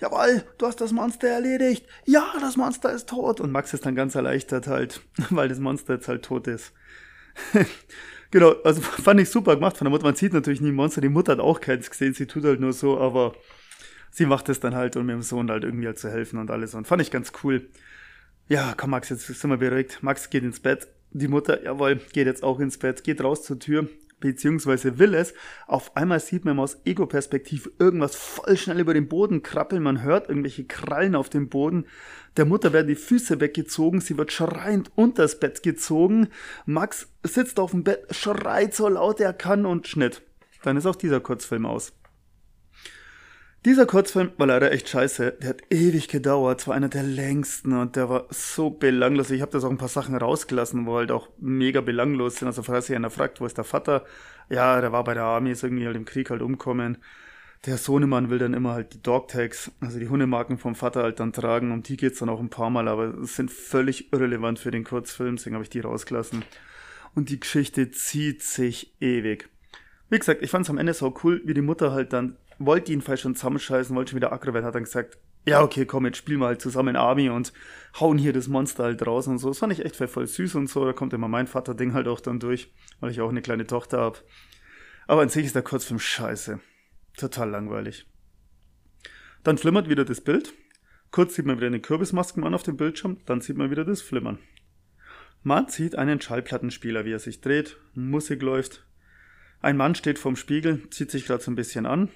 Jawohl, 0.00 0.44
du 0.58 0.66
hast 0.66 0.80
das 0.80 0.92
Monster 0.92 1.28
erledigt. 1.28 1.86
Ja, 2.04 2.32
das 2.40 2.56
Monster 2.56 2.92
ist 2.92 3.08
tot. 3.08 3.40
Und 3.40 3.52
Max 3.52 3.72
ist 3.74 3.86
dann 3.86 3.94
ganz 3.94 4.14
erleichtert 4.14 4.66
halt, 4.66 5.00
weil 5.30 5.48
das 5.48 5.58
Monster 5.58 5.94
jetzt 5.94 6.08
halt 6.08 6.24
tot 6.24 6.46
ist. 6.46 6.72
genau, 8.30 8.52
also 8.64 8.80
fand 8.80 9.20
ich 9.20 9.30
super 9.30 9.54
gemacht 9.54 9.76
von 9.76 9.86
der 9.86 9.90
Mutter. 9.90 10.04
Man 10.04 10.14
sieht 10.14 10.32
natürlich 10.32 10.60
nie 10.60 10.72
Monster. 10.72 11.00
Die 11.00 11.08
Mutter 11.08 11.32
hat 11.32 11.40
auch 11.40 11.60
keins 11.60 11.90
gesehen. 11.90 12.14
Sie 12.14 12.26
tut 12.26 12.44
halt 12.44 12.60
nur 12.60 12.72
so, 12.72 12.98
aber 12.98 13.34
sie 14.10 14.26
macht 14.26 14.48
es 14.48 14.60
dann 14.60 14.74
halt, 14.74 14.96
um 14.96 15.08
ihrem 15.08 15.22
Sohn 15.22 15.50
halt 15.50 15.64
irgendwie 15.64 15.86
halt 15.86 15.98
zu 15.98 16.10
helfen 16.10 16.38
und 16.38 16.50
alles. 16.50 16.74
Und 16.74 16.86
fand 16.86 17.02
ich 17.02 17.10
ganz 17.10 17.32
cool. 17.42 17.68
Ja, 18.48 18.74
komm 18.76 18.90
Max, 18.90 19.08
jetzt 19.08 19.26
sind 19.26 19.50
wir 19.50 19.56
beruhigt. 19.56 20.02
Max 20.02 20.28
geht 20.28 20.44
ins 20.44 20.60
Bett. 20.60 20.86
Die 21.10 21.28
Mutter, 21.28 21.62
jawohl, 21.62 21.96
geht 22.12 22.26
jetzt 22.26 22.42
auch 22.42 22.58
ins 22.60 22.76
Bett, 22.78 23.04
geht 23.04 23.22
raus 23.22 23.44
zur 23.44 23.58
Tür, 23.58 23.88
beziehungsweise 24.24 24.98
will 24.98 25.14
es. 25.14 25.34
Auf 25.66 25.96
einmal 25.96 26.18
sieht 26.18 26.44
man 26.44 26.58
aus 26.58 26.78
Ego-Perspektive 26.84 27.70
irgendwas 27.78 28.16
voll 28.16 28.56
schnell 28.56 28.80
über 28.80 28.94
den 28.94 29.08
Boden 29.08 29.42
krabbeln. 29.42 29.82
Man 29.82 30.02
hört 30.02 30.28
irgendwelche 30.28 30.64
Krallen 30.64 31.14
auf 31.14 31.28
dem 31.28 31.48
Boden. 31.48 31.84
Der 32.36 32.46
Mutter 32.46 32.72
werden 32.72 32.88
die 32.88 32.94
Füße 32.94 33.40
weggezogen. 33.40 34.00
Sie 34.00 34.16
wird 34.16 34.32
schreiend 34.32 34.90
unters 34.94 35.38
Bett 35.38 35.62
gezogen. 35.62 36.28
Max 36.64 37.08
sitzt 37.22 37.60
auf 37.60 37.72
dem 37.72 37.84
Bett, 37.84 38.06
schreit 38.10 38.74
so 38.74 38.88
laut 38.88 39.20
er 39.20 39.34
kann 39.34 39.66
und 39.66 39.86
Schnitt. 39.86 40.22
Dann 40.62 40.78
ist 40.78 40.86
auch 40.86 40.96
dieser 40.96 41.20
Kurzfilm 41.20 41.66
aus. 41.66 41.92
Dieser 43.64 43.86
Kurzfilm 43.86 44.30
war 44.36 44.46
leider 44.46 44.72
echt 44.72 44.90
scheiße. 44.90 45.38
Der 45.40 45.48
hat 45.48 45.62
ewig 45.70 46.08
gedauert. 46.08 46.60
Es 46.60 46.68
war 46.68 46.74
einer 46.74 46.90
der 46.90 47.02
längsten 47.02 47.72
und 47.72 47.96
der 47.96 48.10
war 48.10 48.26
so 48.28 48.68
belanglos. 48.68 49.30
Ich 49.30 49.40
habe 49.40 49.52
da 49.52 49.60
so 49.60 49.70
ein 49.70 49.78
paar 49.78 49.88
Sachen 49.88 50.14
rausgelassen, 50.14 50.84
wo 50.84 50.96
halt 50.96 51.10
auch 51.10 51.30
mega 51.38 51.80
belanglos 51.80 52.36
sind. 52.36 52.48
Also 52.48 52.62
falls 52.62 52.88
sich 52.88 52.96
einer 52.96 53.08
fragt, 53.08 53.40
wo 53.40 53.46
ist 53.46 53.56
der 53.56 53.64
Vater? 53.64 54.04
Ja, 54.50 54.82
der 54.82 54.92
war 54.92 55.02
bei 55.04 55.14
der 55.14 55.22
Armee, 55.22 55.52
ist 55.52 55.62
irgendwie 55.62 55.86
halt 55.86 55.96
im 55.96 56.04
Krieg 56.04 56.28
halt 56.28 56.42
umkommen. 56.42 56.98
Der 57.64 57.78
Sohnemann 57.78 58.28
will 58.28 58.38
dann 58.38 58.52
immer 58.52 58.74
halt 58.74 58.92
die 58.92 59.02
Dogtags, 59.02 59.70
also 59.80 59.98
die 59.98 60.08
Hundemarken 60.08 60.58
vom 60.58 60.74
Vater 60.74 61.02
halt 61.02 61.18
dann 61.18 61.32
tragen. 61.32 61.72
Um 61.72 61.82
die 61.82 61.96
geht's 61.96 62.18
dann 62.18 62.28
auch 62.28 62.40
ein 62.40 62.50
paar 62.50 62.68
Mal, 62.68 62.86
aber 62.86 63.24
sind 63.24 63.50
völlig 63.50 64.12
irrelevant 64.12 64.58
für 64.58 64.72
den 64.72 64.84
Kurzfilm, 64.84 65.36
deswegen 65.36 65.54
habe 65.54 65.62
ich 65.62 65.70
die 65.70 65.80
rausgelassen. 65.80 66.44
Und 67.14 67.30
die 67.30 67.40
Geschichte 67.40 67.90
zieht 67.90 68.42
sich 68.42 68.94
ewig. 69.00 69.48
Wie 70.10 70.18
gesagt, 70.18 70.42
ich 70.42 70.50
fand 70.50 70.66
es 70.66 70.70
am 70.70 70.76
Ende 70.76 70.92
so 70.92 71.14
cool, 71.24 71.40
wie 71.46 71.54
die 71.54 71.62
Mutter 71.62 71.92
halt 71.92 72.12
dann 72.12 72.36
wollte 72.58 72.92
ihn 72.92 73.00
vielleicht 73.00 73.22
schon 73.22 73.34
zusammenscheißen, 73.34 73.94
wollte 73.94 74.10
schon 74.10 74.16
wieder 74.16 74.32
aggro 74.32 74.54
werden, 74.54 74.64
hat 74.64 74.74
dann 74.74 74.84
gesagt, 74.84 75.18
ja, 75.46 75.62
okay, 75.62 75.84
komm, 75.84 76.06
jetzt 76.06 76.16
spielen 76.16 76.40
wir 76.40 76.46
halt 76.46 76.62
zusammen 76.62 76.96
Army 76.96 77.28
und 77.28 77.52
hauen 78.00 78.16
hier 78.16 78.32
das 78.32 78.48
Monster 78.48 78.84
halt 78.84 79.06
raus 79.06 79.26
und 79.26 79.38
so. 79.38 79.48
Das 79.48 79.58
fand 79.58 79.72
ich 79.72 79.84
echt 79.84 79.96
voll 79.96 80.26
süß 80.26 80.54
und 80.54 80.68
so. 80.68 80.84
Da 80.86 80.92
kommt 80.94 81.12
immer 81.12 81.28
mein 81.28 81.46
Vater-Ding 81.46 81.92
halt 81.92 82.08
auch 82.08 82.20
dann 82.20 82.40
durch, 82.40 82.72
weil 83.00 83.10
ich 83.10 83.20
auch 83.20 83.28
eine 83.28 83.42
kleine 83.42 83.66
Tochter 83.66 84.00
habe. 84.00 84.18
Aber 85.06 85.20
an 85.20 85.28
sich 85.28 85.44
ist 85.44 85.54
der 85.54 85.62
Kurzfilm 85.62 85.98
scheiße. 86.00 86.60
Total 87.18 87.50
langweilig. 87.50 88.06
Dann 89.42 89.58
flimmert 89.58 89.90
wieder 89.90 90.06
das 90.06 90.22
Bild. 90.22 90.54
Kurz 91.10 91.34
sieht 91.34 91.44
man 91.44 91.58
wieder 91.58 91.66
eine 91.66 91.80
Kürbismaskenmann 91.80 92.54
auf 92.54 92.62
dem 92.62 92.76
Bildschirm, 92.76 93.18
dann 93.26 93.40
sieht 93.40 93.56
man 93.56 93.70
wieder 93.70 93.84
das 93.84 94.02
Flimmern. 94.02 94.38
Man 95.42 95.68
sieht 95.68 95.94
einen 95.94 96.20
Schallplattenspieler, 96.20 97.04
wie 97.04 97.12
er 97.12 97.18
sich 97.18 97.40
dreht, 97.40 97.76
Musik 97.94 98.42
läuft. 98.42 98.86
Ein 99.60 99.76
Mann 99.76 99.94
steht 99.94 100.18
vorm 100.18 100.36
Spiegel, 100.36 100.88
zieht 100.90 101.10
sich 101.10 101.26
gerade 101.26 101.42
so 101.42 101.50
ein 101.50 101.54
bisschen 101.54 101.86
an, 101.86 102.08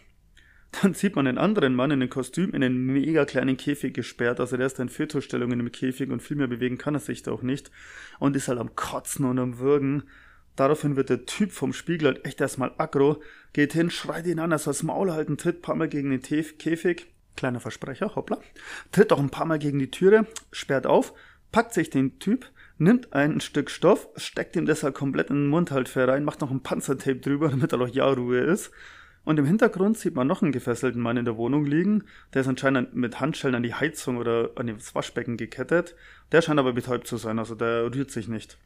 dann 0.71 0.95
sieht 0.95 1.17
man 1.17 1.27
einen 1.27 1.39
anderen 1.39 1.75
Mann 1.75 1.91
in 1.91 2.03
einem 2.03 2.11
Kostüm 2.11 2.53
in 2.53 2.63
einen 2.63 2.87
mega 2.87 3.25
kleinen 3.25 3.57
Käfig 3.57 3.95
gesperrt. 3.95 4.39
Also 4.39 4.57
der 4.57 4.67
ist 4.67 4.79
in 4.79 4.89
Fötusstellung 4.89 5.51
im 5.53 5.73
Käfig 5.73 6.11
und 6.11 6.23
viel 6.23 6.37
mehr 6.37 6.47
bewegen 6.47 6.79
kann 6.79 6.95
er 6.95 7.01
sich 7.01 7.23
da 7.23 7.33
auch 7.33 7.43
nicht. 7.43 7.71
Und 8.19 8.37
ist 8.37 8.49
halt 8.49 8.59
am 8.59 8.77
Kotzen 8.77 9.25
und 9.25 9.39
am 9.39 9.59
Würgen. 9.59 10.05
Daraufhin 10.57 10.97
wird 10.97 11.09
der 11.09 11.25
Typ 11.25 11.53
vom 11.53 11.73
Spiegel 11.73 12.09
halt 12.09 12.25
echt 12.25 12.41
erstmal 12.41 12.73
aggro, 12.79 13.23
geht 13.53 13.73
hin, 13.73 13.91
schreit 13.91 14.27
ihn 14.27 14.41
an, 14.41 14.53
er 14.53 14.59
das 14.59 14.83
Maul 14.83 15.13
halten, 15.13 15.39
tritt 15.39 15.59
ein 15.59 15.63
paar 15.63 15.77
Mal 15.77 15.89
gegen 15.89 16.11
den 16.11 16.21
Käfig. 16.21 17.07
Kleiner 17.37 17.61
Versprecher, 17.61 18.17
hoppla. 18.17 18.41
Tritt 18.91 19.13
auch 19.13 19.21
ein 19.21 19.31
paar 19.31 19.47
Mal 19.47 19.61
gegen 19.61 19.79
die 19.79 19.91
Türe, 19.91 20.27
sperrt 20.51 20.87
auf, 20.87 21.15
packt 21.53 21.73
sich 21.73 21.91
den 21.91 22.19
Typ, 22.19 22.51
nimmt 22.77 23.13
ein 23.13 23.41
Stück 23.41 23.71
Stoff, 23.71 24.09
steckt 24.17 24.57
ihm 24.57 24.67
deshalb 24.67 24.97
komplett 24.97 25.31
in 25.31 25.45
den 25.45 25.49
Mund 25.49 25.71
halt 25.71 25.97
rein, 25.97 26.25
macht 26.25 26.41
noch 26.41 26.51
ein 26.51 26.65
Panzertape 26.65 27.21
drüber, 27.21 27.49
damit 27.51 27.73
er 27.73 27.79
noch 27.79 27.89
ja 27.89 28.07
Ruhe 28.07 28.41
ist 28.41 28.73
und 29.29 29.39
im 29.39 29.45
Hintergrund 29.45 29.99
sieht 29.99 30.15
man 30.15 30.27
noch 30.27 30.41
einen 30.41 30.53
gefesselten 30.53 31.03
Mann 31.03 31.19
in 31.19 31.27
der 31.27 31.37
Wohnung 31.37 31.67
liegen. 31.67 32.05
Der 32.33 32.41
ist 32.41 32.49
anscheinend 32.49 32.95
mit 32.95 33.21
Handschellen 33.21 33.57
an 33.57 33.63
die 33.63 33.75
Heizung 33.75 34.17
oder 34.17 34.53
an 34.55 34.69
das 34.69 34.95
Waschbecken 34.95 35.37
gekettet. 35.37 35.95
Der 36.33 36.41
scheint 36.41 36.59
aber 36.59 36.73
betäubt 36.73 37.07
zu 37.07 37.19
sein, 37.19 37.39
also 37.39 37.55
der 37.55 37.95
rührt 37.95 38.11
sich 38.11 38.27
nicht. 38.27 38.57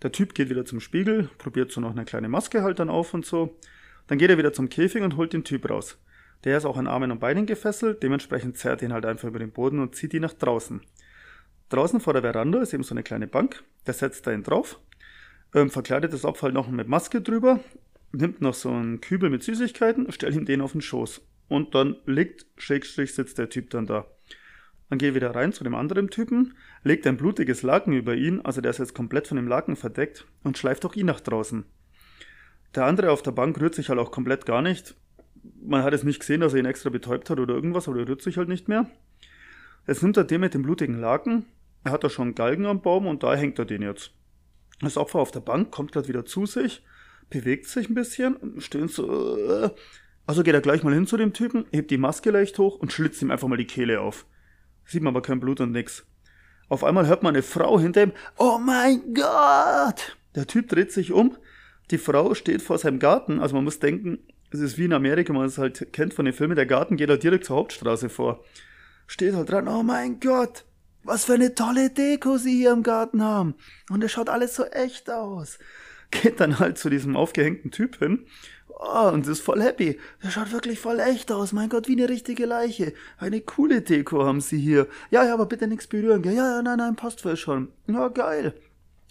Der 0.00 0.10
Typ 0.10 0.32
geht 0.32 0.48
wieder 0.48 0.64
zum 0.64 0.80
Spiegel, 0.80 1.28
probiert 1.36 1.70
so 1.70 1.82
noch 1.82 1.90
eine 1.90 2.06
kleine 2.06 2.30
Maske 2.30 2.62
halt 2.62 2.78
dann 2.78 2.88
auf 2.88 3.12
und 3.12 3.26
so. 3.26 3.58
Dann 4.06 4.16
geht 4.16 4.30
er 4.30 4.38
wieder 4.38 4.54
zum 4.54 4.70
Käfig 4.70 5.02
und 5.02 5.18
holt 5.18 5.34
den 5.34 5.44
Typ 5.44 5.68
raus. 5.68 5.98
Der 6.44 6.56
ist 6.56 6.64
auch 6.64 6.78
an 6.78 6.86
Armen 6.86 7.10
und 7.10 7.20
Beinen 7.20 7.44
gefesselt, 7.44 8.02
dementsprechend 8.02 8.56
zerrt 8.56 8.80
ihn 8.80 8.94
halt 8.94 9.04
einfach 9.04 9.28
über 9.28 9.38
den 9.38 9.50
Boden 9.50 9.78
und 9.78 9.94
zieht 9.94 10.14
ihn 10.14 10.22
nach 10.22 10.32
draußen. 10.32 10.80
Draußen 11.68 12.00
vor 12.00 12.14
der 12.14 12.22
Veranda 12.22 12.62
ist 12.62 12.72
eben 12.72 12.82
so 12.82 12.94
eine 12.94 13.02
kleine 13.02 13.26
Bank, 13.26 13.62
der 13.86 13.92
setzt 13.92 14.26
da 14.26 14.32
ihn 14.32 14.42
drauf, 14.42 14.80
ähm, 15.54 15.68
verkleidet 15.68 16.14
das 16.14 16.24
Opfer 16.24 16.44
halt 16.44 16.54
noch 16.54 16.66
mit 16.66 16.88
Maske 16.88 17.20
drüber 17.20 17.60
nimmt 18.12 18.40
noch 18.40 18.54
so 18.54 18.70
einen 18.70 19.00
Kübel 19.00 19.30
mit 19.30 19.42
Süßigkeiten, 19.42 20.10
stellt 20.12 20.36
ihm 20.36 20.44
den 20.44 20.60
auf 20.60 20.72
den 20.72 20.80
Schoß. 20.80 21.20
Und 21.48 21.74
dann 21.74 21.96
liegt, 22.06 22.46
Schrägstrich, 22.56 23.14
sitzt 23.14 23.38
der 23.38 23.48
Typ 23.48 23.70
dann 23.70 23.86
da. 23.86 24.06
Dann 24.88 24.98
geht 24.98 25.10
er 25.10 25.14
wieder 25.14 25.34
rein 25.34 25.52
zu 25.52 25.64
dem 25.64 25.74
anderen 25.74 26.08
Typen, 26.08 26.54
legt 26.82 27.06
ein 27.06 27.16
blutiges 27.16 27.62
Laken 27.62 27.92
über 27.92 28.14
ihn, 28.14 28.40
also 28.40 28.60
der 28.60 28.70
ist 28.70 28.78
jetzt 28.78 28.94
komplett 28.94 29.28
von 29.28 29.36
dem 29.36 29.48
Laken 29.48 29.76
verdeckt, 29.76 30.26
und 30.42 30.56
schleift 30.56 30.84
auch 30.86 30.94
ihn 30.94 31.06
nach 31.06 31.20
draußen. 31.20 31.64
Der 32.74 32.84
andere 32.84 33.10
auf 33.10 33.22
der 33.22 33.32
Bank 33.32 33.60
rührt 33.60 33.74
sich 33.74 33.88
halt 33.88 33.98
auch 33.98 34.10
komplett 34.10 34.46
gar 34.46 34.62
nicht. 34.62 34.94
Man 35.62 35.82
hat 35.82 35.94
es 35.94 36.04
nicht 36.04 36.20
gesehen, 36.20 36.40
dass 36.40 36.54
er 36.54 36.60
ihn 36.60 36.66
extra 36.66 36.90
betäubt 36.90 37.30
hat 37.30 37.38
oder 37.38 37.54
irgendwas, 37.54 37.88
aber 37.88 37.98
er 37.98 38.08
rührt 38.08 38.22
sich 38.22 38.36
halt 38.36 38.48
nicht 38.48 38.68
mehr. 38.68 38.90
Jetzt 39.86 40.02
nimmt 40.02 40.16
er 40.16 40.24
den 40.24 40.40
mit 40.40 40.54
dem 40.54 40.62
blutigen 40.62 40.98
Laken, 40.98 41.46
er 41.84 41.92
hat 41.92 42.04
da 42.04 42.10
schon 42.10 42.28
einen 42.28 42.34
Galgen 42.34 42.66
am 42.66 42.82
Baum 42.82 43.06
und 43.06 43.22
da 43.22 43.34
hängt 43.34 43.58
er 43.58 43.64
den 43.64 43.82
jetzt. 43.82 44.12
Das 44.80 44.96
Opfer 44.96 45.18
auf 45.18 45.30
der 45.30 45.40
Bank 45.40 45.70
kommt 45.70 45.92
gerade 45.92 46.08
wieder 46.08 46.24
zu 46.24 46.46
sich, 46.46 46.82
bewegt 47.30 47.66
sich 47.66 47.88
ein 47.88 47.94
bisschen, 47.94 48.60
stöhnt 48.60 48.90
so. 48.90 49.36
Äh. 49.36 49.70
Also 50.26 50.42
geht 50.42 50.54
er 50.54 50.60
gleich 50.60 50.82
mal 50.82 50.92
hin 50.92 51.06
zu 51.06 51.16
dem 51.16 51.32
Typen, 51.32 51.64
hebt 51.72 51.90
die 51.90 51.98
Maske 51.98 52.30
leicht 52.30 52.58
hoch 52.58 52.78
und 52.78 52.92
schlitzt 52.92 53.22
ihm 53.22 53.30
einfach 53.30 53.48
mal 53.48 53.56
die 53.56 53.66
Kehle 53.66 54.00
auf. 54.00 54.26
Sieht 54.84 55.02
man 55.02 55.14
aber 55.14 55.22
kein 55.22 55.40
Blut 55.40 55.60
und 55.60 55.72
nix. 55.72 56.06
Auf 56.68 56.84
einmal 56.84 57.06
hört 57.06 57.22
man 57.22 57.34
eine 57.34 57.42
Frau 57.42 57.80
hinter 57.80 58.02
ihm. 58.02 58.12
Oh 58.36 58.58
mein 58.58 59.14
Gott! 59.14 60.18
Der 60.34 60.46
Typ 60.46 60.68
dreht 60.68 60.92
sich 60.92 61.12
um. 61.12 61.36
Die 61.90 61.98
Frau 61.98 62.34
steht 62.34 62.60
vor 62.60 62.76
seinem 62.76 62.98
Garten. 62.98 63.40
Also 63.40 63.54
man 63.54 63.64
muss 63.64 63.78
denken, 63.78 64.18
es 64.50 64.60
ist 64.60 64.76
wie 64.76 64.84
in 64.84 64.92
Amerika, 64.92 65.32
man 65.32 65.46
es 65.46 65.56
halt 65.56 65.92
kennt 65.94 66.12
von 66.12 66.26
den 66.26 66.34
Filmen. 66.34 66.56
Der 66.56 66.66
Garten 66.66 66.96
geht 66.96 67.08
halt 67.08 67.22
direkt 67.22 67.46
zur 67.46 67.56
Hauptstraße 67.56 68.10
vor. 68.10 68.44
Steht 69.06 69.34
halt 69.34 69.50
dran. 69.50 69.68
Oh 69.68 69.82
mein 69.82 70.20
Gott! 70.20 70.64
Was 71.04 71.24
für 71.24 71.34
eine 71.34 71.54
tolle 71.54 71.88
Deko 71.88 72.36
sie 72.36 72.58
hier 72.58 72.72
im 72.72 72.82
Garten 72.82 73.22
haben. 73.22 73.54
Und 73.88 74.04
es 74.04 74.12
schaut 74.12 74.28
alles 74.28 74.56
so 74.56 74.64
echt 74.64 75.08
aus 75.08 75.58
geht 76.10 76.40
dann 76.40 76.58
halt 76.58 76.78
zu 76.78 76.90
diesem 76.90 77.16
aufgehängten 77.16 77.70
Typ 77.70 77.98
hin 77.98 78.26
oh, 78.78 79.10
und 79.12 79.26
ist 79.26 79.40
voll 79.40 79.62
happy. 79.62 79.98
Der 80.22 80.30
schaut 80.30 80.52
wirklich 80.52 80.78
voll 80.78 81.00
echt 81.00 81.30
aus. 81.32 81.52
Mein 81.52 81.68
Gott, 81.68 81.88
wie 81.88 81.96
eine 81.96 82.08
richtige 82.08 82.46
Leiche. 82.46 82.92
Eine 83.18 83.40
coole 83.40 83.82
Deko 83.82 84.24
haben 84.24 84.40
sie 84.40 84.58
hier. 84.58 84.86
Ja, 85.10 85.24
ja, 85.24 85.34
aber 85.34 85.46
bitte 85.46 85.66
nichts 85.66 85.86
berühren. 85.86 86.22
Ja, 86.24 86.32
ja, 86.32 86.62
nein, 86.62 86.78
nein, 86.78 86.96
passt 86.96 87.20
voll 87.20 87.36
schon. 87.36 87.68
Ja, 87.86 88.08
geil. 88.08 88.54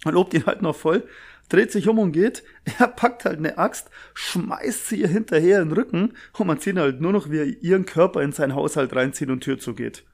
Man 0.04 0.14
lobt 0.14 0.34
ihn 0.34 0.46
halt 0.46 0.62
noch 0.62 0.76
voll, 0.76 1.08
dreht 1.48 1.72
sich 1.72 1.88
um 1.88 1.98
und 1.98 2.12
geht. 2.12 2.44
Er 2.78 2.86
packt 2.86 3.24
halt 3.24 3.38
eine 3.38 3.58
Axt, 3.58 3.90
schmeißt 4.14 4.88
sie 4.88 5.00
ihr 5.00 5.08
hinterher 5.08 5.60
in 5.60 5.70
den 5.70 5.76
Rücken 5.76 6.14
und 6.38 6.46
man 6.46 6.60
sieht 6.60 6.76
halt 6.76 7.00
nur 7.00 7.12
noch, 7.12 7.30
wie 7.30 7.38
er 7.38 7.46
ihren 7.46 7.84
Körper 7.84 8.22
in 8.22 8.32
seinen 8.32 8.54
Haushalt 8.54 8.94
reinzieht 8.94 9.28
und 9.28 9.40
Tür 9.40 9.58
zugeht. 9.58 10.04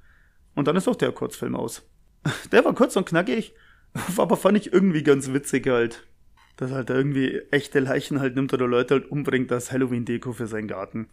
Und 0.54 0.68
dann 0.68 0.76
ist 0.76 0.88
auch 0.88 0.96
der 0.96 1.12
Kurzfilm 1.12 1.54
aus. 1.54 1.82
Der 2.52 2.64
war 2.64 2.74
kurz 2.74 2.96
und 2.96 3.06
knackig, 3.06 3.54
aber 4.16 4.38
fand 4.38 4.56
ich 4.56 4.72
irgendwie 4.72 5.02
ganz 5.02 5.32
witzig 5.32 5.66
halt 5.66 6.06
dass 6.56 6.70
halt 6.70 6.90
irgendwie 6.90 7.40
echte 7.50 7.80
Leichen 7.80 8.20
halt 8.20 8.36
nimmt 8.36 8.52
oder 8.52 8.66
Leute 8.66 8.94
halt 8.94 9.10
umbringt 9.10 9.50
als 9.52 9.72
Halloween-Deko 9.72 10.32
für 10.32 10.46
seinen 10.46 10.68
Garten. 10.68 11.08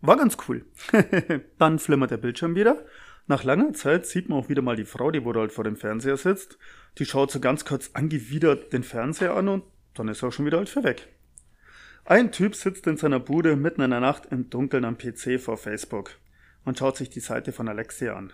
War 0.00 0.16
ganz 0.16 0.36
cool. 0.48 0.64
Dann 1.58 1.78
flimmert 1.78 2.10
der 2.10 2.16
Bildschirm 2.16 2.54
wieder. 2.54 2.84
Nach 3.28 3.44
langer 3.44 3.72
Zeit 3.72 4.06
sieht 4.06 4.28
man 4.28 4.38
auch 4.38 4.48
wieder 4.48 4.62
mal 4.62 4.76
die 4.76 4.84
Frau, 4.84 5.10
die 5.10 5.24
wo 5.24 5.32
halt 5.32 5.52
vor 5.52 5.64
dem 5.64 5.76
Fernseher 5.76 6.16
sitzt. 6.16 6.58
Die 6.98 7.06
schaut 7.06 7.30
so 7.30 7.40
ganz 7.40 7.64
kurz 7.64 7.90
angewidert 7.94 8.72
den 8.72 8.82
Fernseher 8.82 9.34
an 9.34 9.48
und 9.48 9.64
dann 9.94 10.08
ist 10.08 10.22
er 10.22 10.28
auch 10.28 10.32
schon 10.32 10.46
wieder 10.46 10.58
halt 10.58 10.68
für 10.68 10.82
weg. 10.82 11.08
Ein 12.04 12.32
Typ 12.32 12.56
sitzt 12.56 12.86
in 12.88 12.96
seiner 12.96 13.20
Bude 13.20 13.54
mitten 13.54 13.80
in 13.80 13.90
der 13.90 14.00
Nacht 14.00 14.26
im 14.30 14.50
Dunkeln 14.50 14.84
am 14.84 14.98
PC 14.98 15.40
vor 15.40 15.56
Facebook 15.56 16.18
und 16.64 16.78
schaut 16.78 16.96
sich 16.96 17.10
die 17.10 17.20
Seite 17.20 17.52
von 17.52 17.68
Alexia 17.68 18.16
an. 18.16 18.32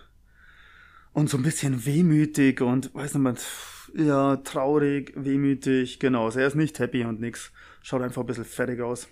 Und 1.13 1.29
so 1.29 1.37
ein 1.37 1.43
bisschen 1.43 1.85
wehmütig 1.85 2.61
und 2.61 2.93
weiß 2.93 3.15
nicht, 3.15 3.45
ja, 3.95 4.37
traurig, 4.37 5.13
wehmütig, 5.15 5.99
genau. 5.99 6.25
Also 6.25 6.39
er 6.39 6.47
ist 6.47 6.55
nicht 6.55 6.79
happy 6.79 7.03
und 7.03 7.19
nix. 7.19 7.51
Schaut 7.81 8.01
einfach 8.01 8.21
ein 8.21 8.27
bisschen 8.27 8.45
fertig 8.45 8.81
aus. 8.81 9.07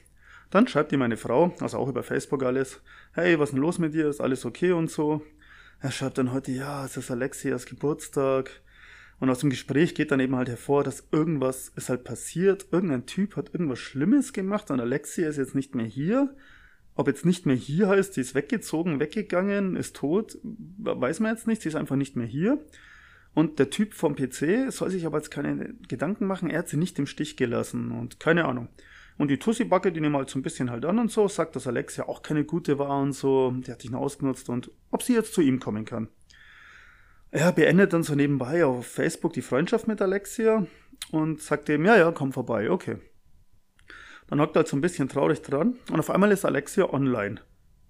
Dann 0.49 0.67
schreibt 0.67 0.91
ihm 0.91 0.99
meine 0.99 1.17
Frau, 1.17 1.53
also 1.59 1.77
auch 1.77 1.89
über 1.89 2.03
Facebook 2.03 2.43
alles, 2.43 2.81
hey, 3.13 3.37
was 3.37 3.49
ist 3.49 3.53
denn 3.53 3.61
los 3.61 3.79
mit 3.79 3.93
dir? 3.93 4.07
Ist 4.07 4.21
alles 4.21 4.45
okay 4.45 4.71
und 4.71 4.89
so? 4.89 5.21
Er 5.79 5.91
schreibt 5.91 6.17
dann 6.17 6.31
heute, 6.31 6.51
ja, 6.51 6.85
es 6.85 6.97
ist 6.97 7.11
Alexias 7.11 7.65
Geburtstag. 7.65 8.61
Und 9.19 9.29
aus 9.29 9.39
dem 9.39 9.49
Gespräch 9.49 9.95
geht 9.95 10.11
dann 10.11 10.19
eben 10.19 10.35
halt 10.35 10.47
hervor, 10.47 10.83
dass 10.83 11.07
irgendwas 11.11 11.69
ist 11.75 11.89
halt 11.89 12.03
passiert. 12.03 12.67
Irgendein 12.71 13.05
Typ 13.05 13.35
hat 13.35 13.53
irgendwas 13.53 13.79
Schlimmes 13.79 14.31
gemacht 14.31 14.69
und 14.71 14.79
Alexia 14.79 15.27
ist 15.27 15.37
jetzt 15.37 15.55
nicht 15.55 15.75
mehr 15.75 15.85
hier. 15.85 16.35
Ob 16.95 17.07
jetzt 17.07 17.25
nicht 17.25 17.45
mehr 17.45 17.55
hier 17.55 17.89
heißt, 17.89 18.13
sie 18.13 18.21
ist 18.21 18.35
weggezogen, 18.35 18.99
weggegangen, 18.99 19.75
ist 19.75 19.95
tot, 19.95 20.37
weiß 20.43 21.19
man 21.19 21.35
jetzt 21.35 21.47
nicht. 21.47 21.61
Sie 21.61 21.69
ist 21.69 21.75
einfach 21.75 21.95
nicht 21.95 22.15
mehr 22.15 22.27
hier. 22.27 22.63
Und 23.37 23.59
der 23.59 23.69
Typ 23.69 23.93
vom 23.93 24.15
PC 24.15 24.71
soll 24.73 24.89
sich 24.89 25.05
aber 25.05 25.19
jetzt 25.19 25.29
keine 25.29 25.75
Gedanken 25.87 26.25
machen, 26.25 26.49
er 26.49 26.57
hat 26.57 26.69
sie 26.69 26.75
nicht 26.75 26.97
im 26.97 27.05
Stich 27.05 27.37
gelassen 27.37 27.91
und 27.91 28.19
keine 28.19 28.45
Ahnung. 28.45 28.67
Und 29.19 29.27
die 29.27 29.37
Tussi-Backe, 29.37 29.91
die 29.91 30.01
nehmen 30.01 30.15
halt 30.15 30.31
so 30.31 30.39
ein 30.39 30.41
bisschen 30.41 30.71
halt 30.71 30.85
an 30.85 30.97
und 30.97 31.11
so, 31.11 31.27
sagt, 31.27 31.55
dass 31.55 31.67
Alexia 31.67 32.07
auch 32.07 32.23
keine 32.23 32.45
gute 32.45 32.79
war 32.79 32.99
und 32.99 33.13
so, 33.13 33.51
die 33.51 33.71
hat 33.71 33.83
dich 33.83 33.91
nur 33.91 34.01
ausgenutzt 34.01 34.49
und 34.49 34.71
ob 34.89 35.03
sie 35.03 35.13
jetzt 35.13 35.35
zu 35.35 35.41
ihm 35.41 35.59
kommen 35.59 35.85
kann. 35.85 36.07
Er 37.29 37.51
beendet 37.51 37.93
dann 37.93 38.01
so 38.01 38.15
nebenbei 38.15 38.65
auf 38.65 38.87
Facebook 38.87 39.33
die 39.33 39.43
Freundschaft 39.43 39.87
mit 39.87 40.01
Alexia 40.01 40.65
und 41.11 41.39
sagt 41.39 41.69
ihm, 41.69 41.85
ja, 41.85 41.95
ja, 41.95 42.11
komm 42.11 42.33
vorbei, 42.33 42.71
okay. 42.71 42.97
Dann 44.25 44.41
hockt 44.41 44.55
er 44.55 44.61
halt 44.61 44.67
so 44.67 44.75
ein 44.75 44.81
bisschen 44.81 45.09
traurig 45.09 45.43
dran 45.43 45.77
und 45.91 45.99
auf 45.99 46.09
einmal 46.09 46.31
ist 46.31 46.43
Alexia 46.43 46.91
online. 46.91 47.41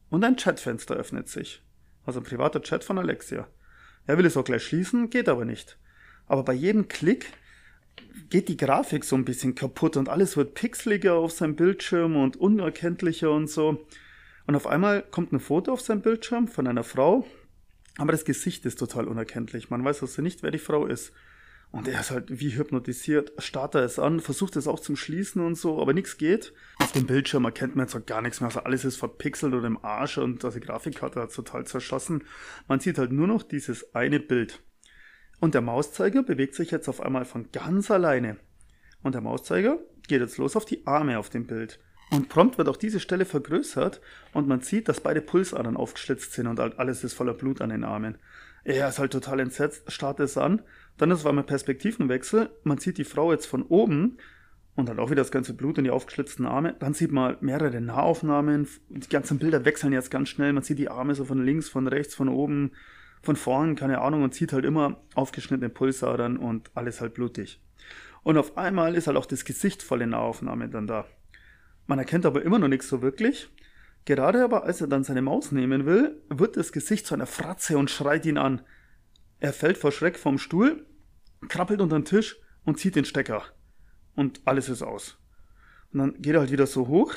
Und 0.09 0.25
ein 0.25 0.35
Chatfenster 0.35 0.95
öffnet 0.97 1.29
sich. 1.29 1.63
Also 2.05 2.19
ein 2.19 2.25
privater 2.25 2.61
Chat 2.61 2.83
von 2.83 2.97
Alexia. 2.97 3.47
Er 4.07 4.17
will 4.17 4.25
es 4.25 4.37
auch 4.37 4.45
gleich 4.45 4.63
schließen, 4.63 5.09
geht 5.09 5.29
aber 5.29 5.45
nicht. 5.45 5.77
Aber 6.27 6.43
bei 6.43 6.53
jedem 6.53 6.87
Klick 6.87 7.27
geht 8.29 8.47
die 8.47 8.57
Grafik 8.57 9.03
so 9.03 9.15
ein 9.15 9.25
bisschen 9.25 9.53
kaputt 9.53 9.97
und 9.97 10.09
alles 10.09 10.35
wird 10.37 10.53
pixeliger 10.53 11.15
auf 11.15 11.31
seinem 11.31 11.55
Bildschirm 11.55 12.15
und 12.15 12.37
unerkenntlicher 12.37 13.31
und 13.31 13.47
so. 13.47 13.85
Und 14.45 14.55
auf 14.55 14.65
einmal 14.65 15.03
kommt 15.03 15.33
ein 15.33 15.39
Foto 15.39 15.73
auf 15.73 15.81
seinem 15.81 16.01
Bildschirm 16.01 16.47
von 16.47 16.67
einer 16.67 16.83
Frau, 16.83 17.27
aber 17.97 18.11
das 18.13 18.25
Gesicht 18.25 18.65
ist 18.65 18.79
total 18.79 19.07
unerkenntlich. 19.07 19.69
Man 19.69 19.83
weiß 19.83 20.01
also 20.01 20.21
nicht, 20.21 20.41
wer 20.43 20.51
die 20.51 20.57
Frau 20.57 20.85
ist. 20.85 21.11
Und 21.71 21.87
er 21.87 21.99
ist 21.99 22.11
halt 22.11 22.39
wie 22.39 22.55
hypnotisiert, 22.55 23.33
starrt 23.39 23.75
er 23.75 23.83
es 23.83 23.99
an, 23.99 24.19
versucht 24.19 24.55
es 24.55 24.67
auch 24.67 24.79
zum 24.79 24.95
Schließen 24.95 25.45
und 25.45 25.55
so, 25.55 25.81
aber 25.81 25.93
nichts 25.93 26.17
geht. 26.17 26.53
Auf 26.79 26.93
dem 26.93 27.05
Bildschirm 27.05 27.45
erkennt 27.45 27.75
man 27.75 27.85
jetzt 27.85 27.95
auch 27.95 28.05
gar 28.05 28.21
nichts 28.21 28.39
mehr. 28.39 28.47
Also 28.47 28.61
alles 28.61 28.85
ist 28.85 28.97
verpixelt 28.97 29.53
oder 29.53 29.67
im 29.67 29.83
Arsch 29.83 30.17
und 30.17 30.43
also 30.45 30.59
die 30.59 30.65
Grafikkarte 30.65 31.21
hat 31.21 31.33
total 31.33 31.65
zerschossen. 31.65 32.23
Man 32.67 32.79
sieht 32.79 32.97
halt 32.97 33.11
nur 33.11 33.27
noch 33.27 33.43
dieses 33.43 33.93
eine 33.93 34.19
Bild. 34.19 34.63
Und 35.39 35.53
der 35.53 35.61
Mauszeiger 35.61 36.23
bewegt 36.23 36.55
sich 36.55 36.71
jetzt 36.71 36.87
auf 36.87 37.01
einmal 37.01 37.25
von 37.25 37.51
ganz 37.51 37.91
alleine. 37.91 38.37
Und 39.03 39.13
der 39.13 39.21
Mauszeiger 39.21 39.77
geht 40.07 40.21
jetzt 40.21 40.37
los 40.37 40.55
auf 40.55 40.65
die 40.65 40.87
Arme 40.87 41.19
auf 41.19 41.29
dem 41.29 41.45
Bild. 41.45 41.79
Und 42.09 42.29
prompt 42.29 42.57
wird 42.57 42.69
auch 42.69 42.77
diese 42.77 43.01
Stelle 43.01 43.25
vergrößert 43.25 43.99
und 44.33 44.47
man 44.47 44.61
sieht, 44.61 44.87
dass 44.87 45.01
beide 45.01 45.21
Pulsadern 45.21 45.75
aufgeschlitzt 45.75 46.31
sind 46.31 46.47
und 46.47 46.59
alles 46.59 47.03
ist 47.03 47.13
voller 47.13 47.33
Blut 47.33 47.59
an 47.59 47.69
den 47.69 47.83
Armen. 47.83 48.17
Er 48.63 48.89
ist 48.89 48.99
halt 48.99 49.11
total 49.11 49.39
entsetzt, 49.39 49.91
starrt 49.91 50.19
es 50.19 50.37
an. 50.37 50.61
Dann 50.97 51.11
ist 51.11 51.19
es 51.19 51.25
einmal 51.25 51.43
Perspektivenwechsel. 51.43 52.49
Man 52.63 52.77
sieht 52.77 52.97
die 52.97 53.03
Frau 53.03 53.31
jetzt 53.31 53.45
von 53.45 53.63
oben 53.63 54.17
und 54.75 54.89
dann 54.89 54.99
auch 54.99 55.09
wieder 55.09 55.21
das 55.21 55.31
ganze 55.31 55.53
Blut 55.53 55.77
in 55.77 55.83
die 55.83 55.89
aufgeschlitzten 55.89 56.45
Arme. 56.45 56.75
Dann 56.79 56.93
sieht 56.93 57.11
man 57.11 57.37
mehrere 57.41 57.81
Nahaufnahmen. 57.81 58.67
Die 58.89 59.09
ganzen 59.09 59.39
Bilder 59.39 59.65
wechseln 59.65 59.93
jetzt 59.93 60.11
ganz 60.11 60.29
schnell. 60.29 60.53
Man 60.53 60.63
sieht 60.63 60.79
die 60.79 60.89
Arme 60.89 61.15
so 61.15 61.25
von 61.25 61.43
links, 61.43 61.69
von 61.69 61.87
rechts, 61.87 62.15
von 62.15 62.29
oben 62.29 62.71
von 63.21 63.35
vorn, 63.35 63.75
keine 63.75 64.01
Ahnung, 64.01 64.23
und 64.23 64.33
sieht 64.33 64.53
halt 64.53 64.65
immer 64.65 65.01
aufgeschnittene 65.15 65.69
Pulsadern 65.69 66.37
und 66.37 66.71
alles 66.75 67.01
halt 67.01 67.13
blutig. 67.13 67.61
Und 68.23 68.37
auf 68.37 68.57
einmal 68.57 68.95
ist 68.95 69.07
halt 69.07 69.17
auch 69.17 69.25
das 69.25 69.45
Gesicht 69.45 69.81
voll 69.83 70.01
in 70.01 70.11
der 70.11 70.19
Aufnahme 70.19 70.69
dann 70.69 70.87
da. 70.87 71.05
Man 71.87 71.99
erkennt 71.99 72.25
aber 72.25 72.41
immer 72.41 72.59
noch 72.59 72.67
nichts 72.67 72.89
so 72.89 73.01
wirklich. 73.01 73.49
Gerade 74.05 74.43
aber, 74.43 74.63
als 74.63 74.81
er 74.81 74.87
dann 74.87 75.03
seine 75.03 75.21
Maus 75.21 75.51
nehmen 75.51 75.85
will, 75.85 76.21
wird 76.29 76.57
das 76.57 76.71
Gesicht 76.71 77.05
zu 77.05 77.15
einer 77.15 77.25
Fratze 77.25 77.77
und 77.77 77.89
schreit 77.89 78.25
ihn 78.25 78.37
an. 78.37 78.61
Er 79.39 79.53
fällt 79.53 79.77
vor 79.77 79.91
Schreck 79.91 80.17
vom 80.17 80.37
Stuhl, 80.37 80.85
krabbelt 81.47 81.81
unter 81.81 81.99
den 81.99 82.05
Tisch 82.05 82.37
und 82.65 82.79
zieht 82.79 82.95
den 82.95 83.05
Stecker. 83.05 83.43
Und 84.15 84.41
alles 84.45 84.69
ist 84.69 84.81
aus. 84.81 85.17
Und 85.93 85.99
dann 85.99 86.21
geht 86.21 86.33
er 86.33 86.41
halt 86.41 86.51
wieder 86.51 86.67
so 86.67 86.87
hoch, 86.87 87.13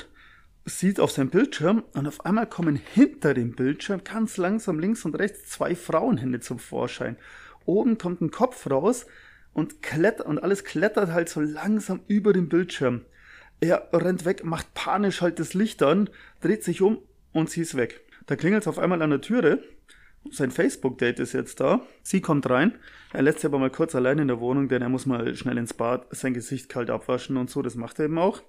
sieht 0.65 0.99
auf 0.99 1.11
seinem 1.11 1.29
Bildschirm 1.29 1.83
und 1.93 2.07
auf 2.07 2.25
einmal 2.25 2.47
kommen 2.47 2.75
hinter 2.75 3.33
dem 3.33 3.55
Bildschirm 3.55 4.03
ganz 4.03 4.37
langsam 4.37 4.79
links 4.79 5.05
und 5.05 5.15
rechts 5.15 5.49
zwei 5.49 5.75
Frauenhände 5.75 6.39
zum 6.39 6.59
Vorschein. 6.59 7.17
Oben 7.65 7.97
kommt 7.97 8.21
ein 8.21 8.31
Kopf 8.31 8.69
raus 8.69 9.05
und 9.53 9.81
klettert 9.81 10.27
und 10.27 10.39
alles 10.39 10.63
klettert 10.63 11.11
halt 11.11 11.29
so 11.29 11.41
langsam 11.41 12.01
über 12.07 12.33
den 12.33 12.49
Bildschirm. 12.49 13.01
Er 13.59 13.89
rennt 13.93 14.25
weg, 14.25 14.43
macht 14.43 14.73
panisch 14.73 15.21
halt 15.21 15.39
das 15.39 15.53
Licht 15.53 15.83
an, 15.83 16.09
dreht 16.39 16.63
sich 16.63 16.81
um 16.81 16.99
und 17.31 17.49
sie 17.49 17.61
ist 17.61 17.75
weg. 17.75 18.01
Da 18.25 18.35
klingelt 18.35 18.63
es 18.63 18.67
auf 18.67 18.79
einmal 18.79 19.01
an 19.01 19.09
der 19.09 19.21
Türe. 19.21 19.63
Sein 20.29 20.51
Facebook-Date 20.51 21.19
ist 21.19 21.33
jetzt 21.33 21.59
da. 21.59 21.81
Sie 22.03 22.21
kommt 22.21 22.49
rein. 22.49 22.77
Er 23.11 23.23
lässt 23.23 23.39
sie 23.39 23.47
aber 23.47 23.59
mal 23.59 23.71
kurz 23.71 23.95
allein 23.95 24.19
in 24.19 24.27
der 24.27 24.39
Wohnung, 24.39 24.67
denn 24.67 24.81
er 24.81 24.89
muss 24.89 25.05
mal 25.05 25.35
schnell 25.35 25.57
ins 25.57 25.73
Bad 25.73 26.05
sein 26.11 26.33
Gesicht 26.33 26.69
kalt 26.69 26.89
abwaschen 26.89 27.37
und 27.37 27.49
so. 27.49 27.61
Das 27.61 27.75
macht 27.75 27.99
er 27.99 28.05
eben 28.05 28.19
auch. 28.19 28.43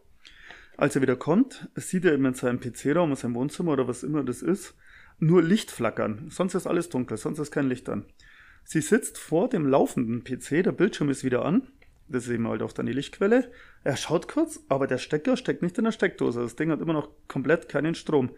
Als 0.76 0.96
er 0.96 1.02
wieder 1.02 1.16
kommt, 1.16 1.68
sieht 1.74 2.04
er 2.04 2.12
eben 2.12 2.24
in 2.26 2.34
seinem 2.34 2.60
PC-Raum, 2.60 3.10
in 3.10 3.16
seinem 3.16 3.34
Wohnzimmer 3.34 3.72
oder 3.72 3.88
was 3.88 4.02
immer 4.02 4.22
das 4.22 4.42
ist, 4.42 4.74
nur 5.18 5.42
Licht 5.42 5.70
flackern. 5.70 6.26
Sonst 6.30 6.54
ist 6.54 6.66
alles 6.66 6.88
dunkel, 6.88 7.16
sonst 7.16 7.38
ist 7.38 7.50
kein 7.50 7.68
Licht 7.68 7.88
an. 7.88 8.06
Sie 8.64 8.80
sitzt 8.80 9.18
vor 9.18 9.48
dem 9.48 9.66
laufenden 9.66 10.24
PC, 10.24 10.62
der 10.62 10.72
Bildschirm 10.72 11.10
ist 11.10 11.24
wieder 11.24 11.44
an. 11.44 11.68
Das 12.08 12.24
ist 12.24 12.30
eben 12.30 12.46
halt 12.48 12.62
auch 12.62 12.72
dann 12.72 12.86
die 12.86 12.92
Lichtquelle. 12.92 13.50
Er 13.84 13.96
schaut 13.96 14.28
kurz, 14.28 14.60
aber 14.68 14.86
der 14.86 14.98
Stecker 14.98 15.36
steckt 15.36 15.62
nicht 15.62 15.78
in 15.78 15.84
der 15.84 15.92
Steckdose. 15.92 16.40
Das 16.40 16.56
Ding 16.56 16.70
hat 16.70 16.80
immer 16.80 16.92
noch 16.92 17.10
komplett 17.28 17.68
keinen 17.68 17.94
Strom. 17.94 18.30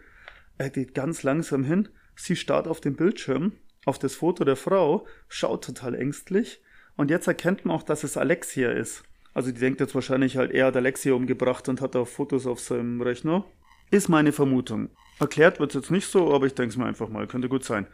Er 0.58 0.70
geht 0.70 0.94
ganz 0.94 1.22
langsam 1.22 1.64
hin. 1.64 1.88
Sie 2.16 2.36
starrt 2.36 2.68
auf 2.68 2.80
den 2.80 2.96
Bildschirm, 2.96 3.52
auf 3.84 3.98
das 3.98 4.14
Foto 4.14 4.44
der 4.44 4.56
Frau, 4.56 5.06
schaut 5.28 5.64
total 5.64 5.94
ängstlich. 5.94 6.60
Und 6.96 7.10
jetzt 7.10 7.26
erkennt 7.26 7.64
man 7.64 7.76
auch, 7.76 7.82
dass 7.82 8.04
es 8.04 8.16
Alexia 8.16 8.70
ist. 8.70 9.02
Also 9.34 9.50
die 9.50 9.58
denkt 9.58 9.80
jetzt 9.80 9.94
wahrscheinlich 9.94 10.36
halt, 10.36 10.52
er 10.52 10.66
hat 10.66 10.76
Alexia 10.76 11.12
umgebracht 11.12 11.68
und 11.68 11.80
hat 11.80 11.94
da 11.94 12.04
Fotos 12.04 12.46
auf 12.46 12.60
seinem 12.60 13.00
Rechner. 13.00 13.44
Ist 13.90 14.08
meine 14.08 14.32
Vermutung. 14.32 14.90
Erklärt 15.18 15.60
wird 15.60 15.74
es 15.74 15.82
jetzt 15.82 15.90
nicht 15.90 16.06
so, 16.06 16.32
aber 16.32 16.46
ich 16.46 16.54
denke 16.54 16.70
es 16.70 16.76
mir 16.76 16.86
einfach 16.86 17.08
mal, 17.08 17.26
könnte 17.26 17.48
gut 17.48 17.64
sein. 17.64 17.86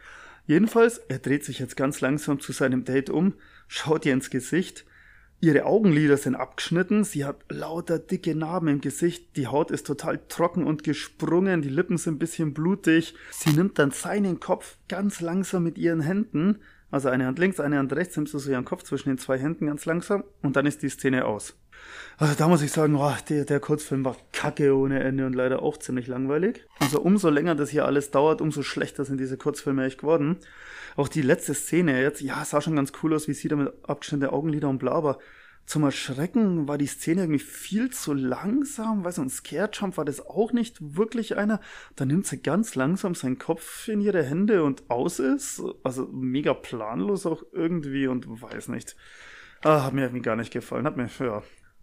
Jedenfalls, 0.47 0.99
er 1.07 1.19
dreht 1.19 1.43
sich 1.43 1.59
jetzt 1.59 1.75
ganz 1.75 2.01
langsam 2.01 2.39
zu 2.39 2.51
seinem 2.51 2.83
Date 2.83 3.09
um, 3.09 3.33
schaut 3.67 4.05
ihr 4.05 4.13
ins 4.13 4.29
Gesicht. 4.29 4.85
Ihre 5.43 5.65
Augenlider 5.65 6.17
sind 6.17 6.35
abgeschnitten, 6.35 7.03
sie 7.03 7.25
hat 7.25 7.37
lauter 7.49 7.97
dicke 7.97 8.35
Narben 8.35 8.67
im 8.67 8.79
Gesicht, 8.79 9.35
die 9.37 9.47
Haut 9.47 9.71
ist 9.71 9.87
total 9.87 10.19
trocken 10.27 10.67
und 10.67 10.83
gesprungen, 10.83 11.63
die 11.63 11.69
Lippen 11.69 11.97
sind 11.97 12.15
ein 12.15 12.19
bisschen 12.19 12.53
blutig. 12.53 13.15
Sie 13.31 13.49
nimmt 13.49 13.79
dann 13.79 13.89
seinen 13.89 14.39
Kopf 14.39 14.77
ganz 14.87 15.19
langsam 15.19 15.63
mit 15.63 15.79
ihren 15.79 16.01
Händen, 16.01 16.59
also 16.91 17.09
eine 17.09 17.25
Hand 17.25 17.39
links, 17.39 17.59
eine 17.59 17.79
Hand 17.79 17.91
rechts, 17.93 18.15
nimmst 18.17 18.35
du 18.35 18.37
so 18.37 18.51
ihren 18.51 18.65
Kopf 18.65 18.83
zwischen 18.83 19.09
den 19.09 19.17
zwei 19.17 19.39
Händen 19.39 19.65
ganz 19.65 19.85
langsam. 19.85 20.23
Und 20.43 20.57
dann 20.57 20.67
ist 20.67 20.83
die 20.83 20.89
Szene 20.89 21.25
aus. 21.25 21.55
Also 22.17 22.35
da 22.35 22.47
muss 22.47 22.61
ich 22.61 22.71
sagen, 22.71 22.95
oh, 22.95 23.13
der, 23.29 23.45
der 23.45 23.59
Kurzfilm 23.59 24.05
war 24.05 24.15
kacke 24.31 24.75
ohne 24.75 24.99
Ende 25.03 25.25
und 25.25 25.33
leider 25.33 25.63
auch 25.63 25.77
ziemlich 25.77 26.07
langweilig. 26.07 26.65
Also 26.79 27.01
umso 27.01 27.29
länger 27.29 27.55
das 27.55 27.69
hier 27.69 27.85
alles 27.85 28.11
dauert, 28.11 28.41
umso 28.41 28.61
schlechter 28.61 29.05
sind 29.05 29.19
diese 29.19 29.37
Kurzfilme 29.37 29.85
echt 29.85 29.99
geworden. 30.01 30.37
Auch 30.95 31.07
die 31.07 31.23
letzte 31.23 31.53
Szene 31.53 32.01
jetzt, 32.01 32.21
ja, 32.21 32.45
sah 32.45 32.61
schon 32.61 32.75
ganz 32.75 32.91
cool 33.01 33.15
aus, 33.15 33.27
wie 33.27 33.33
sie 33.33 33.47
da 33.47 33.55
mit 33.55 33.73
abgeschnittenen 33.83 34.33
Augenlider 34.33 34.69
und 34.69 34.77
bla, 34.77 34.91
aber 34.91 35.17
zum 35.65 35.83
Erschrecken 35.83 36.67
war 36.67 36.77
die 36.77 36.87
Szene 36.87 37.21
irgendwie 37.21 37.39
viel 37.39 37.91
zu 37.91 38.13
langsam, 38.13 39.05
weil 39.05 39.13
so 39.13 39.21
ein 39.21 39.29
Scare-Jump 39.29 39.95
war 39.95 40.05
das 40.05 40.19
auch 40.19 40.51
nicht 40.51 40.77
wirklich 40.97 41.37
einer. 41.37 41.61
Da 41.95 42.05
nimmt 42.05 42.25
sie 42.25 42.41
ganz 42.41 42.75
langsam 42.75 43.15
seinen 43.15 43.37
Kopf 43.37 43.87
in 43.87 44.01
ihre 44.01 44.23
Hände 44.23 44.63
und 44.63 44.89
aus 44.89 45.19
ist. 45.19 45.61
Also 45.83 46.07
mega 46.11 46.53
planlos 46.53 47.25
auch 47.25 47.43
irgendwie 47.53 48.07
und 48.07 48.25
weiß 48.27 48.67
nicht. 48.67 48.95
Ah, 49.63 49.85
hat 49.85 49.93
mir 49.93 50.01
irgendwie 50.01 50.23
gar 50.23 50.35
nicht 50.35 50.51
gefallen. 50.51 50.85
Hat 50.85 50.97
mir, 50.97 51.09
ja. 51.19 51.41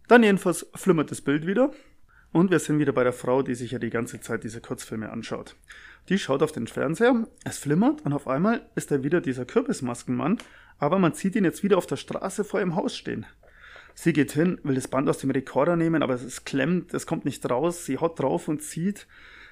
Dann 0.09 0.23
jedenfalls 0.23 0.67
flimmert 0.75 1.11
das 1.11 1.21
Bild 1.21 1.47
wieder. 1.47 1.71
Und 2.33 2.51
wir 2.51 2.59
sind 2.59 2.79
wieder 2.79 2.93
bei 2.93 3.05
der 3.05 3.13
Frau, 3.13 3.43
die 3.43 3.55
sich 3.55 3.71
ja 3.71 3.79
die 3.79 3.89
ganze 3.89 4.21
Zeit 4.21 4.45
diese 4.45 4.61
Kurzfilme 4.61 5.11
anschaut. 5.11 5.57
Die 6.09 6.19
schaut 6.19 6.43
auf 6.43 6.53
den 6.53 6.67
Fernseher, 6.67 7.27
es 7.45 7.59
flimmert 7.59 8.03
und 8.05 8.13
auf 8.13 8.29
einmal 8.29 8.67
ist 8.75 8.91
da 8.91 9.03
wieder 9.03 9.23
dieser 9.23 9.47
Kürbismaskenmann, 9.47 10.39
aber 10.79 10.99
man 10.99 11.15
sieht 11.15 11.37
ihn 11.37 11.45
jetzt 11.45 11.63
wieder 11.63 11.79
auf 11.79 11.87
der 11.87 11.97
Straße 11.97 12.45
vor 12.45 12.61
ihrem 12.61 12.75
Haus 12.75 12.97
stehen. 12.97 13.25
Sie 13.95 14.13
geht 14.13 14.33
hin, 14.33 14.61
will 14.63 14.77
das 14.77 14.89
Band 14.89 15.09
aus 15.09 15.19
dem 15.19 15.31
Rekorder 15.31 15.75
nehmen, 15.75 16.03
aber 16.03 16.15
es 16.15 16.45
klemmt, 16.45 16.95
es 16.95 17.07
kommt 17.07 17.25
nicht 17.25 17.49
raus. 17.51 17.85
Sie 17.85 17.99
haut 17.99 18.21
drauf 18.21 18.47
und 18.47 18.63
zieht. 18.63 19.09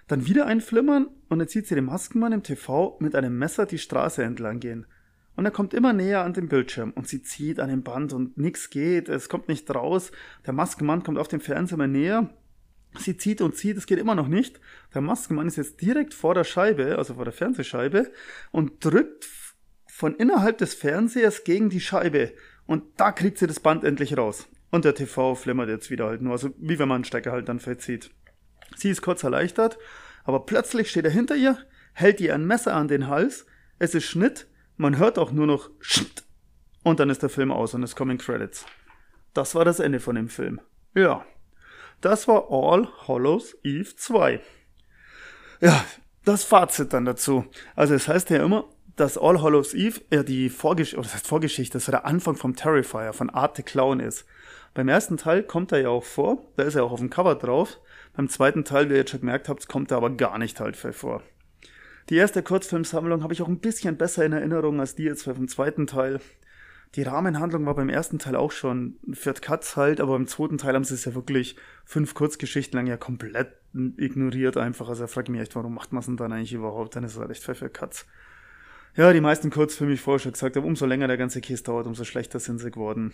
Dann 0.07 0.26
wieder 0.26 0.46
ein 0.46 0.61
Flimmern 0.61 1.09
und 1.28 1.40
dann 1.40 1.48
sieht 1.48 1.66
sie 1.66 1.74
den 1.74 1.86
Maskenmann 1.86 2.32
im 2.32 2.44
TV 2.44 2.96
mit 3.00 3.16
einem 3.16 3.36
Messer 3.36 3.66
die 3.66 3.78
Straße 3.78 4.22
entlang 4.22 4.61
gehen. 4.61 4.86
Und 5.37 5.45
er 5.45 5.51
kommt 5.51 5.74
immer 5.74 5.93
näher 5.93 6.24
an 6.24 6.32
den 6.32 6.49
Bildschirm 6.49 6.93
und 6.93 7.07
sie 7.07 7.22
zieht 7.22 7.61
an 7.61 7.68
dem 7.68 7.82
Band 7.82 8.14
und 8.14 8.39
nichts 8.39 8.70
geht, 8.70 9.09
es 9.09 9.28
kommt 9.28 9.49
nicht 9.49 9.72
raus. 9.72 10.11
Der 10.47 10.55
Maskenmann 10.55 11.03
kommt 11.03 11.18
auf 11.18 11.28
dem 11.28 11.41
Fernseher 11.41 11.76
immer 11.76 11.87
näher. 11.87 12.30
Sie 12.99 13.18
zieht 13.18 13.43
und 13.43 13.55
zieht, 13.55 13.76
es 13.76 13.87
geht 13.87 13.99
immer 13.99 14.14
noch 14.14 14.28
nicht. 14.28 14.59
Der 14.95 15.03
Maskenmann 15.03 15.47
ist 15.47 15.57
jetzt 15.57 15.82
direkt 15.82 16.14
vor 16.14 16.34
der 16.34 16.45
Scheibe, 16.45 16.97
also 16.97 17.14
vor 17.14 17.24
der 17.24 17.34
Fernsehscheibe, 17.34 18.11
und 18.51 18.82
drückt 18.82 19.28
von 19.87 20.14
innerhalb 20.16 20.57
des 20.59 20.72
Fernsehers 20.72 21.45
gegen 21.45 21.68
die 21.68 21.80
Scheibe. 21.80 22.32
Und 22.64 22.84
da 22.97 23.12
kriegt 23.12 23.37
sie 23.37 23.47
das 23.47 23.61
Band 23.61 23.84
endlich 23.84 24.16
raus. 24.16 24.49
Und 24.70 24.84
der 24.87 24.95
TV 24.95 25.34
flimmert 25.34 25.68
jetzt 25.68 25.91
wieder 25.91 26.07
halt 26.07 26.22
nur, 26.22 26.32
also 26.32 26.51
wie 26.59 26.78
wenn 26.78 26.89
man 26.89 26.97
einen 26.97 27.05
Stecker 27.05 27.32
halt 27.32 27.49
dann 27.49 27.61
verzieht. 27.61 28.11
Sie 28.74 28.91
ist 28.91 29.03
kurz 29.03 29.22
erleichtert, 29.22 29.78
aber 30.24 30.45
plötzlich 30.45 30.91
steht 30.91 31.05
er 31.05 31.11
hinter 31.11 31.37
ihr, 31.37 31.59
hält 31.93 32.20
ihr 32.20 32.34
ein 32.34 32.47
Messer 32.47 32.74
an 32.74 32.89
den 32.89 33.07
Hals, 33.07 33.47
es 33.78 33.95
ist 33.95 34.05
Schnitt, 34.05 34.49
man 34.77 34.99
hört 34.99 35.18
auch 35.18 35.33
nur 35.33 35.47
noch 35.47 35.70
und 36.83 37.01
dann 37.01 37.11
ist 37.11 37.22
der 37.22 37.29
Film 37.29 37.51
aus 37.51 37.74
und 37.74 37.83
es 37.83 37.97
kommen 37.97 38.18
Credits. 38.18 38.64
Das 39.35 39.55
war 39.55 39.64
das 39.64 39.81
Ende 39.81 40.01
von 40.01 40.16
dem 40.16 40.29
Film. 40.29 40.61
Ja, 40.95 41.24
das 42.01 42.29
war 42.29 42.51
All 42.51 42.89
Hollows 43.07 43.57
Eve 43.62 43.95
2. 43.97 44.41
Ja, 45.61 45.85
das 46.24 46.45
Fazit 46.45 46.93
dann 46.93 47.05
dazu. 47.05 47.45
Also 47.74 47.95
es 47.95 48.09
heißt 48.09 48.31
ja 48.31 48.45
immer, 48.45 48.64
dass 48.97 49.18
All 49.18 49.43
Hallows 49.43 49.74
Eve 49.74 50.01
ja 50.11 50.22
die 50.22 50.49
Vorgeschichte, 50.49 50.99
oder 50.99 51.05
das 51.05 51.14
heißt 51.14 51.27
Vorgeschichte, 51.27 51.79
das 51.79 51.89
war 51.89 51.93
der 51.93 52.07
Anfang 52.07 52.37
vom 52.37 52.57
Terrifier, 52.57 53.12
von 53.12 53.31
Art 53.31 53.57
the 53.57 53.62
Clown 53.62 54.01
ist. 54.01 54.24
Beim 54.74 54.89
ersten 54.89 55.16
Teil 55.16 55.43
kommt 55.43 55.72
er 55.72 55.81
ja 55.81 55.89
auch 55.89 56.05
vor, 56.05 56.39
da 56.57 56.64
ist 56.64 56.74
er 56.74 56.85
auch 56.85 56.93
auf 56.93 57.01
dem 57.01 57.11
Cover 57.11 57.35
drauf, 57.35 57.79
Beim 58.16 58.31
zweiten 58.31 58.64
Teil, 58.64 58.89
wie 58.89 58.95
ihr 58.95 59.01
jetzt 59.01 59.11
schon 59.11 59.20
gemerkt 59.20 59.49
habt, 59.49 59.68
kommt 59.68 59.91
da 59.91 59.99
aber 59.99 60.09
gar 60.11 60.39
nicht 60.39 60.59
halt 60.59 60.77
vor. 60.77 61.22
Die 62.09 62.16
erste 62.16 62.42
Kurzfilmsammlung 62.42 63.22
habe 63.22 63.32
ich 63.32 63.42
auch 63.42 63.48
ein 63.48 63.59
bisschen 63.59 63.96
besser 63.96 64.24
in 64.24 64.32
Erinnerung 64.32 64.78
als 64.78 64.94
die 64.94 65.02
jetzt 65.02 65.24
vom 65.24 65.48
zweiten 65.48 65.86
Teil. 65.86 66.20
Die 66.94 67.02
Rahmenhandlung 67.02 67.66
war 67.66 67.74
beim 67.74 67.88
ersten 67.88 68.18
Teil 68.18 68.36
auch 68.36 68.52
schon 68.52 68.96
Viert 69.12 69.42
Katz 69.42 69.76
halt, 69.76 70.00
aber 70.00 70.14
im 70.14 70.28
zweiten 70.28 70.57
Teil 70.57 70.74
haben 70.74 70.84
sie 70.84 70.94
es 70.94 71.04
ja 71.04 71.14
wirklich 71.14 71.57
fünf 71.84 72.14
Kurzgeschichten 72.14 72.78
lang 72.78 72.86
ja 72.86 72.96
komplett 72.96 73.48
ignoriert 73.74 74.57
einfach. 74.57 74.88
Also 74.88 75.07
frage 75.09 75.26
ich 75.26 75.30
mich 75.32 75.40
echt, 75.40 75.57
warum 75.57 75.74
macht 75.74 75.92
man 75.92 76.00
es 76.00 76.07
denn 76.07 76.16
dann 76.16 76.32
eigentlich 76.32 76.52
überhaupt? 76.52 76.94
Dann 76.94 77.04
ist 77.04 77.14
es 77.14 77.18
halt 77.18 77.30
echt 77.30 77.42
Viert 77.42 77.74
Katz. 77.74 78.07
Ja, 78.94 79.12
die 79.12 79.20
meisten 79.20 79.50
Kurzfilme, 79.50 79.90
wie 79.90 79.94
ich 79.96 80.00
vorher 80.00 80.20
schon 80.20 80.32
gesagt 80.32 80.57
habe, 80.57 80.66
umso 80.66 80.86
länger 80.86 81.09
der 81.09 81.18
ganze 81.18 81.40
Käse 81.40 81.64
dauert, 81.64 81.86
umso 81.86 82.04
schlechter 82.04 82.38
sind 82.38 82.61
sie 82.61 82.70
geworden. 82.70 83.12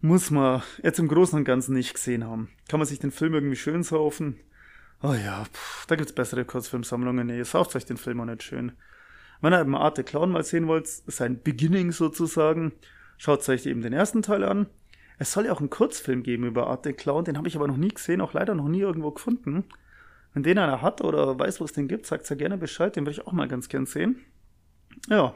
Muss 0.00 0.30
man 0.30 0.62
jetzt 0.82 0.98
im 0.98 1.06
Großen 1.06 1.38
und 1.38 1.44
Ganzen 1.44 1.74
nicht 1.74 1.94
gesehen 1.94 2.26
haben. 2.26 2.48
Kann 2.68 2.80
man 2.80 2.88
sich 2.88 2.98
den 2.98 3.12
Film 3.12 3.34
irgendwie 3.34 3.54
schön 3.54 3.84
saufen? 3.84 4.40
Oh 5.02 5.14
ja, 5.14 5.44
pff, 5.44 5.86
da 5.86 5.96
gibt's 5.96 6.12
bessere 6.12 6.44
Kurzfilmsammlungen. 6.44 7.26
Nee, 7.26 7.42
sauft 7.42 7.74
euch 7.74 7.84
den 7.84 7.96
Film 7.96 8.20
auch 8.20 8.24
nicht 8.24 8.42
schön. 8.42 8.72
Wenn 9.40 9.52
ihr 9.52 9.60
eben 9.60 9.74
Art 9.74 9.96
the 9.96 10.04
Clown 10.04 10.30
mal 10.30 10.44
sehen 10.44 10.68
wollt, 10.68 10.86
sein 10.86 11.42
Beginning 11.42 11.90
sozusagen, 11.90 12.72
schaut 13.18 13.48
euch 13.48 13.66
eben 13.66 13.82
den 13.82 13.92
ersten 13.92 14.22
Teil 14.22 14.44
an. 14.44 14.66
Es 15.18 15.32
soll 15.32 15.46
ja 15.46 15.52
auch 15.52 15.58
einen 15.58 15.70
Kurzfilm 15.70 16.22
geben 16.22 16.44
über 16.46 16.68
Art 16.68 16.84
the 16.84 16.92
Clown, 16.92 17.24
den 17.24 17.36
habe 17.36 17.48
ich 17.48 17.56
aber 17.56 17.66
noch 17.66 17.76
nie 17.76 17.88
gesehen, 17.88 18.20
auch 18.20 18.32
leider 18.32 18.54
noch 18.54 18.68
nie 18.68 18.80
irgendwo 18.80 19.10
gefunden. 19.10 19.64
Wenn 20.34 20.44
den 20.44 20.58
einer 20.58 20.80
hat 20.80 21.00
oder 21.02 21.38
weiß, 21.38 21.60
wo 21.60 21.64
es 21.64 21.72
den 21.72 21.88
gibt, 21.88 22.06
sagt 22.06 22.30
ja 22.30 22.36
gerne 22.36 22.56
Bescheid, 22.56 22.94
den 22.94 23.04
würde 23.04 23.12
ich 23.12 23.26
auch 23.26 23.32
mal 23.32 23.48
ganz 23.48 23.68
gern 23.68 23.86
sehen. 23.86 24.20
Ja. 25.08 25.34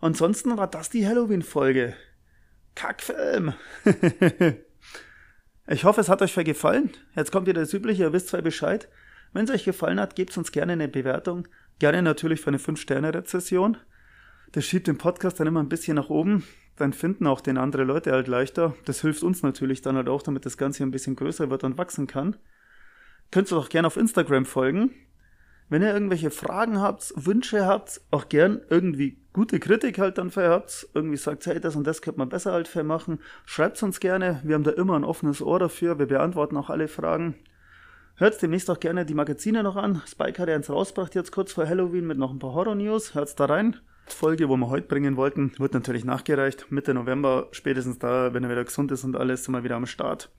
Ansonsten 0.00 0.56
war 0.56 0.66
das 0.66 0.88
die 0.88 1.06
Halloween-Folge. 1.06 1.94
Kackfilm. 2.74 3.52
ich 5.72 5.84
hoffe, 5.84 6.00
es 6.00 6.08
hat 6.08 6.20
euch 6.20 6.34
gefallen. 6.34 6.90
Jetzt 7.14 7.30
kommt 7.30 7.46
wieder 7.46 7.60
das 7.60 7.72
Übliche, 7.72 8.02
ihr 8.02 8.12
wisst 8.12 8.28
zwar 8.28 8.42
Bescheid. 8.42 8.88
Wenn 9.32 9.44
es 9.44 9.50
euch 9.50 9.64
gefallen 9.64 10.00
hat, 10.00 10.16
gebt 10.16 10.36
uns 10.36 10.52
gerne 10.52 10.72
eine 10.72 10.88
Bewertung. 10.88 11.46
Gerne 11.78 12.02
natürlich 12.02 12.40
für 12.40 12.48
eine 12.48 12.58
5-Sterne-Rezession. 12.58 13.76
Das 14.52 14.64
schiebt 14.64 14.88
den 14.88 14.98
Podcast 14.98 15.38
dann 15.38 15.46
immer 15.46 15.62
ein 15.62 15.68
bisschen 15.68 15.94
nach 15.94 16.10
oben. 16.10 16.42
Dann 16.76 16.92
finden 16.92 17.26
auch 17.26 17.40
den 17.40 17.56
andere 17.56 17.84
Leute 17.84 18.10
halt 18.10 18.26
leichter. 18.26 18.74
Das 18.84 19.00
hilft 19.02 19.22
uns 19.22 19.42
natürlich 19.42 19.80
dann 19.80 19.96
halt 19.96 20.08
auch, 20.08 20.22
damit 20.22 20.44
das 20.44 20.56
Ganze 20.56 20.82
ein 20.82 20.90
bisschen 20.90 21.14
größer 21.14 21.50
wird 21.50 21.62
und 21.62 21.78
wachsen 21.78 22.06
kann. 22.06 22.36
Könnt 23.30 23.52
ihr 23.52 23.56
auch 23.56 23.68
gerne 23.68 23.86
auf 23.86 23.96
Instagram 23.96 24.46
folgen. 24.46 24.90
Wenn 25.70 25.82
ihr 25.82 25.94
irgendwelche 25.94 26.32
Fragen 26.32 26.80
habt, 26.80 27.14
Wünsche 27.16 27.64
habt, 27.64 28.00
auch 28.10 28.28
gern 28.28 28.60
irgendwie 28.68 29.16
gute 29.32 29.60
Kritik 29.60 30.00
halt 30.00 30.18
dann 30.18 30.32
für 30.32 30.48
habt, 30.48 30.88
irgendwie 30.94 31.16
sagt, 31.16 31.46
hey, 31.46 31.60
das 31.60 31.76
und 31.76 31.86
das 31.86 32.02
könnte 32.02 32.18
man 32.18 32.28
besser 32.28 32.50
halt 32.50 32.66
für 32.66 32.82
machen, 32.82 33.20
schreibt 33.46 33.80
uns 33.84 34.00
gerne. 34.00 34.40
Wir 34.42 34.56
haben 34.56 34.64
da 34.64 34.72
immer 34.72 34.96
ein 34.96 35.04
offenes 35.04 35.40
Ohr 35.40 35.60
dafür. 35.60 36.00
Wir 36.00 36.06
beantworten 36.06 36.56
auch 36.56 36.70
alle 36.70 36.88
Fragen. 36.88 37.36
Hört 38.16 38.42
demnächst 38.42 38.68
auch 38.68 38.80
gerne 38.80 39.06
die 39.06 39.14
Magazine 39.14 39.62
noch 39.62 39.76
an. 39.76 40.02
Spike 40.06 40.42
hat 40.42 40.48
ja 40.48 40.56
eins 40.56 40.68
rausgebracht 40.68 41.14
jetzt 41.14 41.30
kurz 41.30 41.52
vor 41.52 41.68
Halloween 41.68 42.06
mit 42.06 42.18
noch 42.18 42.32
ein 42.32 42.40
paar 42.40 42.52
Horror-News. 42.52 43.14
Hört's 43.14 43.36
da 43.36 43.44
rein. 43.44 43.76
Folge, 44.06 44.48
wo 44.48 44.56
wir 44.56 44.68
heute 44.70 44.88
bringen 44.88 45.16
wollten, 45.16 45.52
wird 45.58 45.72
natürlich 45.72 46.04
nachgereicht. 46.04 46.66
Mitte 46.72 46.94
November, 46.94 47.46
spätestens 47.52 48.00
da, 48.00 48.34
wenn 48.34 48.42
er 48.42 48.50
wieder 48.50 48.64
gesund 48.64 48.90
ist 48.90 49.04
und 49.04 49.16
alles, 49.16 49.44
sind 49.44 49.54
wir 49.54 49.62
wieder 49.62 49.76
am 49.76 49.86
Start. 49.86 50.30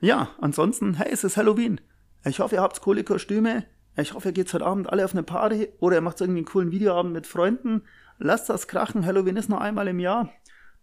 Ja, 0.00 0.30
ansonsten, 0.40 0.94
hey, 0.94 1.10
es 1.12 1.22
ist 1.22 1.36
Halloween. 1.36 1.82
Ich 2.24 2.40
hoffe, 2.40 2.54
ihr 2.54 2.62
habt 2.62 2.80
coole 2.80 3.04
Kostüme. 3.04 3.64
Ich 4.00 4.14
hoffe, 4.14 4.28
ihr 4.28 4.32
geht 4.32 4.52
heute 4.54 4.64
Abend 4.64 4.88
alle 4.88 5.04
auf 5.04 5.12
eine 5.12 5.24
Party 5.24 5.70
oder 5.80 5.96
ihr 5.96 6.00
macht 6.00 6.20
irgendwie 6.20 6.38
einen 6.38 6.46
coolen 6.46 6.70
Videoabend 6.70 7.12
mit 7.12 7.26
Freunden. 7.26 7.82
Lasst 8.18 8.48
das 8.48 8.68
krachen. 8.68 9.04
Halloween 9.04 9.36
ist 9.36 9.48
nur 9.48 9.60
einmal 9.60 9.88
im 9.88 9.98
Jahr. 9.98 10.32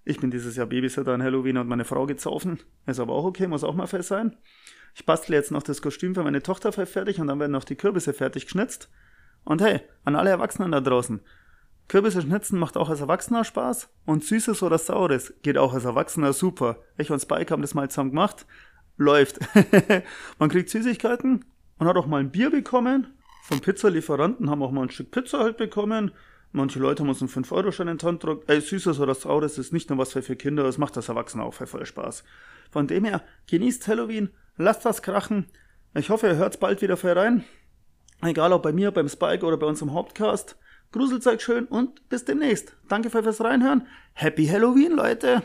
Ich 0.03 0.19
bin 0.19 0.31
dieses 0.31 0.57
Jahr 0.57 0.65
Babysitter 0.65 1.13
an 1.13 1.23
Halloween 1.23 1.57
und 1.57 1.69
meine 1.69 1.85
Frau 1.85 2.05
gezaufen. 2.05 2.59
Ist 2.85 2.99
aber 2.99 3.13
auch 3.13 3.23
okay, 3.23 3.47
muss 3.47 3.63
auch 3.63 3.73
mal 3.73 3.87
fest 3.87 4.09
sein. 4.09 4.35
Ich 4.95 5.05
bastle 5.05 5.33
jetzt 5.33 5.51
noch 5.51 5.63
das 5.63 5.81
Kostüm 5.81 6.13
für 6.13 6.23
meine 6.23 6.43
Tochter 6.43 6.73
fertig 6.73 7.21
und 7.21 7.27
dann 7.27 7.39
werden 7.39 7.53
noch 7.53 7.63
die 7.63 7.77
Kürbisse 7.77 8.13
fertig 8.13 8.45
geschnitzt. 8.45 8.89
Und 9.45 9.61
hey, 9.61 9.79
an 10.03 10.17
alle 10.17 10.31
Erwachsenen 10.31 10.73
da 10.73 10.81
draußen. 10.81 11.21
Kürbisse 11.87 12.21
schnitzen 12.21 12.59
macht 12.59 12.75
auch 12.75 12.89
als 12.89 12.99
Erwachsener 12.99 13.45
Spaß 13.45 13.89
und 14.05 14.25
Süßes 14.25 14.61
oder 14.61 14.77
Saures 14.77 15.33
geht 15.41 15.57
auch 15.57 15.73
als 15.73 15.85
Erwachsener 15.85 16.33
super. 16.33 16.79
Ich 16.97 17.11
und 17.11 17.21
Spike 17.21 17.53
haben 17.53 17.61
das 17.61 17.75
mal 17.75 17.89
zusammen 17.89 18.09
gemacht. 18.09 18.45
Läuft. 18.97 19.39
Man 20.39 20.49
kriegt 20.49 20.69
Süßigkeiten 20.69 21.45
man 21.77 21.87
hat 21.87 21.97
auch 21.97 22.07
mal 22.07 22.19
ein 22.19 22.31
Bier 22.31 22.49
bekommen. 22.49 23.13
Vom 23.43 23.59
Pizzalieferanten 23.59 24.49
haben 24.49 24.63
auch 24.63 24.71
mal 24.71 24.83
ein 24.83 24.89
Stück 24.89 25.11
Pizza 25.11 25.39
halt 25.39 25.57
bekommen. 25.57 26.11
Manche 26.51 26.79
Leute 26.79 27.03
haben 27.03 27.09
uns 27.09 27.21
einen 27.21 27.29
5-Euro-Schein 27.29 27.89
in 27.89 27.97
die 27.97 28.05
Hand 28.05 28.21
gedrückt. 28.21 28.49
Ey, 28.49 28.61
Süßes 28.61 28.99
oder 28.99 29.13
Saures 29.13 29.57
ist 29.57 29.73
nicht 29.73 29.89
nur 29.89 29.99
was 29.99 30.13
für, 30.13 30.35
Kinder, 30.35 30.63
das 30.63 30.77
macht 30.77 30.95
das 30.95 31.09
Erwachsene 31.09 31.43
auch 31.43 31.53
für 31.53 31.67
voll 31.67 31.85
Spaß. 31.85 32.23
Von 32.71 32.87
dem 32.87 33.03
her, 33.03 33.21
genießt 33.47 33.87
Halloween, 33.87 34.29
lasst 34.57 34.85
das 34.85 35.01
krachen. 35.01 35.47
Ich 35.93 36.09
hoffe, 36.09 36.27
ihr 36.27 36.37
hört 36.37 36.59
bald 36.59 36.81
wieder 36.81 36.97
für 36.97 37.15
rein. 37.15 37.43
Egal 38.21 38.53
ob 38.53 38.63
bei 38.63 38.71
mir, 38.71 38.91
beim 38.91 39.09
Spike 39.09 39.45
oder 39.45 39.57
bei 39.57 39.67
unserem 39.67 39.93
Hauptcast. 39.93 40.57
Gruselt 40.91 41.27
euch 41.27 41.41
schön 41.41 41.65
und 41.65 42.07
bis 42.07 42.23
demnächst. 42.23 42.75
Danke 42.87 43.09
fürs 43.09 43.41
Reinhören. 43.41 43.85
Happy 44.13 44.47
Halloween, 44.47 44.93
Leute! 44.93 45.43